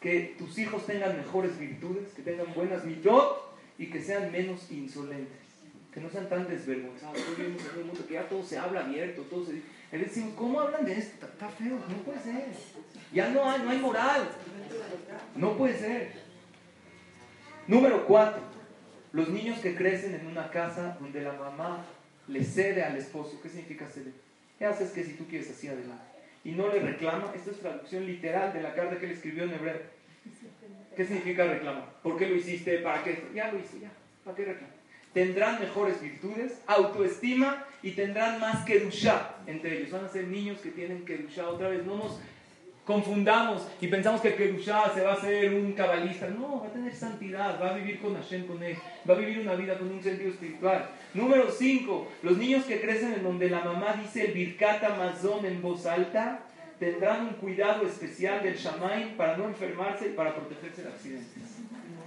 Que 0.00 0.34
tus 0.36 0.58
hijos 0.58 0.84
tengan 0.86 1.16
mejores 1.16 1.58
virtudes, 1.58 2.12
que 2.12 2.22
tengan 2.22 2.52
buenas 2.54 2.84
mitot 2.84 3.54
y 3.78 3.86
que 3.86 4.02
sean 4.02 4.32
menos 4.32 4.70
insolentes 4.70 5.41
que 5.92 6.00
no 6.00 6.08
sean 6.08 6.28
tan 6.28 6.48
desvergonzados. 6.48 7.18
Hoy 7.18 7.34
vivimos 7.36 7.62
en 7.72 7.80
un 7.80 7.86
mundo 7.88 8.06
que 8.06 8.14
ya 8.14 8.28
todo 8.28 8.42
se 8.42 8.58
habla 8.58 8.80
abierto, 8.80 9.22
todo 9.22 9.44
se 9.44 9.52
dice. 9.52 10.32
¿cómo 10.36 10.60
hablan 10.60 10.84
de 10.86 10.94
esto? 10.94 11.26
Está 11.26 11.48
feo, 11.48 11.78
no 11.88 11.96
puede 12.04 12.20
ser. 12.20 12.46
Ya 13.12 13.28
no 13.28 13.48
hay, 13.48 13.60
no 13.62 13.70
hay 13.70 13.78
moral. 13.78 14.28
No 15.36 15.56
puede 15.56 15.76
ser. 15.78 16.12
Número 17.66 18.06
cuatro, 18.06 18.42
los 19.12 19.28
niños 19.28 19.60
que 19.60 19.74
crecen 19.74 20.14
en 20.14 20.26
una 20.26 20.50
casa 20.50 20.96
donde 20.98 21.20
la 21.20 21.34
mamá 21.34 21.84
le 22.26 22.42
cede 22.42 22.82
al 22.82 22.96
esposo. 22.96 23.38
¿Qué 23.42 23.50
significa 23.50 23.86
ceder? 23.86 24.14
¿Qué 24.58 24.64
haces 24.64 24.90
que 24.92 25.04
si 25.04 25.12
tú 25.12 25.26
quieres 25.26 25.50
así 25.50 25.68
adelante? 25.68 26.04
Y 26.44 26.52
no 26.52 26.68
le 26.68 26.80
reclama, 26.80 27.32
esta 27.34 27.50
es 27.50 27.60
traducción 27.60 28.06
literal 28.06 28.52
de 28.52 28.62
la 28.62 28.74
carta 28.74 28.98
que 28.98 29.06
él 29.06 29.12
escribió 29.12 29.44
en 29.44 29.52
hebreo. 29.52 29.80
¿Qué 30.96 31.04
significa 31.04 31.44
reclamar? 31.44 32.00
¿Por 32.02 32.16
qué 32.16 32.26
lo 32.26 32.34
hiciste? 32.34 32.78
¿Para 32.78 33.04
qué? 33.04 33.28
Ya 33.34 33.52
lo 33.52 33.58
hice, 33.58 33.80
ya. 33.80 33.92
¿Para 34.24 34.36
qué 34.36 34.44
reclamar? 34.46 34.81
Tendrán 35.12 35.60
mejores 35.60 36.00
virtudes, 36.00 36.60
autoestima 36.66 37.64
y 37.82 37.92
tendrán 37.92 38.40
más 38.40 38.64
kedushá 38.64 39.36
entre 39.46 39.78
ellos. 39.78 39.90
Van 39.90 40.04
a 40.04 40.08
ser 40.08 40.28
niños 40.28 40.58
que 40.60 40.70
tienen 40.70 41.04
kedushá. 41.04 41.48
Otra 41.48 41.68
vez, 41.68 41.84
no 41.84 41.96
nos 41.96 42.18
confundamos 42.86 43.68
y 43.80 43.86
pensamos 43.86 44.20
que 44.20 44.34
kedushá 44.34 44.92
se 44.94 45.02
va 45.02 45.12
a 45.12 45.20
ser 45.20 45.54
un 45.54 45.72
cabalista. 45.72 46.28
No, 46.28 46.62
va 46.62 46.68
a 46.68 46.72
tener 46.72 46.94
santidad, 46.94 47.60
va 47.60 47.70
a 47.70 47.76
vivir 47.76 48.00
con 48.00 48.14
Hashem, 48.14 48.46
con 48.46 48.58
va 48.60 49.14
a 49.14 49.18
vivir 49.18 49.40
una 49.40 49.54
vida 49.54 49.78
con 49.78 49.90
un 49.90 50.02
sentido 50.02 50.30
espiritual. 50.30 50.88
Número 51.14 51.50
5, 51.50 52.08
los 52.22 52.38
niños 52.38 52.64
que 52.64 52.80
crecen 52.80 53.12
en 53.14 53.22
donde 53.22 53.50
la 53.50 53.60
mamá 53.60 53.94
dice 54.00 54.26
el 54.26 54.32
birkat 54.32 54.82
amazon 54.82 55.44
en 55.44 55.60
voz 55.60 55.86
alta, 55.86 56.40
tendrán 56.78 57.26
un 57.26 57.34
cuidado 57.34 57.86
especial 57.86 58.42
del 58.42 58.56
shamay 58.56 59.16
para 59.16 59.36
no 59.36 59.44
enfermarse 59.44 60.06
y 60.06 60.12
para 60.14 60.34
protegerse 60.34 60.82
de 60.82 60.88
accidentes. 60.88 61.58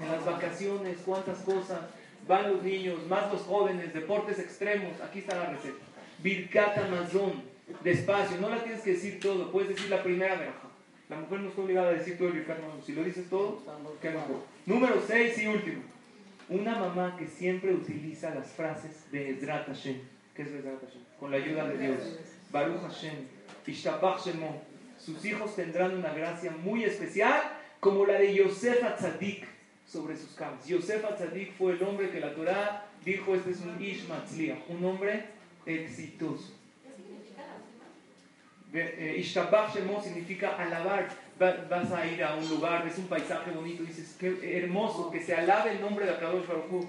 En 0.01 0.11
las 0.11 0.25
vacaciones, 0.25 0.97
cuántas 1.05 1.37
cosas 1.39 1.79
van 2.27 2.51
los 2.51 2.63
niños, 2.63 3.05
más 3.07 3.31
los 3.31 3.41
jóvenes, 3.41 3.93
deportes 3.93 4.39
extremos, 4.39 4.99
aquí 5.01 5.19
está 5.19 5.35
la 5.35 5.51
receta. 5.51 5.83
Birkat 6.19 6.77
Amazon, 6.77 7.43
despacio, 7.83 8.37
no 8.39 8.49
la 8.49 8.63
tienes 8.63 8.81
que 8.81 8.93
decir 8.93 9.19
todo, 9.19 9.51
puedes 9.51 9.69
decir 9.69 9.89
la 9.89 10.01
primera 10.01 10.35
veraja. 10.35 10.69
La 11.09 11.17
mujer 11.17 11.41
no 11.41 11.49
está 11.49 11.61
obligada 11.61 11.89
a 11.89 11.93
decir 11.93 12.17
todo 12.17 12.29
el 12.29 12.33
Birkat 12.35 12.57
si 12.83 12.93
lo 12.93 13.03
dices 13.03 13.29
todo, 13.29 13.61
qué 14.01 14.09
mejor. 14.09 14.43
Número 14.65 15.01
6 15.05 15.37
y 15.37 15.47
último, 15.47 15.83
una 16.49 16.79
mamá 16.79 17.15
que 17.17 17.27
siempre 17.27 17.73
utiliza 17.73 18.33
las 18.33 18.47
frases 18.47 19.11
de 19.11 19.31
Ezrat 19.31 19.67
Hashem. 19.67 20.01
¿Qué 20.35 20.41
es 20.41 20.47
Ezrat 20.47 20.81
Hashem? 20.81 21.01
Con 21.19 21.31
la 21.31 21.37
ayuda 21.37 21.67
de 21.67 21.77
Dios. 21.77 22.19
Baruch 22.51 22.81
Hashem, 22.81 23.27
Ishtabach 23.67 24.25
Shemo. 24.25 24.63
Sus 24.97 25.23
hijos 25.25 25.55
tendrán 25.55 25.95
una 25.95 26.13
gracia 26.13 26.51
muy 26.51 26.83
especial 26.83 27.41
como 27.79 28.05
la 28.05 28.13
de 28.13 28.33
Yosef 28.33 28.83
Atzadik 28.83 29.45
sobre 29.87 30.17
sus 30.17 30.31
camas. 30.31 30.65
Yosef 30.67 31.03
Atzadik 31.05 31.53
fue 31.57 31.73
el 31.73 31.83
hombre 31.83 32.09
que 32.09 32.19
la 32.19 32.33
Torah 32.33 32.85
dijo, 33.03 33.35
este 33.35 33.51
es 33.51 33.61
un 33.61 33.81
Ish 33.81 34.05
un 34.69 34.85
hombre 34.85 35.25
exitoso. 35.65 36.53
Eh, 38.73 39.15
Ishtabach 39.19 39.73
Shemo 39.73 40.01
significa 40.01 40.55
alabar. 40.57 41.07
Vas 41.39 41.91
a 41.91 42.05
ir 42.07 42.23
a 42.23 42.35
un 42.35 42.47
lugar, 42.49 42.83
ves 42.83 42.97
un 42.97 43.07
paisaje 43.07 43.51
bonito, 43.51 43.83
dices, 43.83 44.15
qué 44.19 44.57
hermoso, 44.57 45.11
que 45.11 45.21
se 45.21 45.35
alabe 45.35 45.71
el 45.71 45.81
nombre 45.81 46.05
de 46.05 46.11
Akadosh 46.11 46.47
Baruch 46.47 46.87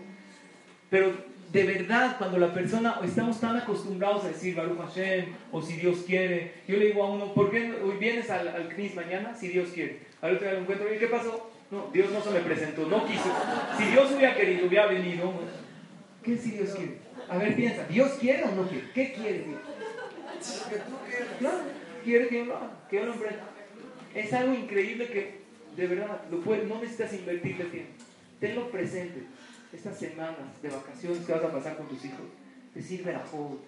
Pero 0.88 1.12
de 1.52 1.64
verdad, 1.64 2.16
cuando 2.16 2.38
la 2.38 2.52
persona, 2.52 3.00
estamos 3.04 3.40
tan 3.40 3.56
acostumbrados 3.56 4.24
a 4.24 4.28
decir 4.28 4.54
Baruch 4.54 4.78
Hashem, 4.78 5.26
o 5.52 5.62
si 5.62 5.76
Dios 5.76 6.04
quiere, 6.06 6.54
yo 6.66 6.76
le 6.76 6.86
digo 6.86 7.04
a 7.04 7.10
uno, 7.10 7.34
¿por 7.34 7.50
qué 7.50 7.72
hoy 7.82 7.96
vienes 7.98 8.30
al, 8.30 8.48
al 8.48 8.68
CNIS 8.68 8.94
mañana? 8.94 9.34
Si 9.34 9.48
Dios 9.48 9.70
quiere. 9.70 10.00
Al 10.22 10.34
otro 10.34 10.46
día 10.46 10.54
lo 10.54 10.60
encuentro, 10.60 10.94
¿y 10.94 10.98
qué 10.98 11.08
pasó? 11.08 11.50
No, 11.70 11.88
Dios 11.92 12.10
no 12.10 12.22
se 12.22 12.30
me 12.30 12.40
presentó, 12.40 12.86
no 12.86 13.06
quiso. 13.06 13.32
Si 13.76 13.84
Dios 13.84 14.12
hubiera 14.12 14.34
querido, 14.36 14.66
hubiera 14.66 14.86
venido. 14.86 15.32
¿Qué 16.22 16.36
si 16.36 16.52
Dios 16.52 16.70
quiere? 16.70 16.98
A 17.28 17.38
ver, 17.38 17.56
piensa, 17.56 17.84
¿Dios 17.88 18.12
quiere 18.20 18.44
o 18.44 18.52
no 18.52 18.68
quiere? 18.68 18.90
¿Qué 18.94 19.12
quiere 19.12 19.44
Dios? 19.44 19.60
Que 20.68 20.76
tú 20.76 20.92
quieras. 21.08 21.60
quiere 22.04 22.28
que 22.28 22.38
yo 22.38 22.44
lo 22.44 22.56
haga, 22.56 22.70
que 22.88 22.96
yo 22.96 23.06
lo 23.06 23.12
emprenda. 23.14 23.44
Es 24.14 24.32
algo 24.32 24.54
increíble 24.54 25.08
que, 25.08 25.40
de 25.76 25.86
verdad, 25.86 26.22
no 26.30 26.80
necesitas 26.80 27.12
invertirle 27.14 27.64
tiempo. 27.64 27.92
Tenlo 28.40 28.70
presente. 28.70 29.22
Estas 29.72 29.98
semanas 29.98 30.62
de 30.62 30.68
vacaciones 30.68 31.26
que 31.26 31.32
vas 31.32 31.44
a 31.44 31.52
pasar 31.52 31.76
con 31.76 31.88
tus 31.88 32.04
hijos, 32.04 32.26
decir 32.74 33.02
verajot, 33.02 33.60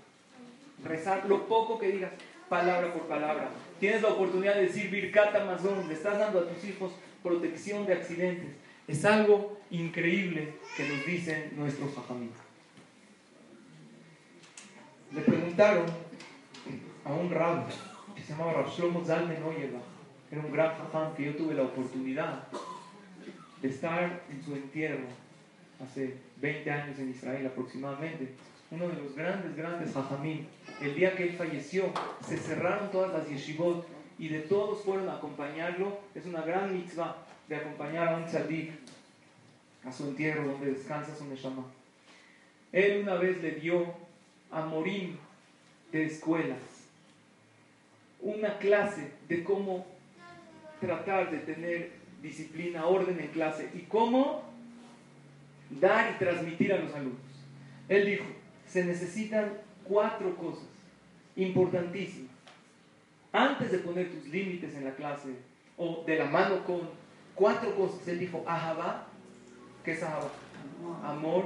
rezar 0.84 1.26
lo 1.26 1.46
poco 1.48 1.78
que 1.78 1.88
digas, 1.88 2.12
palabra 2.48 2.92
por 2.92 3.02
palabra. 3.08 3.50
Tienes 3.80 4.02
la 4.02 4.08
oportunidad 4.08 4.54
de 4.54 4.62
decir 4.62 4.90
Birkat 4.90 5.34
Amazon, 5.34 5.86
le 5.86 5.94
estás 5.94 6.18
dando 6.18 6.40
a 6.40 6.48
tus 6.48 6.64
hijos 6.64 6.92
protección 7.22 7.86
de 7.86 7.94
accidentes. 7.94 8.50
Es 8.86 9.04
algo 9.04 9.58
increíble 9.70 10.54
que 10.76 10.88
nos 10.88 11.06
dicen 11.06 11.52
nuestros 11.56 11.92
fajamim. 11.92 12.30
Le 15.12 15.20
preguntaron 15.22 15.86
a 17.04 17.12
un 17.12 17.30
rabo 17.30 17.64
que 18.14 18.22
se 18.22 18.32
llamaba 18.32 18.66
Shlomo 18.68 19.04
Zalmen 19.04 19.42
era 20.30 20.42
un 20.42 20.52
gran 20.52 20.76
fajam 20.76 21.14
que 21.14 21.24
yo 21.24 21.36
tuve 21.36 21.54
la 21.54 21.62
oportunidad 21.62 22.44
de 23.62 23.68
estar 23.68 24.22
en 24.30 24.44
su 24.44 24.54
entierro 24.54 25.06
hace 25.82 26.18
20 26.36 26.70
años 26.70 26.98
en 26.98 27.10
Israel 27.10 27.46
aproximadamente. 27.46 28.34
Uno 28.70 28.88
de 28.88 29.02
los 29.02 29.16
grandes, 29.16 29.56
grandes 29.56 29.90
fajamim. 29.92 30.44
El 30.82 30.94
día 30.94 31.16
que 31.16 31.24
él 31.24 31.32
falleció, 31.32 31.84
se 32.26 32.36
cerraron 32.36 32.90
todas 32.90 33.12
las 33.12 33.28
yeshivot 33.28 33.86
y 34.18 34.28
de 34.28 34.40
todos 34.40 34.82
fueron 34.84 35.08
a 35.08 35.16
acompañarlo. 35.16 35.98
Es 36.14 36.26
una 36.26 36.42
gran 36.42 36.72
mitzvah 36.72 37.16
de 37.48 37.56
acompañar 37.56 38.08
a 38.08 38.16
un 38.16 38.26
tzadik 38.26 38.72
a 39.84 39.92
su 39.92 40.08
entierro 40.08 40.46
donde 40.46 40.72
descansa 40.72 41.16
su 41.16 41.26
neshama. 41.26 41.64
Él 42.72 43.02
una 43.02 43.14
vez 43.14 43.40
le 43.42 43.52
dio 43.52 43.86
a 44.50 44.62
Morim 44.62 45.16
de 45.92 46.04
escuelas 46.04 46.58
una 48.20 48.58
clase 48.58 49.12
de 49.28 49.44
cómo 49.44 49.86
tratar 50.80 51.30
de 51.30 51.38
tener 51.38 51.92
disciplina, 52.22 52.86
orden 52.86 53.18
en 53.20 53.28
clase 53.28 53.70
y 53.74 53.80
cómo 53.82 54.42
dar 55.70 56.12
y 56.14 56.18
transmitir 56.18 56.72
a 56.72 56.78
los 56.78 56.92
alumnos. 56.94 57.20
Él 57.88 58.06
dijo, 58.06 58.24
se 58.66 58.84
necesitan 58.84 59.52
cuatro 59.84 60.36
cosas 60.36 60.66
importantísimas. 61.36 62.30
Antes 63.32 63.70
de 63.70 63.78
poner 63.78 64.10
tus 64.10 64.26
límites 64.28 64.74
en 64.74 64.84
la 64.84 64.94
clase 64.94 65.28
o 65.76 66.02
de 66.06 66.16
la 66.16 66.24
mano 66.24 66.64
con 66.64 66.80
cuatro 67.34 67.74
cosas, 67.76 68.06
él 68.08 68.18
dijo, 68.18 68.42
Ahabá, 68.46 69.06
¿qué 69.84 69.92
es 69.92 70.02
Ahabá? 70.02 70.30
Amor, 71.04 71.44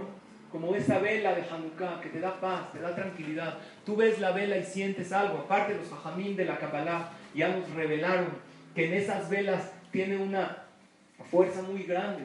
como 0.53 0.75
esa 0.75 0.99
vela 0.99 1.35
de 1.35 1.43
Hanukkah 1.43 2.01
que 2.01 2.11
te 2.11 2.21
da 2.21 2.39
paz, 2.39 2.73
te 2.73 2.81
da 2.81 2.95
tranquilidad. 2.95 3.59
Tú 3.85 3.97
ves 3.97 4.21
la 4.21 4.33
vela 4.33 4.59
y 4.59 4.65
sientes 4.65 5.13
algo. 5.13 5.39
Aparte 5.39 5.75
los 5.75 5.87
fajamín 5.87 6.37
de 6.37 6.45
la 6.45 6.59
Kabbalah 6.59 7.11
ya 7.35 7.49
nos 7.49 7.69
revelaron 7.71 8.29
que 8.75 8.87
en 8.87 8.95
esas 8.95 9.29
velas 9.31 9.73
tiene 9.91 10.19
una 10.19 10.65
fuerza 11.31 11.63
muy 11.63 11.85
grande 11.85 12.25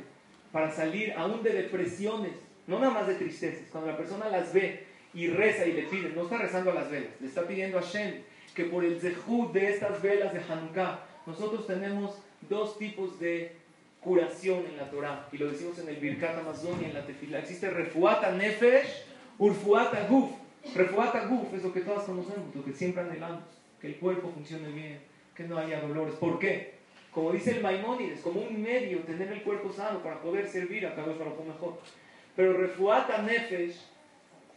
para 0.52 0.72
salir 0.72 1.14
aún 1.14 1.44
de 1.44 1.52
depresiones, 1.52 2.34
no 2.68 2.80
nada 2.80 2.94
más 2.94 3.08
de 3.08 3.16
tristezas. 3.16 3.70
Cuando 3.72 3.92
la 3.92 3.98
persona 3.98 4.30
las 4.30 4.54
ve 4.54 4.86
y 5.14 5.28
reza 5.28 5.66
y 5.66 5.74
le 5.74 5.84
pide, 5.84 6.10
no 6.10 6.24
está 6.24 6.38
rezando 6.38 6.72
a 6.72 6.76
las 6.76 6.92
velas, 6.92 7.12
le 7.20 7.28
está 7.28 7.44
pidiendo 7.44 7.80
a 7.80 7.82
Shem 7.82 8.22
que 8.58 8.64
por 8.64 8.84
el 8.84 9.00
zehut 9.00 9.54
de 9.54 9.70
estas 9.70 10.02
velas 10.02 10.34
de 10.34 10.40
Hanukkah, 10.40 11.00
nosotros 11.28 11.68
tenemos 11.68 12.18
dos 12.50 12.80
tipos 12.80 13.20
de 13.20 13.56
curación 14.02 14.66
en 14.66 14.78
la 14.78 14.90
Torah, 14.90 15.28
y 15.32 15.38
lo 15.38 15.52
decimos 15.52 15.78
en 15.78 15.90
el 15.90 15.98
Birkat 15.98 16.40
Amazon 16.40 16.82
y 16.82 16.86
en 16.86 16.96
la 16.96 17.06
Tefila. 17.06 17.38
Existe 17.38 17.70
refuata 17.70 18.32
nefesh, 18.32 19.04
urfuata 19.38 20.08
guf. 20.10 20.32
Refuata 20.74 21.28
guf 21.28 21.54
es 21.54 21.64
lo 21.64 21.72
que 21.72 21.82
todas 21.82 22.06
conocemos, 22.06 22.56
lo 22.56 22.66
que 22.66 22.74
siempre 22.74 23.04
anhelamos, 23.04 23.44
que 23.80 23.90
el 23.90 23.98
cuerpo 23.98 24.32
funcione 24.34 24.70
bien, 24.70 25.02
que 25.36 25.44
no 25.44 25.60
haya 25.60 25.80
dolores. 25.80 26.16
¿Por 26.16 26.40
qué? 26.40 26.78
Como 27.12 27.34
dice 27.34 27.52
el 27.52 27.62
Maimónides, 27.62 28.22
como 28.22 28.42
un 28.42 28.60
medio, 28.60 29.02
tener 29.02 29.32
el 29.32 29.44
cuerpo 29.44 29.72
sano 29.72 30.02
para 30.02 30.20
poder 30.20 30.48
servir 30.48 30.88
a 30.88 30.96
cada 30.96 31.14
lo 31.14 31.14
mejor. 31.14 31.80
Pero 32.36 32.54
refuata 32.54 33.22
nefesh 33.22 33.80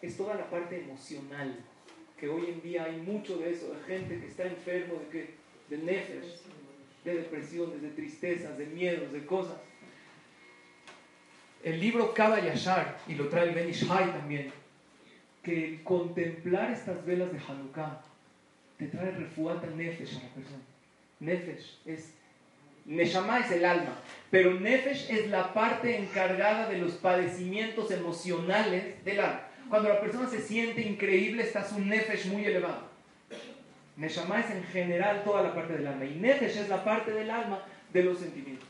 es 0.00 0.16
toda 0.16 0.36
la 0.36 0.48
parte 0.48 0.80
emocional, 0.80 1.54
que 2.20 2.28
hoy 2.28 2.50
en 2.50 2.60
día 2.60 2.84
hay 2.84 2.96
mucho 2.98 3.38
de 3.38 3.50
eso, 3.50 3.72
de 3.72 3.82
gente 3.84 4.20
que 4.20 4.26
está 4.26 4.44
enfermo 4.44 5.00
de, 5.00 5.08
que, 5.08 5.30
de 5.70 5.82
nefesh, 5.82 6.42
de 7.02 7.14
depresiones, 7.14 7.80
de 7.80 7.88
tristezas, 7.88 8.58
de 8.58 8.66
miedos, 8.66 9.10
de 9.10 9.24
cosas. 9.24 9.56
El 11.64 11.80
libro 11.80 12.12
Kaba 12.12 12.40
Yashar, 12.40 12.98
y 13.08 13.14
lo 13.14 13.28
trae 13.28 13.52
Ben 13.52 13.70
Ishai 13.70 14.12
también, 14.12 14.52
que 15.42 15.80
contemplar 15.82 16.70
estas 16.70 17.04
velas 17.06 17.32
de 17.32 17.38
Hanukkah 17.38 18.02
te 18.78 18.86
trae 18.86 19.10
refuata 19.12 19.66
nefesh 19.68 20.18
a 20.18 20.22
la 20.22 20.28
persona. 20.28 20.62
Nefesh 21.20 21.78
es 21.86 22.12
Neshama 22.86 23.40
es 23.40 23.50
el 23.52 23.64
alma, 23.64 23.94
pero 24.30 24.58
Nefesh 24.58 25.10
es 25.10 25.28
la 25.28 25.52
parte 25.52 25.98
encargada 25.98 26.68
de 26.68 26.78
los 26.78 26.92
padecimientos 26.92 27.90
emocionales 27.90 29.04
del 29.04 29.20
alma. 29.20 29.49
Cuando 29.70 29.88
la 29.88 30.00
persona 30.00 30.28
se 30.28 30.42
siente 30.42 30.82
increíble, 30.82 31.44
está 31.44 31.64
su 31.64 31.78
Nefesh 31.78 32.26
muy 32.26 32.44
elevado. 32.44 32.90
Neshama 33.96 34.40
es 34.40 34.50
en 34.50 34.64
general 34.64 35.22
toda 35.22 35.42
la 35.42 35.54
parte 35.54 35.74
del 35.74 35.86
alma, 35.86 36.04
y 36.04 36.16
Nefesh 36.16 36.56
es 36.56 36.68
la 36.68 36.82
parte 36.82 37.12
del 37.12 37.30
alma 37.30 37.62
de 37.92 38.02
los 38.02 38.18
sentimientos. 38.18 38.68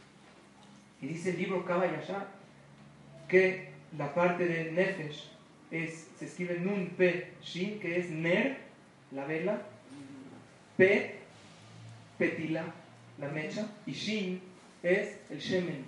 Y 1.00 1.06
dice 1.06 1.30
el 1.30 1.38
libro 1.38 1.64
Kaba 1.64 1.86
que 3.28 3.70
la 3.96 4.12
parte 4.12 4.44
de 4.44 4.72
Nefesh 4.72 5.30
es, 5.70 6.08
se 6.18 6.26
escribe 6.26 6.58
Nun 6.58 6.90
Pe 6.90 7.32
Shin, 7.42 7.80
que 7.80 7.98
es 7.98 8.10
Ner, 8.10 8.58
la 9.12 9.24
vela, 9.24 9.62
Pe, 10.76 11.14
Petila, 12.18 12.64
la 13.18 13.28
mecha, 13.28 13.66
y 13.86 13.92
shin 13.92 14.42
es 14.82 15.16
el 15.30 15.38
shemen, 15.38 15.84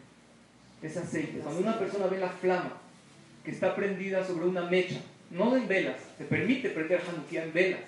es 0.81 0.97
aceite. 0.97 1.41
Cuando 1.41 1.61
una 1.61 1.79
persona 1.79 2.07
ve 2.07 2.19
la 2.19 2.31
flama 2.31 2.82
que 3.45 3.51
está 3.51 3.75
prendida 3.75 4.25
sobre 4.25 4.47
una 4.47 4.63
mecha, 4.63 5.01
no 5.31 5.57
en 5.57 5.67
velas, 5.67 5.97
se 6.19 6.25
permite 6.25 6.71
prender 6.71 7.03
Hanukkah 7.09 7.45
en 7.45 7.53
velas. 7.53 7.81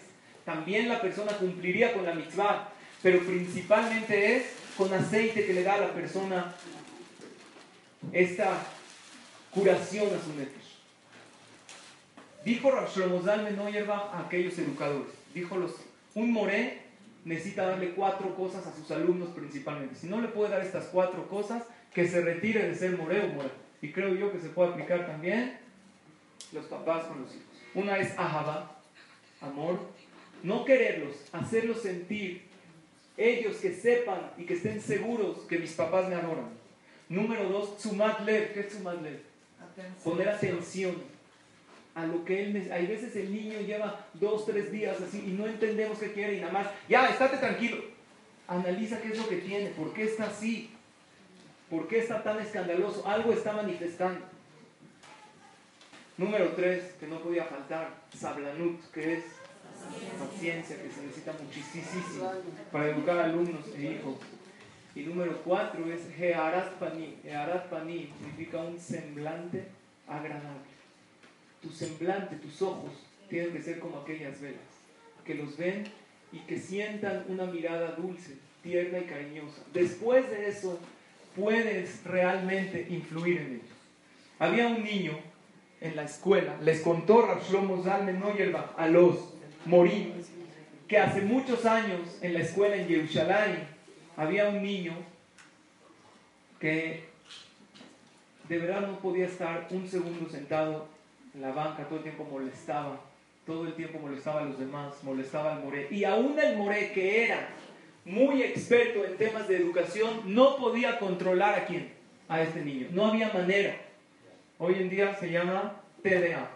También 0.44 0.88
la 0.88 1.00
persona 1.00 1.32
cumpliría 1.32 1.92
con 1.92 2.05
la 2.05 2.14
mitzvah, 2.14 2.72
pero 3.02 3.20
principalmente 3.20 4.36
es 4.36 4.44
con 4.76 4.92
aceite 4.92 5.46
que 5.46 5.52
le 5.52 5.62
da 5.62 5.74
a 5.74 5.80
la 5.80 5.92
persona 5.92 6.55
esta 8.12 8.66
curación 9.50 10.09
a 10.09 10.22
su 10.22 10.34
nefesh. 10.34 10.74
Dijo 12.44 12.70
Shlomo 12.94 13.22
Zalman 13.22 13.59
a 13.59 14.20
aquellos 14.26 14.59
educadores, 14.59 15.12
dijo 15.34 15.57
los, 15.57 15.72
un 16.14 16.32
moré 16.32 16.84
necesita 17.24 17.66
darle 17.66 17.92
cuatro 17.92 18.34
cosas 18.36 18.66
a 18.66 18.74
sus 18.74 18.90
alumnos 18.90 19.30
principalmente. 19.30 19.94
Si 19.94 20.07
no 20.07 20.20
le 20.20 20.28
puede 20.28 20.50
dar 20.50 20.62
estas 20.62 20.86
cuatro 20.86 21.26
cosas, 21.28 21.62
que 21.94 22.07
se 22.07 22.20
retire 22.20 22.68
de 22.68 22.74
ser 22.74 22.98
moreo 22.98 23.24
o 23.26 23.42
Y 23.85 23.93
creo 23.93 24.14
yo 24.14 24.32
que 24.32 24.41
se 24.41 24.49
puede 24.49 24.70
aplicar 24.70 25.07
también 25.07 25.59
los 26.53 26.64
papás 26.64 27.05
con 27.05 27.20
los 27.20 27.35
hijos. 27.35 27.45
Una 27.74 27.99
es 27.99 28.18
ahaba, 28.18 28.78
amor. 29.43 29.78
No 30.43 30.64
quererlos, 30.64 31.16
hacerlos 31.32 31.82
sentir 31.82 32.47
ellos 33.18 33.59
que 33.59 33.74
sepan 33.74 34.30
y 34.39 34.45
que 34.45 34.55
estén 34.55 34.80
seguros 34.80 35.41
que 35.41 35.59
mis 35.59 35.74
papás 35.74 36.09
me 36.09 36.14
adoran. 36.14 36.49
Número 37.11 37.47
dos, 37.51 37.74
sumat 37.78 38.20
lev. 38.20 38.55
¿Qué 38.55 38.61
es 38.61 38.80
lev? 38.80 39.20
Poner 40.03 40.30
atención 40.30 40.95
a 41.95 42.07
lo 42.07 42.24
que 42.24 42.43
él 42.43 42.72
Hay 42.72 42.87
veces 42.87 43.14
el 43.16 43.35
niño 43.35 43.61
lleva 43.61 44.07
dos, 44.14 44.47
tres 44.47 44.72
días 44.72 44.99
así 44.99 45.24
y 45.26 45.32
no 45.32 45.47
entendemos 45.47 45.99
qué 45.99 46.11
quiere 46.11 46.39
y 46.39 46.41
nada 46.41 46.55
más, 46.55 46.68
ya, 46.89 47.11
estate 47.11 47.37
tranquilo. 47.37 47.85
Analiza 48.49 49.03
qué 49.03 49.09
es 49.09 49.18
lo 49.18 49.28
que 49.28 49.37
tiene, 49.37 49.70
por 49.72 49.93
qué 49.93 50.05
está 50.05 50.24
así, 50.24 50.74
por 51.71 51.89
qué 51.89 51.99
está 51.99 52.23
tan 52.23 52.41
escandaloso, 52.41 53.07
algo 53.07 53.33
está 53.33 53.53
manifestando. 53.53 54.21
Número 56.17 56.51
tres, 56.51 56.95
que 57.01 57.07
no 57.07 57.19
podía 57.21 57.45
faltar, 57.45 57.91
sablanut, 58.17 58.81
que 58.93 59.15
es 59.15 59.25
paciencia, 60.19 60.81
que 60.81 60.91
se 60.91 61.03
necesita 61.03 61.33
muchísimo 61.33 62.33
para 62.71 62.91
educar 62.91 63.19
alumnos 63.19 63.67
e 63.77 63.93
hijos. 63.93 64.17
Y 64.95 65.01
número 65.01 65.41
cuatro 65.43 65.93
es 65.93 66.09
Gearat 66.17 66.75
Pani. 66.75 67.19
Gearat 67.25 67.69
Pani 67.69 68.12
significa 68.19 68.59
un 68.59 68.79
semblante 68.79 69.67
agradable 70.07 70.75
tu 71.65 71.71
semblante, 71.71 72.37
tus 72.37 72.61
ojos, 72.61 72.93
tienen 73.29 73.53
que 73.53 73.62
ser 73.62 73.79
como 73.79 73.99
aquellas 73.99 74.41
velas, 74.41 74.61
que 75.25 75.35
los 75.35 75.57
ven 75.57 75.85
y 76.31 76.41
que 76.41 76.59
sientan 76.59 77.25
una 77.29 77.47
mirada 77.47 77.93
dulce, 77.93 78.37
tierna 78.62 78.99
y 78.99 79.05
cariñosa. 79.05 79.62
Después 79.73 80.31
de 80.31 80.49
eso, 80.49 80.79
puedes 81.37 82.05
realmente 82.05 82.87
influir 82.91 83.39
en 83.41 83.47
ellos. 83.47 83.66
Había 84.39 84.68
un 84.68 84.85
niño 84.85 85.18
en 85.80 85.97
la 85.97 86.05
escuela, 86.05 86.57
les 86.62 86.80
contó 86.80 87.26
Rav 87.26 87.43
Shlomo 87.43 87.82
Zalman 87.82 88.22
a 88.76 88.89
los 88.89 89.35
morim, 89.66 90.12
que 90.89 90.99
hace 90.99 91.22
muchos 91.22 91.64
años 91.66 92.18
en 92.20 92.35
la 92.35 92.41
escuela 92.41 92.76
en 92.76 92.89
Jerusalén 92.89 93.66
había 94.16 94.49
un 94.49 94.62
niño 94.62 94.95
que 96.61 97.05
de 98.49 98.59
verdad 98.59 98.82
no 98.82 98.99
podía 98.99 99.26
estar 99.26 99.66
un 99.70 99.89
segundo 99.89 100.28
sentado 100.30 100.87
en 101.35 101.43
la 101.43 101.53
banca, 101.53 101.85
todo 101.85 101.99
el 101.99 102.05
tiempo 102.05 102.26
molestaba, 102.30 103.01
todo 103.47 103.66
el 103.66 103.74
tiempo 103.74 103.99
molestaba 103.99 104.41
a 104.41 104.45
los 104.45 104.59
demás, 104.59 104.95
molestaba 105.03 105.57
al 105.57 105.64
Moré. 105.64 105.89
Y 105.91 106.05
aún 106.05 106.39
el 106.39 106.57
Moré, 106.57 106.93
que 106.93 107.24
era 107.24 107.49
muy 108.05 108.42
experto 108.42 109.05
en 109.05 109.16
temas 109.16 109.48
de 109.48 109.57
educación, 109.57 110.20
no 110.26 110.57
podía 110.57 110.98
controlar 110.98 111.55
a 111.55 111.66
quién, 111.66 111.90
a 112.28 112.42
este 112.42 112.64
niño. 112.64 112.88
No 112.90 113.07
había 113.07 113.32
manera. 113.32 113.76
Hoy 114.59 114.74
en 114.74 114.90
día 114.90 115.14
se 115.16 115.30
llama 115.30 115.80
TDA 116.02 116.48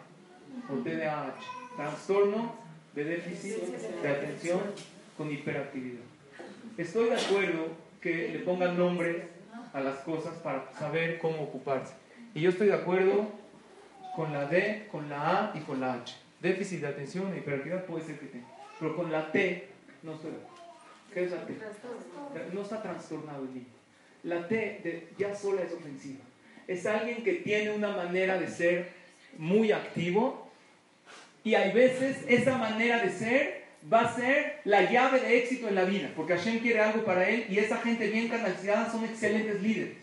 o 0.71 0.75
TDAH, 0.83 1.35
trastorno 1.77 2.55
de 2.95 3.05
déficit 3.05 3.57
de 4.03 4.09
atención 4.09 4.61
con 5.17 5.31
hiperactividad. 5.31 6.03
Estoy 6.77 7.09
de 7.09 7.17
acuerdo 7.17 7.69
que 8.01 8.29
le 8.29 8.39
pongan 8.41 8.79
nombre 8.79 9.29
a 9.73 9.81
las 9.81 9.97
cosas 9.99 10.35
para 10.35 10.71
saber 10.79 11.19
cómo 11.19 11.43
ocuparse. 11.43 11.95
Y 12.35 12.43
yo 12.43 12.51
estoy 12.51 12.69
de 12.69 12.75
acuerdo 12.75 13.29
con 14.15 14.33
la 14.33 14.47
D, 14.47 14.87
con 14.91 15.09
la 15.09 15.51
A 15.53 15.53
y 15.57 15.61
con 15.61 15.81
la 15.81 15.95
H. 15.95 16.15
Déficit 16.41 16.81
de 16.81 16.89
atención 16.89 17.33
e 17.33 17.39
hiperactividad 17.39 17.85
puede 17.85 18.05
ser 18.05 18.19
que 18.19 18.27
tenga. 18.27 18.47
Pero 18.79 18.95
con 18.95 19.11
la 19.11 19.33
T 19.33 19.69
no 20.03 20.15
estoy 20.15 20.31
de 20.31 20.37
acuerdo. 20.37 20.58
¿Qué 21.13 21.25
es 21.25 21.31
la 21.31 21.47
T? 21.47 21.55
No 22.53 22.63
está 22.63 22.83
trastornado 22.83 23.45
el 23.45 23.55
niño. 23.55 23.67
La 24.25 24.47
T 24.47 25.09
ya 25.17 25.35
sola 25.35 25.63
es 25.63 25.73
ofensiva. 25.73 26.25
Es 26.67 26.85
alguien 26.87 27.25
que 27.25 27.35
tiene 27.35 27.71
una 27.71 27.97
manera 27.97 28.39
de 28.39 28.49
ser 28.49 28.91
muy 29.37 29.73
activo 29.73 30.51
y 31.45 31.55
hay 31.55 31.73
veces 31.73 32.19
esa 32.29 32.59
manera 32.59 33.03
de 33.03 33.11
ser 33.11 33.65
va 33.91 34.01
a 34.01 34.15
ser 34.15 34.61
la 34.65 34.91
llave 34.91 35.21
de 35.21 35.39
éxito 35.39 35.69
en 35.69 35.77
la 35.77 35.85
vida, 35.85 36.11
porque 36.17 36.37
Hashem 36.37 36.59
quiere 36.59 36.81
algo 36.81 37.05
para 37.05 37.29
él 37.29 37.47
y 37.49 37.59
esa 37.59 37.79
gente 37.79 38.09
bien 38.11 38.29
canalizada 38.29 38.91
son 38.91 39.05
excelentes 39.05 39.63
líderes. 39.63 39.97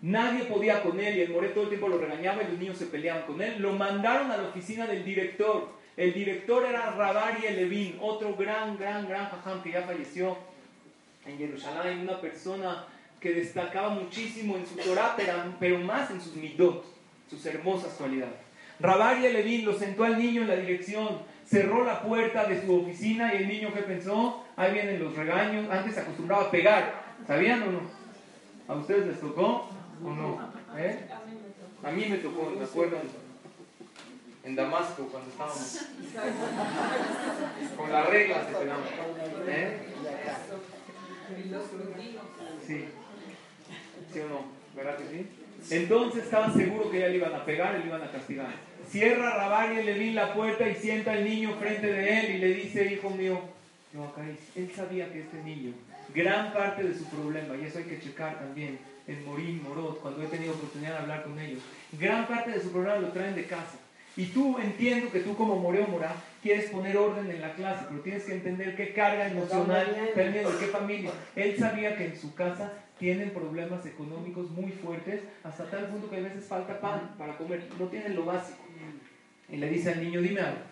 Nadie 0.00 0.44
podía 0.44 0.82
con 0.82 1.00
él 1.00 1.16
y 1.16 1.22
el 1.22 1.30
Moré 1.30 1.48
todo 1.48 1.64
el 1.64 1.70
tiempo 1.70 1.88
lo 1.88 1.98
regañaba 1.98 2.42
y 2.42 2.48
los 2.48 2.58
niños 2.58 2.78
se 2.78 2.86
peleaban 2.86 3.24
con 3.24 3.40
él. 3.42 3.60
Lo 3.60 3.72
mandaron 3.72 4.30
a 4.30 4.36
la 4.36 4.48
oficina 4.48 4.86
del 4.86 5.04
director. 5.04 5.77
El 5.98 6.14
director 6.14 6.64
era 6.64 6.92
Rabari 6.92 7.42
Levin, 7.56 7.98
otro 8.00 8.36
gran, 8.36 8.78
gran, 8.78 9.08
gran 9.08 9.28
jajam 9.30 9.60
que 9.60 9.72
ya 9.72 9.82
falleció 9.82 10.36
en 11.26 11.36
Jerusalén, 11.36 12.02
una 12.02 12.20
persona 12.20 12.84
que 13.18 13.34
destacaba 13.34 13.88
muchísimo 13.88 14.56
en 14.56 14.64
su 14.64 14.76
Torah, 14.76 15.16
pero, 15.58 15.80
más 15.80 16.08
en 16.12 16.20
sus 16.20 16.36
midot, 16.36 16.84
sus 17.28 17.44
hermosas 17.46 17.94
cualidades. 17.94 18.36
Rabaria 18.78 19.28
Levin 19.30 19.64
lo 19.64 19.76
sentó 19.76 20.04
al 20.04 20.16
niño 20.16 20.42
en 20.42 20.48
la 20.48 20.54
dirección, 20.54 21.18
cerró 21.44 21.84
la 21.84 22.00
puerta 22.00 22.44
de 22.44 22.64
su 22.64 22.80
oficina 22.80 23.34
y 23.34 23.38
el 23.38 23.48
niño 23.48 23.74
que 23.74 23.82
pensó, 23.82 24.44
ahí 24.54 24.74
vienen 24.74 25.02
los 25.02 25.16
regaños, 25.16 25.68
antes 25.68 25.94
se 25.94 26.00
acostumbraba 26.00 26.44
a 26.44 26.50
pegar, 26.52 27.02
¿sabían 27.26 27.60
o 27.64 27.72
no? 27.72 27.80
¿A 28.68 28.76
ustedes 28.76 29.04
les 29.04 29.20
tocó 29.20 29.68
o 30.04 30.10
no? 30.10 30.38
¿Eh? 30.76 31.08
A 31.82 31.90
mí 31.90 32.06
me 32.08 32.18
tocó, 32.18 32.52
me 32.56 32.64
acuerdo, 32.64 32.98
en 34.48 34.56
Damasco 34.56 35.06
cuando 35.08 35.30
estábamos 35.30 35.78
con 37.76 37.92
las 37.92 38.08
reglas 38.08 38.48
de 38.48 38.54
pegamos. 38.54 38.86
¿Eh? 39.46 39.78
Sí. 42.66 42.84
¿Sí 44.10 44.20
o 44.20 44.28
no? 44.28 44.44
¿Verdad 44.74 44.96
que 44.96 45.04
sí? 45.04 45.74
Entonces 45.74 46.24
estaba 46.24 46.50
seguro 46.52 46.90
que 46.90 47.00
ya 47.00 47.08
le 47.08 47.16
iban 47.16 47.34
a 47.34 47.44
pegar 47.44 47.76
y 47.76 47.80
le 47.80 47.88
iban 47.88 48.02
a 48.02 48.10
castigar. 48.10 48.54
Cierra 48.88 49.36
Rabari 49.36 49.82
Levín 49.82 50.14
la 50.14 50.32
puerta 50.32 50.66
y 50.66 50.74
sienta 50.76 51.12
al 51.12 51.24
niño 51.24 51.54
frente 51.56 51.86
de 51.86 52.20
él 52.20 52.30
y 52.36 52.38
le 52.38 52.54
dice, 52.54 52.90
hijo 52.90 53.10
mío, 53.10 53.38
no, 53.92 54.04
acá 54.04 54.22
él 54.56 54.72
sabía 54.74 55.12
que 55.12 55.20
este 55.20 55.42
niño, 55.42 55.74
gran 56.14 56.54
parte 56.54 56.84
de 56.84 56.96
su 56.96 57.04
problema, 57.04 57.54
y 57.56 57.66
eso 57.66 57.78
hay 57.78 57.84
que 57.84 58.00
checar 58.00 58.38
también 58.38 58.78
en 59.06 59.24
Morín, 59.26 59.62
Morot, 59.62 60.00
cuando 60.00 60.22
he 60.22 60.26
tenido 60.26 60.54
oportunidad 60.54 60.92
de 60.92 60.98
hablar 60.98 61.24
con 61.24 61.38
ellos, 61.38 61.60
gran 61.92 62.26
parte 62.26 62.52
de 62.52 62.62
su 62.62 62.70
problema 62.70 62.96
lo 62.96 63.08
traen 63.08 63.34
de 63.34 63.46
casa. 63.46 63.78
Y 64.18 64.26
tú 64.26 64.58
entiendo 64.58 65.12
que 65.12 65.20
tú 65.20 65.36
como 65.36 65.54
Moreo 65.54 65.86
Morá 65.86 66.12
quieres 66.42 66.70
poner 66.70 66.96
orden 66.96 67.30
en 67.30 67.40
la 67.40 67.54
clase, 67.54 67.84
pero 67.88 68.00
tienes 68.00 68.24
que 68.24 68.32
entender 68.32 68.74
qué 68.74 68.92
carga 68.92 69.28
emocional, 69.28 69.94
de 69.94 70.56
qué 70.58 70.66
familia. 70.66 71.12
Él 71.36 71.56
sabía 71.56 71.96
que 71.96 72.06
en 72.06 72.18
su 72.18 72.34
casa 72.34 72.72
tienen 72.98 73.30
problemas 73.30 73.86
económicos 73.86 74.50
muy 74.50 74.72
fuertes, 74.72 75.22
hasta 75.44 75.70
tal 75.70 75.86
punto 75.86 76.10
que 76.10 76.16
a 76.16 76.20
veces 76.20 76.44
falta 76.46 76.80
pan 76.80 77.14
para 77.16 77.38
comer, 77.38 77.68
no 77.78 77.86
tienen 77.86 78.16
lo 78.16 78.24
básico. 78.24 78.58
Y 79.48 79.56
le 79.56 79.70
dice 79.70 79.92
al 79.92 80.02
niño, 80.02 80.20
dime 80.20 80.40
algo. 80.40 80.62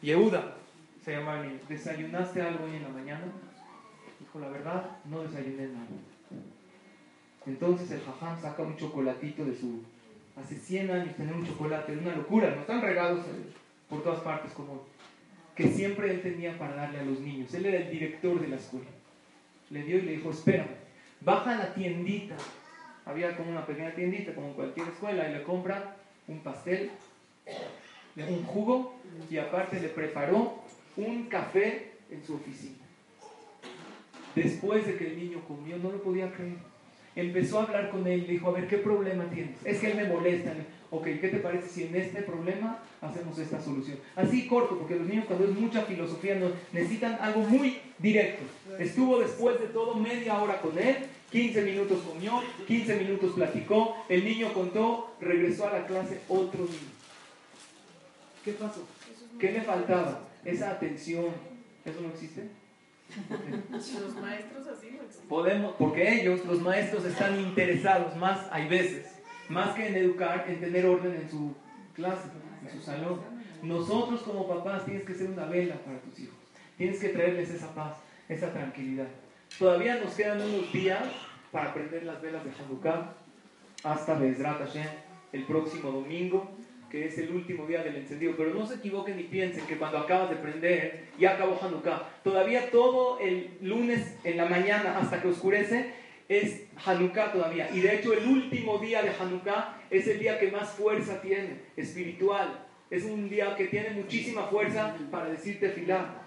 Yehuda, 0.00 0.56
se 1.04 1.12
llama 1.12 1.40
el 1.40 1.48
niño, 1.48 1.60
¿desayunaste 1.68 2.40
algo 2.40 2.64
hoy 2.64 2.76
en 2.76 2.84
la 2.84 2.88
mañana? 2.88 3.24
Dijo, 4.18 4.38
la 4.38 4.48
verdad, 4.48 4.82
no 5.10 5.24
desayuné 5.24 5.66
nada. 5.66 5.88
Entonces 7.46 7.90
el 7.90 8.00
jajam 8.00 8.40
saca 8.40 8.62
un 8.62 8.78
chocolatito 8.78 9.44
de 9.44 9.54
su... 9.54 9.82
Hace 10.36 10.56
100 10.56 10.90
años 10.90 11.16
tener 11.16 11.34
un 11.34 11.46
chocolate, 11.46 11.92
es 11.92 12.00
una 12.00 12.16
locura, 12.16 12.50
no 12.50 12.62
están 12.62 12.82
regados 12.82 13.24
por 13.88 14.02
todas 14.02 14.20
partes 14.20 14.52
como... 14.52 14.86
Que 15.54 15.68
siempre 15.68 16.10
él 16.10 16.20
tenía 16.20 16.58
para 16.58 16.74
darle 16.74 16.98
a 16.98 17.04
los 17.04 17.20
niños. 17.20 17.54
Él 17.54 17.66
era 17.66 17.78
el 17.78 17.88
director 17.88 18.40
de 18.40 18.48
la 18.48 18.56
escuela. 18.56 18.88
Le 19.70 19.84
dio 19.84 19.98
y 19.98 20.02
le 20.02 20.12
dijo, 20.12 20.30
espérame, 20.30 20.66
baja 21.20 21.52
a 21.52 21.58
la 21.58 21.74
tiendita. 21.74 22.34
Había 23.04 23.36
como 23.36 23.50
una 23.50 23.64
pequeña 23.64 23.94
tiendita, 23.94 24.34
como 24.34 24.54
cualquier 24.54 24.88
escuela, 24.88 25.28
y 25.28 25.32
le 25.32 25.44
compra 25.44 25.94
un 26.26 26.40
pastel, 26.40 26.90
un 28.16 28.44
jugo, 28.44 28.96
y 29.30 29.38
aparte 29.38 29.78
le 29.78 29.88
preparó 29.88 30.64
un 30.96 31.24
café 31.26 31.92
en 32.10 32.24
su 32.24 32.34
oficina. 32.34 32.84
Después 34.34 34.86
de 34.86 34.96
que 34.96 35.06
el 35.06 35.16
niño 35.16 35.40
comió, 35.46 35.76
no 35.76 35.92
lo 35.92 36.02
podía 36.02 36.32
creer. 36.32 36.73
Empezó 37.16 37.60
a 37.60 37.62
hablar 37.64 37.90
con 37.90 38.06
él, 38.06 38.26
dijo, 38.26 38.48
a 38.48 38.52
ver, 38.52 38.66
¿qué 38.66 38.78
problema 38.78 39.24
tienes? 39.30 39.54
Es 39.64 39.78
que 39.78 39.92
él 39.92 39.96
me 39.96 40.04
molesta. 40.08 40.52
Ok, 40.90 41.04
¿qué 41.20 41.28
te 41.28 41.38
parece 41.38 41.68
si 41.68 41.84
en 41.84 41.96
este 41.96 42.22
problema 42.22 42.78
hacemos 43.00 43.38
esta 43.38 43.60
solución? 43.60 43.98
Así 44.16 44.46
corto, 44.46 44.78
porque 44.78 44.96
los 44.96 45.06
niños 45.06 45.24
cuando 45.26 45.44
es 45.44 45.50
mucha 45.52 45.82
filosofía 45.82 46.36
necesitan 46.72 47.18
algo 47.20 47.40
muy 47.40 47.78
directo. 47.98 48.44
Estuvo 48.78 49.18
después 49.20 49.60
de 49.60 49.66
todo 49.66 49.94
media 49.96 50.40
hora 50.40 50.60
con 50.60 50.78
él, 50.78 50.96
15 51.30 51.62
minutos 51.62 52.02
comió, 52.02 52.42
15 52.66 52.96
minutos 52.96 53.32
platicó, 53.34 53.96
el 54.08 54.24
niño 54.24 54.52
contó, 54.52 55.14
regresó 55.20 55.66
a 55.66 55.78
la 55.78 55.86
clase 55.86 56.20
otro 56.28 56.60
niño. 56.60 56.94
¿Qué 58.44 58.52
pasó? 58.52 58.86
¿Qué 59.38 59.52
le 59.52 59.62
faltaba? 59.62 60.20
Esa 60.44 60.70
atención. 60.70 61.26
¿Eso 61.84 62.00
no 62.00 62.08
existe? 62.08 62.48
Los 63.70 64.16
maestros 64.16 64.66
así 64.66 64.90
no 64.92 65.02
existen. 65.02 65.28
Podemos, 65.28 65.74
porque 65.78 66.20
ellos, 66.20 66.44
los 66.44 66.60
maestros, 66.60 67.04
están 67.04 67.38
interesados 67.40 68.16
más, 68.16 68.46
hay 68.50 68.68
veces, 68.68 69.06
más 69.48 69.74
que 69.74 69.88
en 69.88 69.96
educar, 69.96 70.44
en 70.48 70.60
tener 70.60 70.86
orden 70.86 71.14
en 71.14 71.30
su 71.30 71.54
clase, 71.94 72.28
en 72.62 72.70
su 72.70 72.80
salón. 72.80 73.20
Nosotros 73.62 74.22
como 74.22 74.46
papás 74.46 74.84
tienes 74.84 75.04
que 75.04 75.14
ser 75.14 75.30
una 75.30 75.46
vela 75.46 75.76
para 75.76 75.98
tus 76.00 76.18
hijos. 76.18 76.36
Tienes 76.76 77.00
que 77.00 77.08
traerles 77.10 77.50
esa 77.50 77.74
paz, 77.74 77.96
esa 78.28 78.52
tranquilidad. 78.52 79.06
Todavía 79.58 79.96
nos 79.96 80.14
quedan 80.14 80.40
unos 80.40 80.72
días 80.72 81.04
para 81.52 81.72
prender 81.72 82.04
las 82.04 82.20
velas 82.20 82.44
de 82.44 82.50
Hanukkah 82.50 83.14
hasta 83.84 84.14
Bezrat 84.14 84.58
Hashem 84.58 84.88
el 85.32 85.44
próximo 85.44 85.90
domingo 85.90 86.50
que 86.94 87.08
es 87.08 87.18
el 87.18 87.32
último 87.32 87.66
día 87.66 87.82
del 87.82 87.96
encendido. 87.96 88.34
Pero 88.36 88.54
no 88.54 88.64
se 88.64 88.76
equivoquen 88.76 89.16
ni 89.16 89.24
piensen 89.24 89.66
que 89.66 89.76
cuando 89.76 89.98
acabas 89.98 90.30
de 90.30 90.36
prender, 90.36 91.06
ya 91.18 91.32
acabó 91.32 91.58
Hanukkah. 91.60 92.20
Todavía 92.22 92.70
todo 92.70 93.18
el 93.18 93.50
lunes 93.60 94.16
en 94.22 94.36
la 94.36 94.44
mañana 94.44 94.96
hasta 94.96 95.20
que 95.20 95.26
oscurece 95.26 95.90
es 96.28 96.66
Hanukkah 96.86 97.32
todavía. 97.32 97.68
Y 97.74 97.80
de 97.80 97.96
hecho 97.96 98.12
el 98.12 98.24
último 98.28 98.78
día 98.78 99.02
de 99.02 99.10
Hanukkah 99.10 99.76
es 99.90 100.06
el 100.06 100.20
día 100.20 100.38
que 100.38 100.52
más 100.52 100.70
fuerza 100.70 101.20
tiene, 101.20 101.62
espiritual. 101.76 102.64
Es 102.90 103.02
un 103.06 103.28
día 103.28 103.56
que 103.56 103.64
tiene 103.64 103.90
muchísima 103.90 104.44
fuerza 104.44 104.94
para 105.10 105.30
decirte 105.30 105.70
filar. 105.70 106.22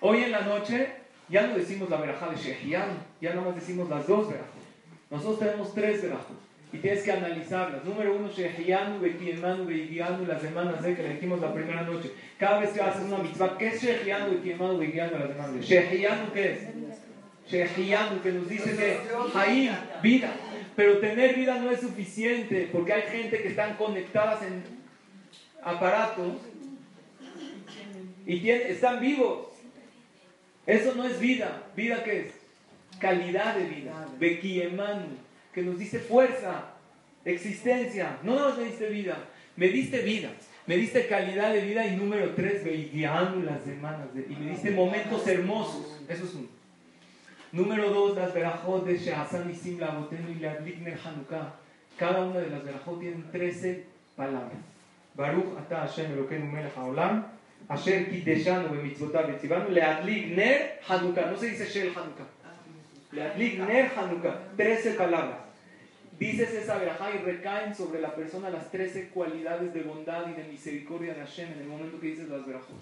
Hoy 0.00 0.22
en 0.22 0.30
la 0.30 0.40
noche 0.40 0.88
ya 1.28 1.46
no 1.46 1.58
decimos 1.58 1.90
la 1.90 1.98
verajá 1.98 2.30
de 2.30 2.36
Shehian, 2.36 2.88
ya 3.20 3.34
no 3.34 3.42
más 3.42 3.56
decimos 3.56 3.90
las 3.90 4.06
dos 4.06 4.26
verajos. 4.28 4.62
Nosotros 5.10 5.38
tenemos 5.38 5.74
tres 5.74 6.00
verajos 6.00 6.49
y 6.72 6.78
tienes 6.78 7.02
que 7.02 7.12
analizarlas. 7.12 7.84
Número 7.84 8.14
uno, 8.14 8.28
Shehianu, 8.28 9.00
Bekiemanu, 9.00 9.64
Beigianu, 9.66 10.24
las 10.26 10.40
semanas 10.40 10.82
de 10.82 10.94
que 10.94 11.02
le 11.02 11.14
dijimos 11.14 11.40
la 11.40 11.52
primera 11.52 11.82
noche. 11.82 12.12
Cada 12.38 12.60
vez 12.60 12.70
que 12.70 12.80
haces 12.80 13.02
una 13.02 13.18
mitzvah, 13.18 13.58
¿qué 13.58 13.68
es 13.68 13.82
Shehianu, 13.82 14.30
Bekiemanu, 14.34 14.78
Beigianu, 14.78 15.18
las 15.18 15.28
semanas? 15.30 15.64
Shehianu, 15.64 16.32
¿qué 16.32 16.52
es? 16.52 16.58
Shehianu, 17.50 18.22
que 18.22 18.32
nos 18.32 18.48
dice 18.48 18.76
que 18.76 18.98
hay 19.34 19.70
vida. 20.02 20.32
Pero 20.76 20.98
tener 20.98 21.34
vida 21.34 21.58
no 21.58 21.70
es 21.70 21.80
suficiente, 21.80 22.68
porque 22.70 22.92
hay 22.92 23.02
gente 23.02 23.42
que 23.42 23.48
están 23.48 23.74
conectadas 23.74 24.42
en 24.42 24.62
aparatos 25.62 26.34
y 28.26 28.48
están 28.48 29.00
vivos. 29.00 29.48
Eso 30.66 30.94
no 30.94 31.04
es 31.04 31.18
vida. 31.18 31.64
¿Vida 31.74 32.04
qué 32.04 32.20
es? 32.20 32.34
Calidad 33.00 33.56
de 33.56 33.64
vida. 33.64 34.08
Bekiemanu 34.20 35.29
que 35.52 35.62
nos 35.62 35.78
dice 35.78 35.98
fuerza, 35.98 36.64
existencia. 37.24 38.18
No 38.22 38.34
nos 38.34 38.58
diste 38.58 38.88
vida, 38.88 39.18
me 39.56 39.68
diste 39.68 40.02
vida, 40.02 40.30
me 40.66 40.76
diste 40.76 41.06
calidad 41.06 41.52
de 41.52 41.62
vida 41.62 41.86
y 41.86 41.96
número 41.96 42.34
tres, 42.34 42.62
las 42.64 43.62
semanas 43.62 44.08
y 44.14 44.34
me 44.36 44.50
diste 44.50 44.70
momentos 44.70 45.26
hermosos. 45.26 46.00
Eso 46.08 46.24
es 46.24 46.34
uno. 46.34 46.48
Número 47.52 47.90
dos, 47.90 48.16
las 48.16 48.32
verajot 48.32 48.86
de 48.86 48.96
Shehazan 48.96 49.50
y 49.50 49.54
Simla 49.54 49.88
Botenu 49.90 50.30
y 50.30 50.38
la 50.38 50.52
Hanukkah. 50.52 51.54
Cada 51.98 52.24
una 52.24 52.38
de 52.38 52.48
las 52.48 52.64
verajot 52.64 53.00
tienen 53.00 53.24
13 53.32 53.84
palabras. 54.16 54.58
Baruch 55.14 55.58
ata 55.58 55.80
Hashem 55.80 56.12
Elokeinu 56.12 56.46
melech 56.46 56.76
haolam, 56.76 57.26
asher 57.68 58.08
kideshanu 58.08 58.68
bemitzvotav 58.68 59.28
leadlik 59.68 60.36
ner 60.36 60.78
Hanukkah. 60.86 61.32
No 61.32 61.36
se 61.36 61.50
dice 61.50 61.66
Shel 61.66 61.92
Hanukkah. 61.92 62.39
Ner 63.12 63.90
Hanukkah. 63.96 64.56
13 64.56 64.92
palabras. 64.92 65.38
Dices 66.18 66.52
esa 66.52 66.76
verajá 66.78 67.10
y 67.14 67.18
recaen 67.18 67.74
sobre 67.74 68.00
la 68.00 68.14
persona 68.14 68.50
las 68.50 68.70
13 68.70 69.08
cualidades 69.08 69.72
de 69.72 69.82
bondad 69.82 70.28
y 70.28 70.34
de 70.34 70.44
misericordia 70.44 71.14
de 71.14 71.20
Hashem 71.20 71.50
en 71.52 71.60
el 71.60 71.66
momento 71.66 71.98
que 71.98 72.08
dices 72.08 72.28
las 72.28 72.46
verajot. 72.46 72.76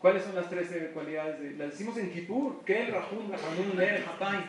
¿Cuáles 0.00 0.24
son 0.24 0.34
las 0.34 0.50
13 0.50 0.90
cualidades? 0.92 1.40
De, 1.40 1.50
las 1.52 1.70
decimos 1.70 1.96
en 1.96 2.10
Kippur. 2.10 2.64
Kel, 2.64 2.92
Rahun, 2.92 3.30
Rahanun, 3.30 3.76
Ner, 3.76 4.04
Hatay. 4.06 4.44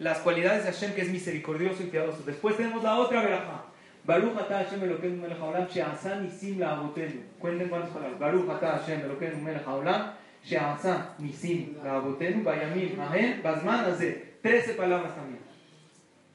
Las 0.00 0.18
cualidades 0.18 0.64
de 0.64 0.72
Hashem 0.72 0.94
que 0.94 1.02
es 1.02 1.08
misericordioso 1.08 1.82
y 1.82 1.86
piadoso. 1.86 2.22
Después 2.26 2.56
tenemos 2.56 2.82
la 2.82 2.98
otra 2.98 3.22
verajá. 3.22 3.64
Baruch 4.04 4.36
ata 4.38 4.58
Hashem 4.58 4.82
Elokeinu 4.82 5.22
melech 5.22 5.38
haolam 5.38 5.66
she'asa 5.66 6.20
nisim 6.20 6.60
la'avotenu. 6.60 7.22
Cuenten 7.40 7.68
cuántas 7.68 7.90
palabras. 7.90 8.18
Baruch 8.20 8.50
ata 8.50 8.78
Hashem 8.78 9.00
Elokeinu 9.00 9.38
melech 9.38 9.64
haolam 9.64 10.12
she'asa 10.46 11.14
nisim 11.18 11.74
la'avotenu 11.82 12.44
bayamim 12.44 13.00
ahen 13.00 13.42
bazman 13.42 13.84
haze. 13.84 14.36
13 14.42 14.74
palabras 14.74 15.14
también. 15.16 15.40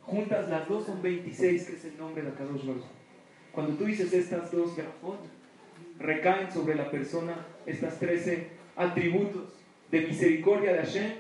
Juntas 0.02 0.50
las 0.50 0.68
dos 0.68 0.86
son 0.86 1.02
26, 1.02 1.66
que 1.66 1.74
es 1.74 1.86
el 1.86 1.98
nombre 1.98 2.22
de 2.24 2.34
Kadosh 2.34 2.66
Baruch. 2.66 2.84
Cuando 3.54 3.74
tú 3.76 3.86
dices 3.86 4.12
estas 4.12 4.52
dos 4.52 4.76
grafot, 4.76 5.20
recaen 5.98 6.52
sobre 6.52 6.76
la 6.76 6.92
persona 6.92 7.46
estas 7.66 8.00
13 8.00 8.48
atributos 8.76 9.54
de 9.90 10.02
misericordia 10.02 10.74
de 10.74 10.80
Hashem 10.80 11.12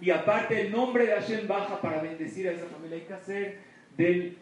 y 0.00 0.10
aparte 0.10 0.60
el 0.60 0.70
nombre 0.70 1.06
de 1.06 1.12
Hashem 1.12 1.46
baja 1.46 1.80
para 1.80 2.00
bendecir 2.00 2.48
a 2.48 2.52
esa 2.52 2.66
familia. 2.66 2.96
Hay 2.96 3.04
que 3.04 3.14
hacer 3.14 3.58
del, 3.96 4.38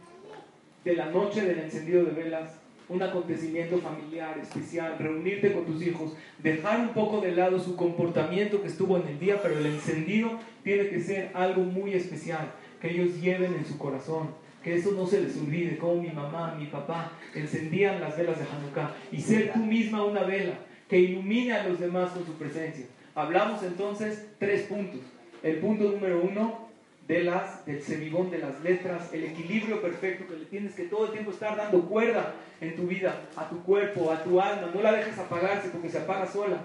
de 0.85 0.95
la 0.95 1.07
noche 1.07 1.43
del 1.43 1.59
encendido 1.59 2.05
de 2.05 2.13
velas 2.13 2.61
un 2.89 3.03
acontecimiento 3.03 3.79
familiar 3.79 4.39
especial, 4.39 4.97
reunirte 4.99 5.53
con 5.53 5.65
tus 5.65 5.83
hijos, 5.83 6.17
dejar 6.43 6.81
un 6.81 6.91
poco 6.91 7.21
de 7.21 7.33
lado 7.33 7.59
su 7.59 7.77
comportamiento 7.77 8.63
que 8.63 8.69
estuvo 8.69 8.97
en 8.97 9.09
el 9.09 9.19
día, 9.19 9.41
pero 9.43 9.59
el 9.59 9.67
encendido 9.67 10.31
tiene 10.63 10.89
que 10.89 11.01
ser 11.01 11.31
algo 11.35 11.63
muy 11.63 11.95
especial 11.95 12.53
que 12.81 12.91
ellos 12.91 13.21
lleven 13.21 13.55
en 13.55 13.65
su 13.65 13.77
corazón, 13.79 14.31
que 14.63 14.77
eso 14.77 14.93
no 14.93 15.07
se 15.07 15.21
les 15.21 15.37
olvide, 15.37 15.79
como 15.79 16.03
mi 16.03 16.11
mamá, 16.11 16.55
mi 16.59 16.67
papá 16.67 17.13
encendían 17.35 18.01
las 18.01 18.17
velas 18.17 18.39
de 18.39 18.45
Hanukkah, 18.45 18.95
y 19.13 19.21
ser 19.21 19.53
tú 19.53 19.61
misma 19.61 20.05
una 20.05 20.23
vela 20.23 20.55
que 20.89 20.99
ilumine 20.99 21.53
a 21.53 21.67
los 21.67 21.81
demás 21.81 22.11
con 22.11 22.25
su 22.25 22.33
presencia. 22.35 22.87
Hablamos 23.15 23.63
entonces 23.63 24.29
tres 24.39 24.63
puntos. 24.63 25.01
El 25.43 25.57
punto 25.57 25.85
número 25.85 26.23
uno, 26.23 26.66
de 27.07 27.23
las, 27.23 27.65
del 27.67 27.83
semibón 27.83 28.31
de 28.31 28.39
las 28.39 28.61
letras, 28.63 29.13
el 29.13 29.25
equilibrio 29.25 29.81
perfecto 29.81 30.27
que 30.27 30.39
le 30.39 30.45
tienes 30.47 30.75
que 30.75 30.85
todo 30.85 31.07
el 31.07 31.13
tiempo 31.13 31.31
estar 31.31 31.57
dando 31.57 31.83
cuerda 31.83 32.35
en 32.61 32.75
tu 32.75 32.87
vida, 32.87 33.29
a 33.37 33.49
tu 33.49 33.63
cuerpo, 33.63 34.11
a 34.11 34.25
tu 34.25 34.41
alma, 34.41 34.71
no 34.75 34.83
la 34.83 34.93
dejes 34.93 35.19
apagarse 35.19 35.69
porque 35.69 35.89
se 35.89 35.99
apaga 35.99 36.27
sola. 36.27 36.61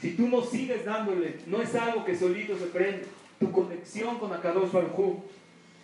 Si 0.00 0.12
tú 0.12 0.28
no 0.28 0.42
sigues 0.42 0.84
dándole, 0.84 1.40
no 1.46 1.60
es 1.60 1.74
algo 1.74 2.04
que 2.04 2.16
solito 2.16 2.56
se 2.56 2.66
prende, 2.66 3.04
tu 3.38 3.52
conexión 3.52 4.18
con 4.18 4.32
Akadosh 4.32 4.72
Baruj 4.72 5.22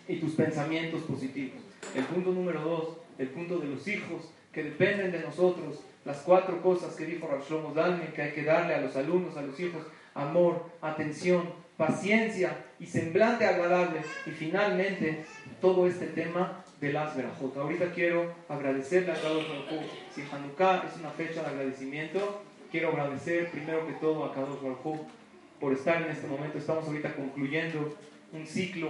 y 0.07 0.17
tus 0.17 0.33
pensamientos 0.33 1.01
positivos. 1.01 1.61
El 1.95 2.05
punto 2.05 2.31
número 2.31 2.61
dos, 2.61 2.97
el 3.17 3.27
punto 3.27 3.59
de 3.59 3.67
los 3.67 3.87
hijos 3.87 4.31
que 4.51 4.63
dependen 4.63 5.11
de 5.11 5.19
nosotros, 5.19 5.81
las 6.05 6.17
cuatro 6.19 6.61
cosas 6.61 6.95
que 6.95 7.05
dijo 7.05 7.27
Rav 7.27 7.43
Shlomo 7.47 7.73
que 8.15 8.21
hay 8.21 8.31
que 8.31 8.43
darle 8.43 8.73
a 8.75 8.81
los 8.81 8.95
alumnos, 8.95 9.35
a 9.37 9.41
los 9.41 9.59
hijos, 9.59 9.83
amor, 10.13 10.63
atención, 10.81 11.43
paciencia 11.77 12.65
y 12.79 12.85
semblante 12.85 13.45
agradable. 13.45 14.01
Y 14.25 14.31
finalmente, 14.31 15.25
todo 15.61 15.87
este 15.87 16.07
tema 16.07 16.63
de 16.79 16.93
las 16.93 17.15
verajot. 17.15 17.55
Ahorita 17.57 17.91
quiero 17.91 18.33
agradecerle 18.49 19.11
a 19.11 19.15
Kadosh 19.15 19.47
Baruj 19.47 19.83
Si 20.13 20.21
Hanukkah 20.21 20.83
es 20.87 20.99
una 20.99 21.09
fecha 21.11 21.41
de 21.41 21.47
agradecimiento, 21.47 22.43
quiero 22.71 22.89
agradecer 22.89 23.49
primero 23.49 23.87
que 23.87 23.93
todo 23.93 24.25
a 24.25 24.33
Kadosh 24.33 24.61
Baruj 24.61 25.05
por 25.59 25.73
estar 25.73 26.01
en 26.01 26.11
este 26.11 26.27
momento. 26.27 26.57
Estamos 26.57 26.85
ahorita 26.85 27.13
concluyendo 27.15 27.97
un 28.33 28.45
ciclo 28.45 28.89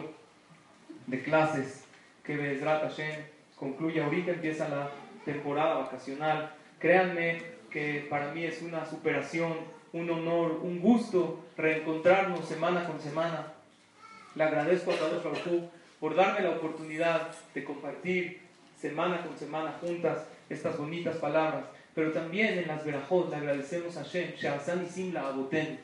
de 1.08 1.22
clases 1.22 1.84
que 2.24 2.36
Bezrat 2.36 2.82
Hashem 2.82 3.22
concluye. 3.56 4.02
Ahorita 4.02 4.32
empieza 4.32 4.68
la 4.68 4.90
temporada 5.24 5.76
vacacional. 5.76 6.54
Créanme 6.80 7.42
que 7.76 8.08
para 8.10 8.32
mí 8.32 8.46
es 8.46 8.62
una 8.62 8.86
superación 8.86 9.52
un 9.92 10.10
honor, 10.10 10.62
un 10.64 10.80
gusto 10.80 11.44
reencontrarnos 11.58 12.48
semana 12.48 12.88
con 12.88 13.02
semana. 13.02 13.52
Le 14.34 14.46
agradezco 14.46 14.92
a 14.92 14.98
Kadosh 14.98 15.24
Baruj 15.24 15.64
por 16.00 16.16
darme 16.16 16.40
la 16.40 16.52
oportunidad 16.52 17.32
de 17.54 17.66
compartir 17.66 18.40
semana 18.80 19.22
con 19.26 19.38
semana 19.38 19.78
juntas 19.82 20.20
estas 20.50 20.78
bonitas 20.78 21.18
palabras. 21.18 21.66
Pero 21.94 22.14
también 22.14 22.58
en 22.58 22.68
las 22.70 22.86
verajot 22.86 23.30
le 23.30 23.36
agradecemos 23.36 23.98
a 23.98 24.04
Shem, 24.04 24.36
y 24.36 24.90
Simla 24.90 25.28
Aboten. 25.28 25.78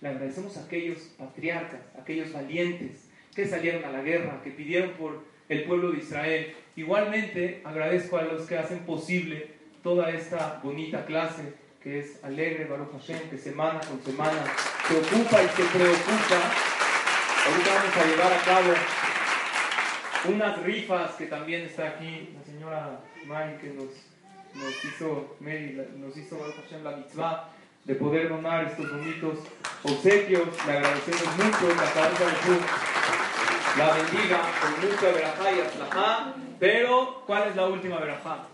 Le 0.00 0.08
agradecemos 0.08 0.56
a 0.56 0.64
aquellos 0.64 0.98
patriarcas, 1.16 1.80
aquellos 1.96 2.32
valientes 2.32 3.08
que 3.36 3.46
salieron 3.46 3.84
a 3.84 3.92
la 3.92 4.02
guerra, 4.02 4.40
que 4.42 4.50
pidieron 4.50 4.90
por 4.94 5.22
el 5.48 5.62
pueblo 5.62 5.92
de 5.92 5.98
Israel. 5.98 6.56
Igualmente 6.74 7.60
agradezco 7.62 8.16
a 8.16 8.22
los 8.22 8.48
que 8.48 8.58
hacen 8.58 8.80
posible 8.80 9.59
toda 9.82 10.10
esta 10.10 10.60
bonita 10.62 11.04
clase 11.06 11.54
que 11.82 12.00
es 12.00 12.22
alegre, 12.22 12.66
Baruch 12.66 12.92
Hashem, 12.92 13.30
que 13.30 13.38
semana 13.38 13.80
con 13.80 14.02
semana 14.02 14.44
se 14.86 14.98
ocupa 14.98 15.42
y 15.42 15.48
se 15.48 15.64
preocupa. 15.64 16.40
Ahorita 17.46 17.74
vamos 17.74 17.96
a 17.96 18.04
llevar 18.04 18.32
a 18.32 18.42
cabo 18.44 18.74
unas 20.28 20.62
rifas 20.62 21.12
que 21.12 21.26
también 21.26 21.62
está 21.62 21.88
aquí 21.88 22.36
la 22.36 22.44
señora 22.44 23.00
Mari 23.24 23.56
que 23.56 23.68
nos, 23.68 23.88
nos 24.54 24.84
hizo, 24.84 25.36
Mary, 25.40 25.80
nos 25.96 26.16
hizo 26.16 26.38
Baruch 26.38 26.56
Hashem 26.56 26.84
la 26.84 26.96
mitzvah 26.96 27.48
de 27.84 27.94
poder 27.94 28.28
donar 28.28 28.64
estos 28.64 28.90
bonitos 28.90 29.38
obsequios. 29.82 30.48
Le 30.66 30.72
agradecemos 30.72 31.36
mucho, 31.36 31.74
la 31.74 31.92
cabeza 31.92 32.24
de 32.26 32.60
la 33.78 33.94
bendiga 33.94 34.40
con 34.60 34.90
mucha 34.90 35.12
verajá 35.12 35.52
y 35.52 35.60
aslajá. 35.60 36.34
Pero, 36.58 37.22
¿cuál 37.26 37.48
es 37.48 37.56
la 37.56 37.66
última 37.66 37.98
verajá? 37.98 38.49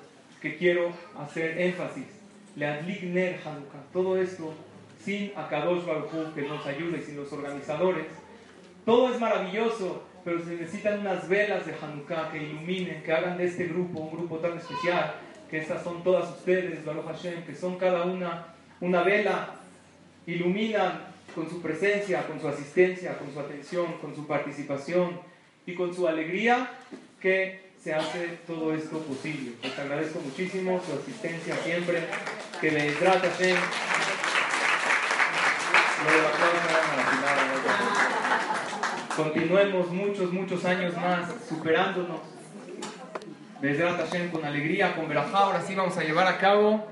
Que 0.47 0.57
quiero 0.59 0.93
hacer 1.19 1.61
énfasis 1.61 2.07
Leadligner 2.55 3.41
Hanukkah. 3.45 3.83
Todo 3.93 4.17
esto 4.17 4.55
sin 5.03 5.33
Akadosh 5.35 5.85
Baruj 5.85 6.35
que 6.37 6.43
nos 6.43 6.65
ayude, 6.65 7.03
sin 7.03 7.17
los 7.17 7.33
organizadores. 7.33 8.07
Todo 8.85 9.13
es 9.13 9.21
maravilloso, 9.21 10.05
pero 10.25 10.39
se 10.45 10.55
necesitan 10.55 11.01
unas 11.01 11.29
velas 11.29 11.67
de 11.67 11.75
Hanukkah 11.75 12.31
que 12.31 12.45
iluminen, 12.45 13.03
que 13.03 13.13
hagan 13.13 13.37
de 13.39 13.47
este 13.47 13.67
grupo 13.67 13.99
un 13.99 14.13
grupo 14.13 14.37
tan 14.37 14.57
especial, 14.57 15.17
que 15.51 15.59
estas 15.59 15.83
son 15.83 16.05
todas 16.05 16.31
ustedes, 16.31 16.85
Baruch 16.85 17.07
Hashem, 17.07 17.43
que 17.43 17.57
son 17.57 17.77
cada 17.77 18.05
una 18.05 18.55
una 18.81 19.03
vela, 19.03 19.57
iluminan 20.29 21.07
con 21.35 21.51
su 21.51 21.61
presencia, 21.61 22.25
con 22.29 22.41
su 22.41 22.47
asistencia, 22.47 23.19
con 23.19 23.33
su 23.33 23.41
atención, 23.41 23.95
con 24.01 24.15
su 24.15 24.29
participación 24.29 25.19
y 25.67 25.75
con 25.75 25.93
su 25.93 26.07
alegría 26.07 26.71
que 27.21 27.66
se 27.87 27.95
hace 27.95 28.39
todo 28.49 28.75
esto 28.75 28.99
posible. 28.99 29.53
Les 29.63 29.79
agradezco 29.79 30.19
muchísimo 30.19 30.83
su 30.85 30.93
asistencia 30.93 31.55
siempre, 31.63 32.03
que 32.61 32.71
me 32.73 32.91
Hashem. 32.91 33.57
Continuemos 39.17 39.93
muchos, 39.93 40.33
muchos 40.33 40.65
años 40.65 40.97
más 40.97 41.33
superándonos. 41.49 42.23
Hashem 43.63 44.33
con 44.33 44.45
alegría, 44.45 44.97
con 44.97 45.09
verajá. 45.09 45.39
Ahora 45.39 45.63
sí 45.63 45.77
vamos 45.77 45.97
a 45.97 46.03
llevar 46.03 46.27
a 46.27 46.39
cabo 46.39 46.89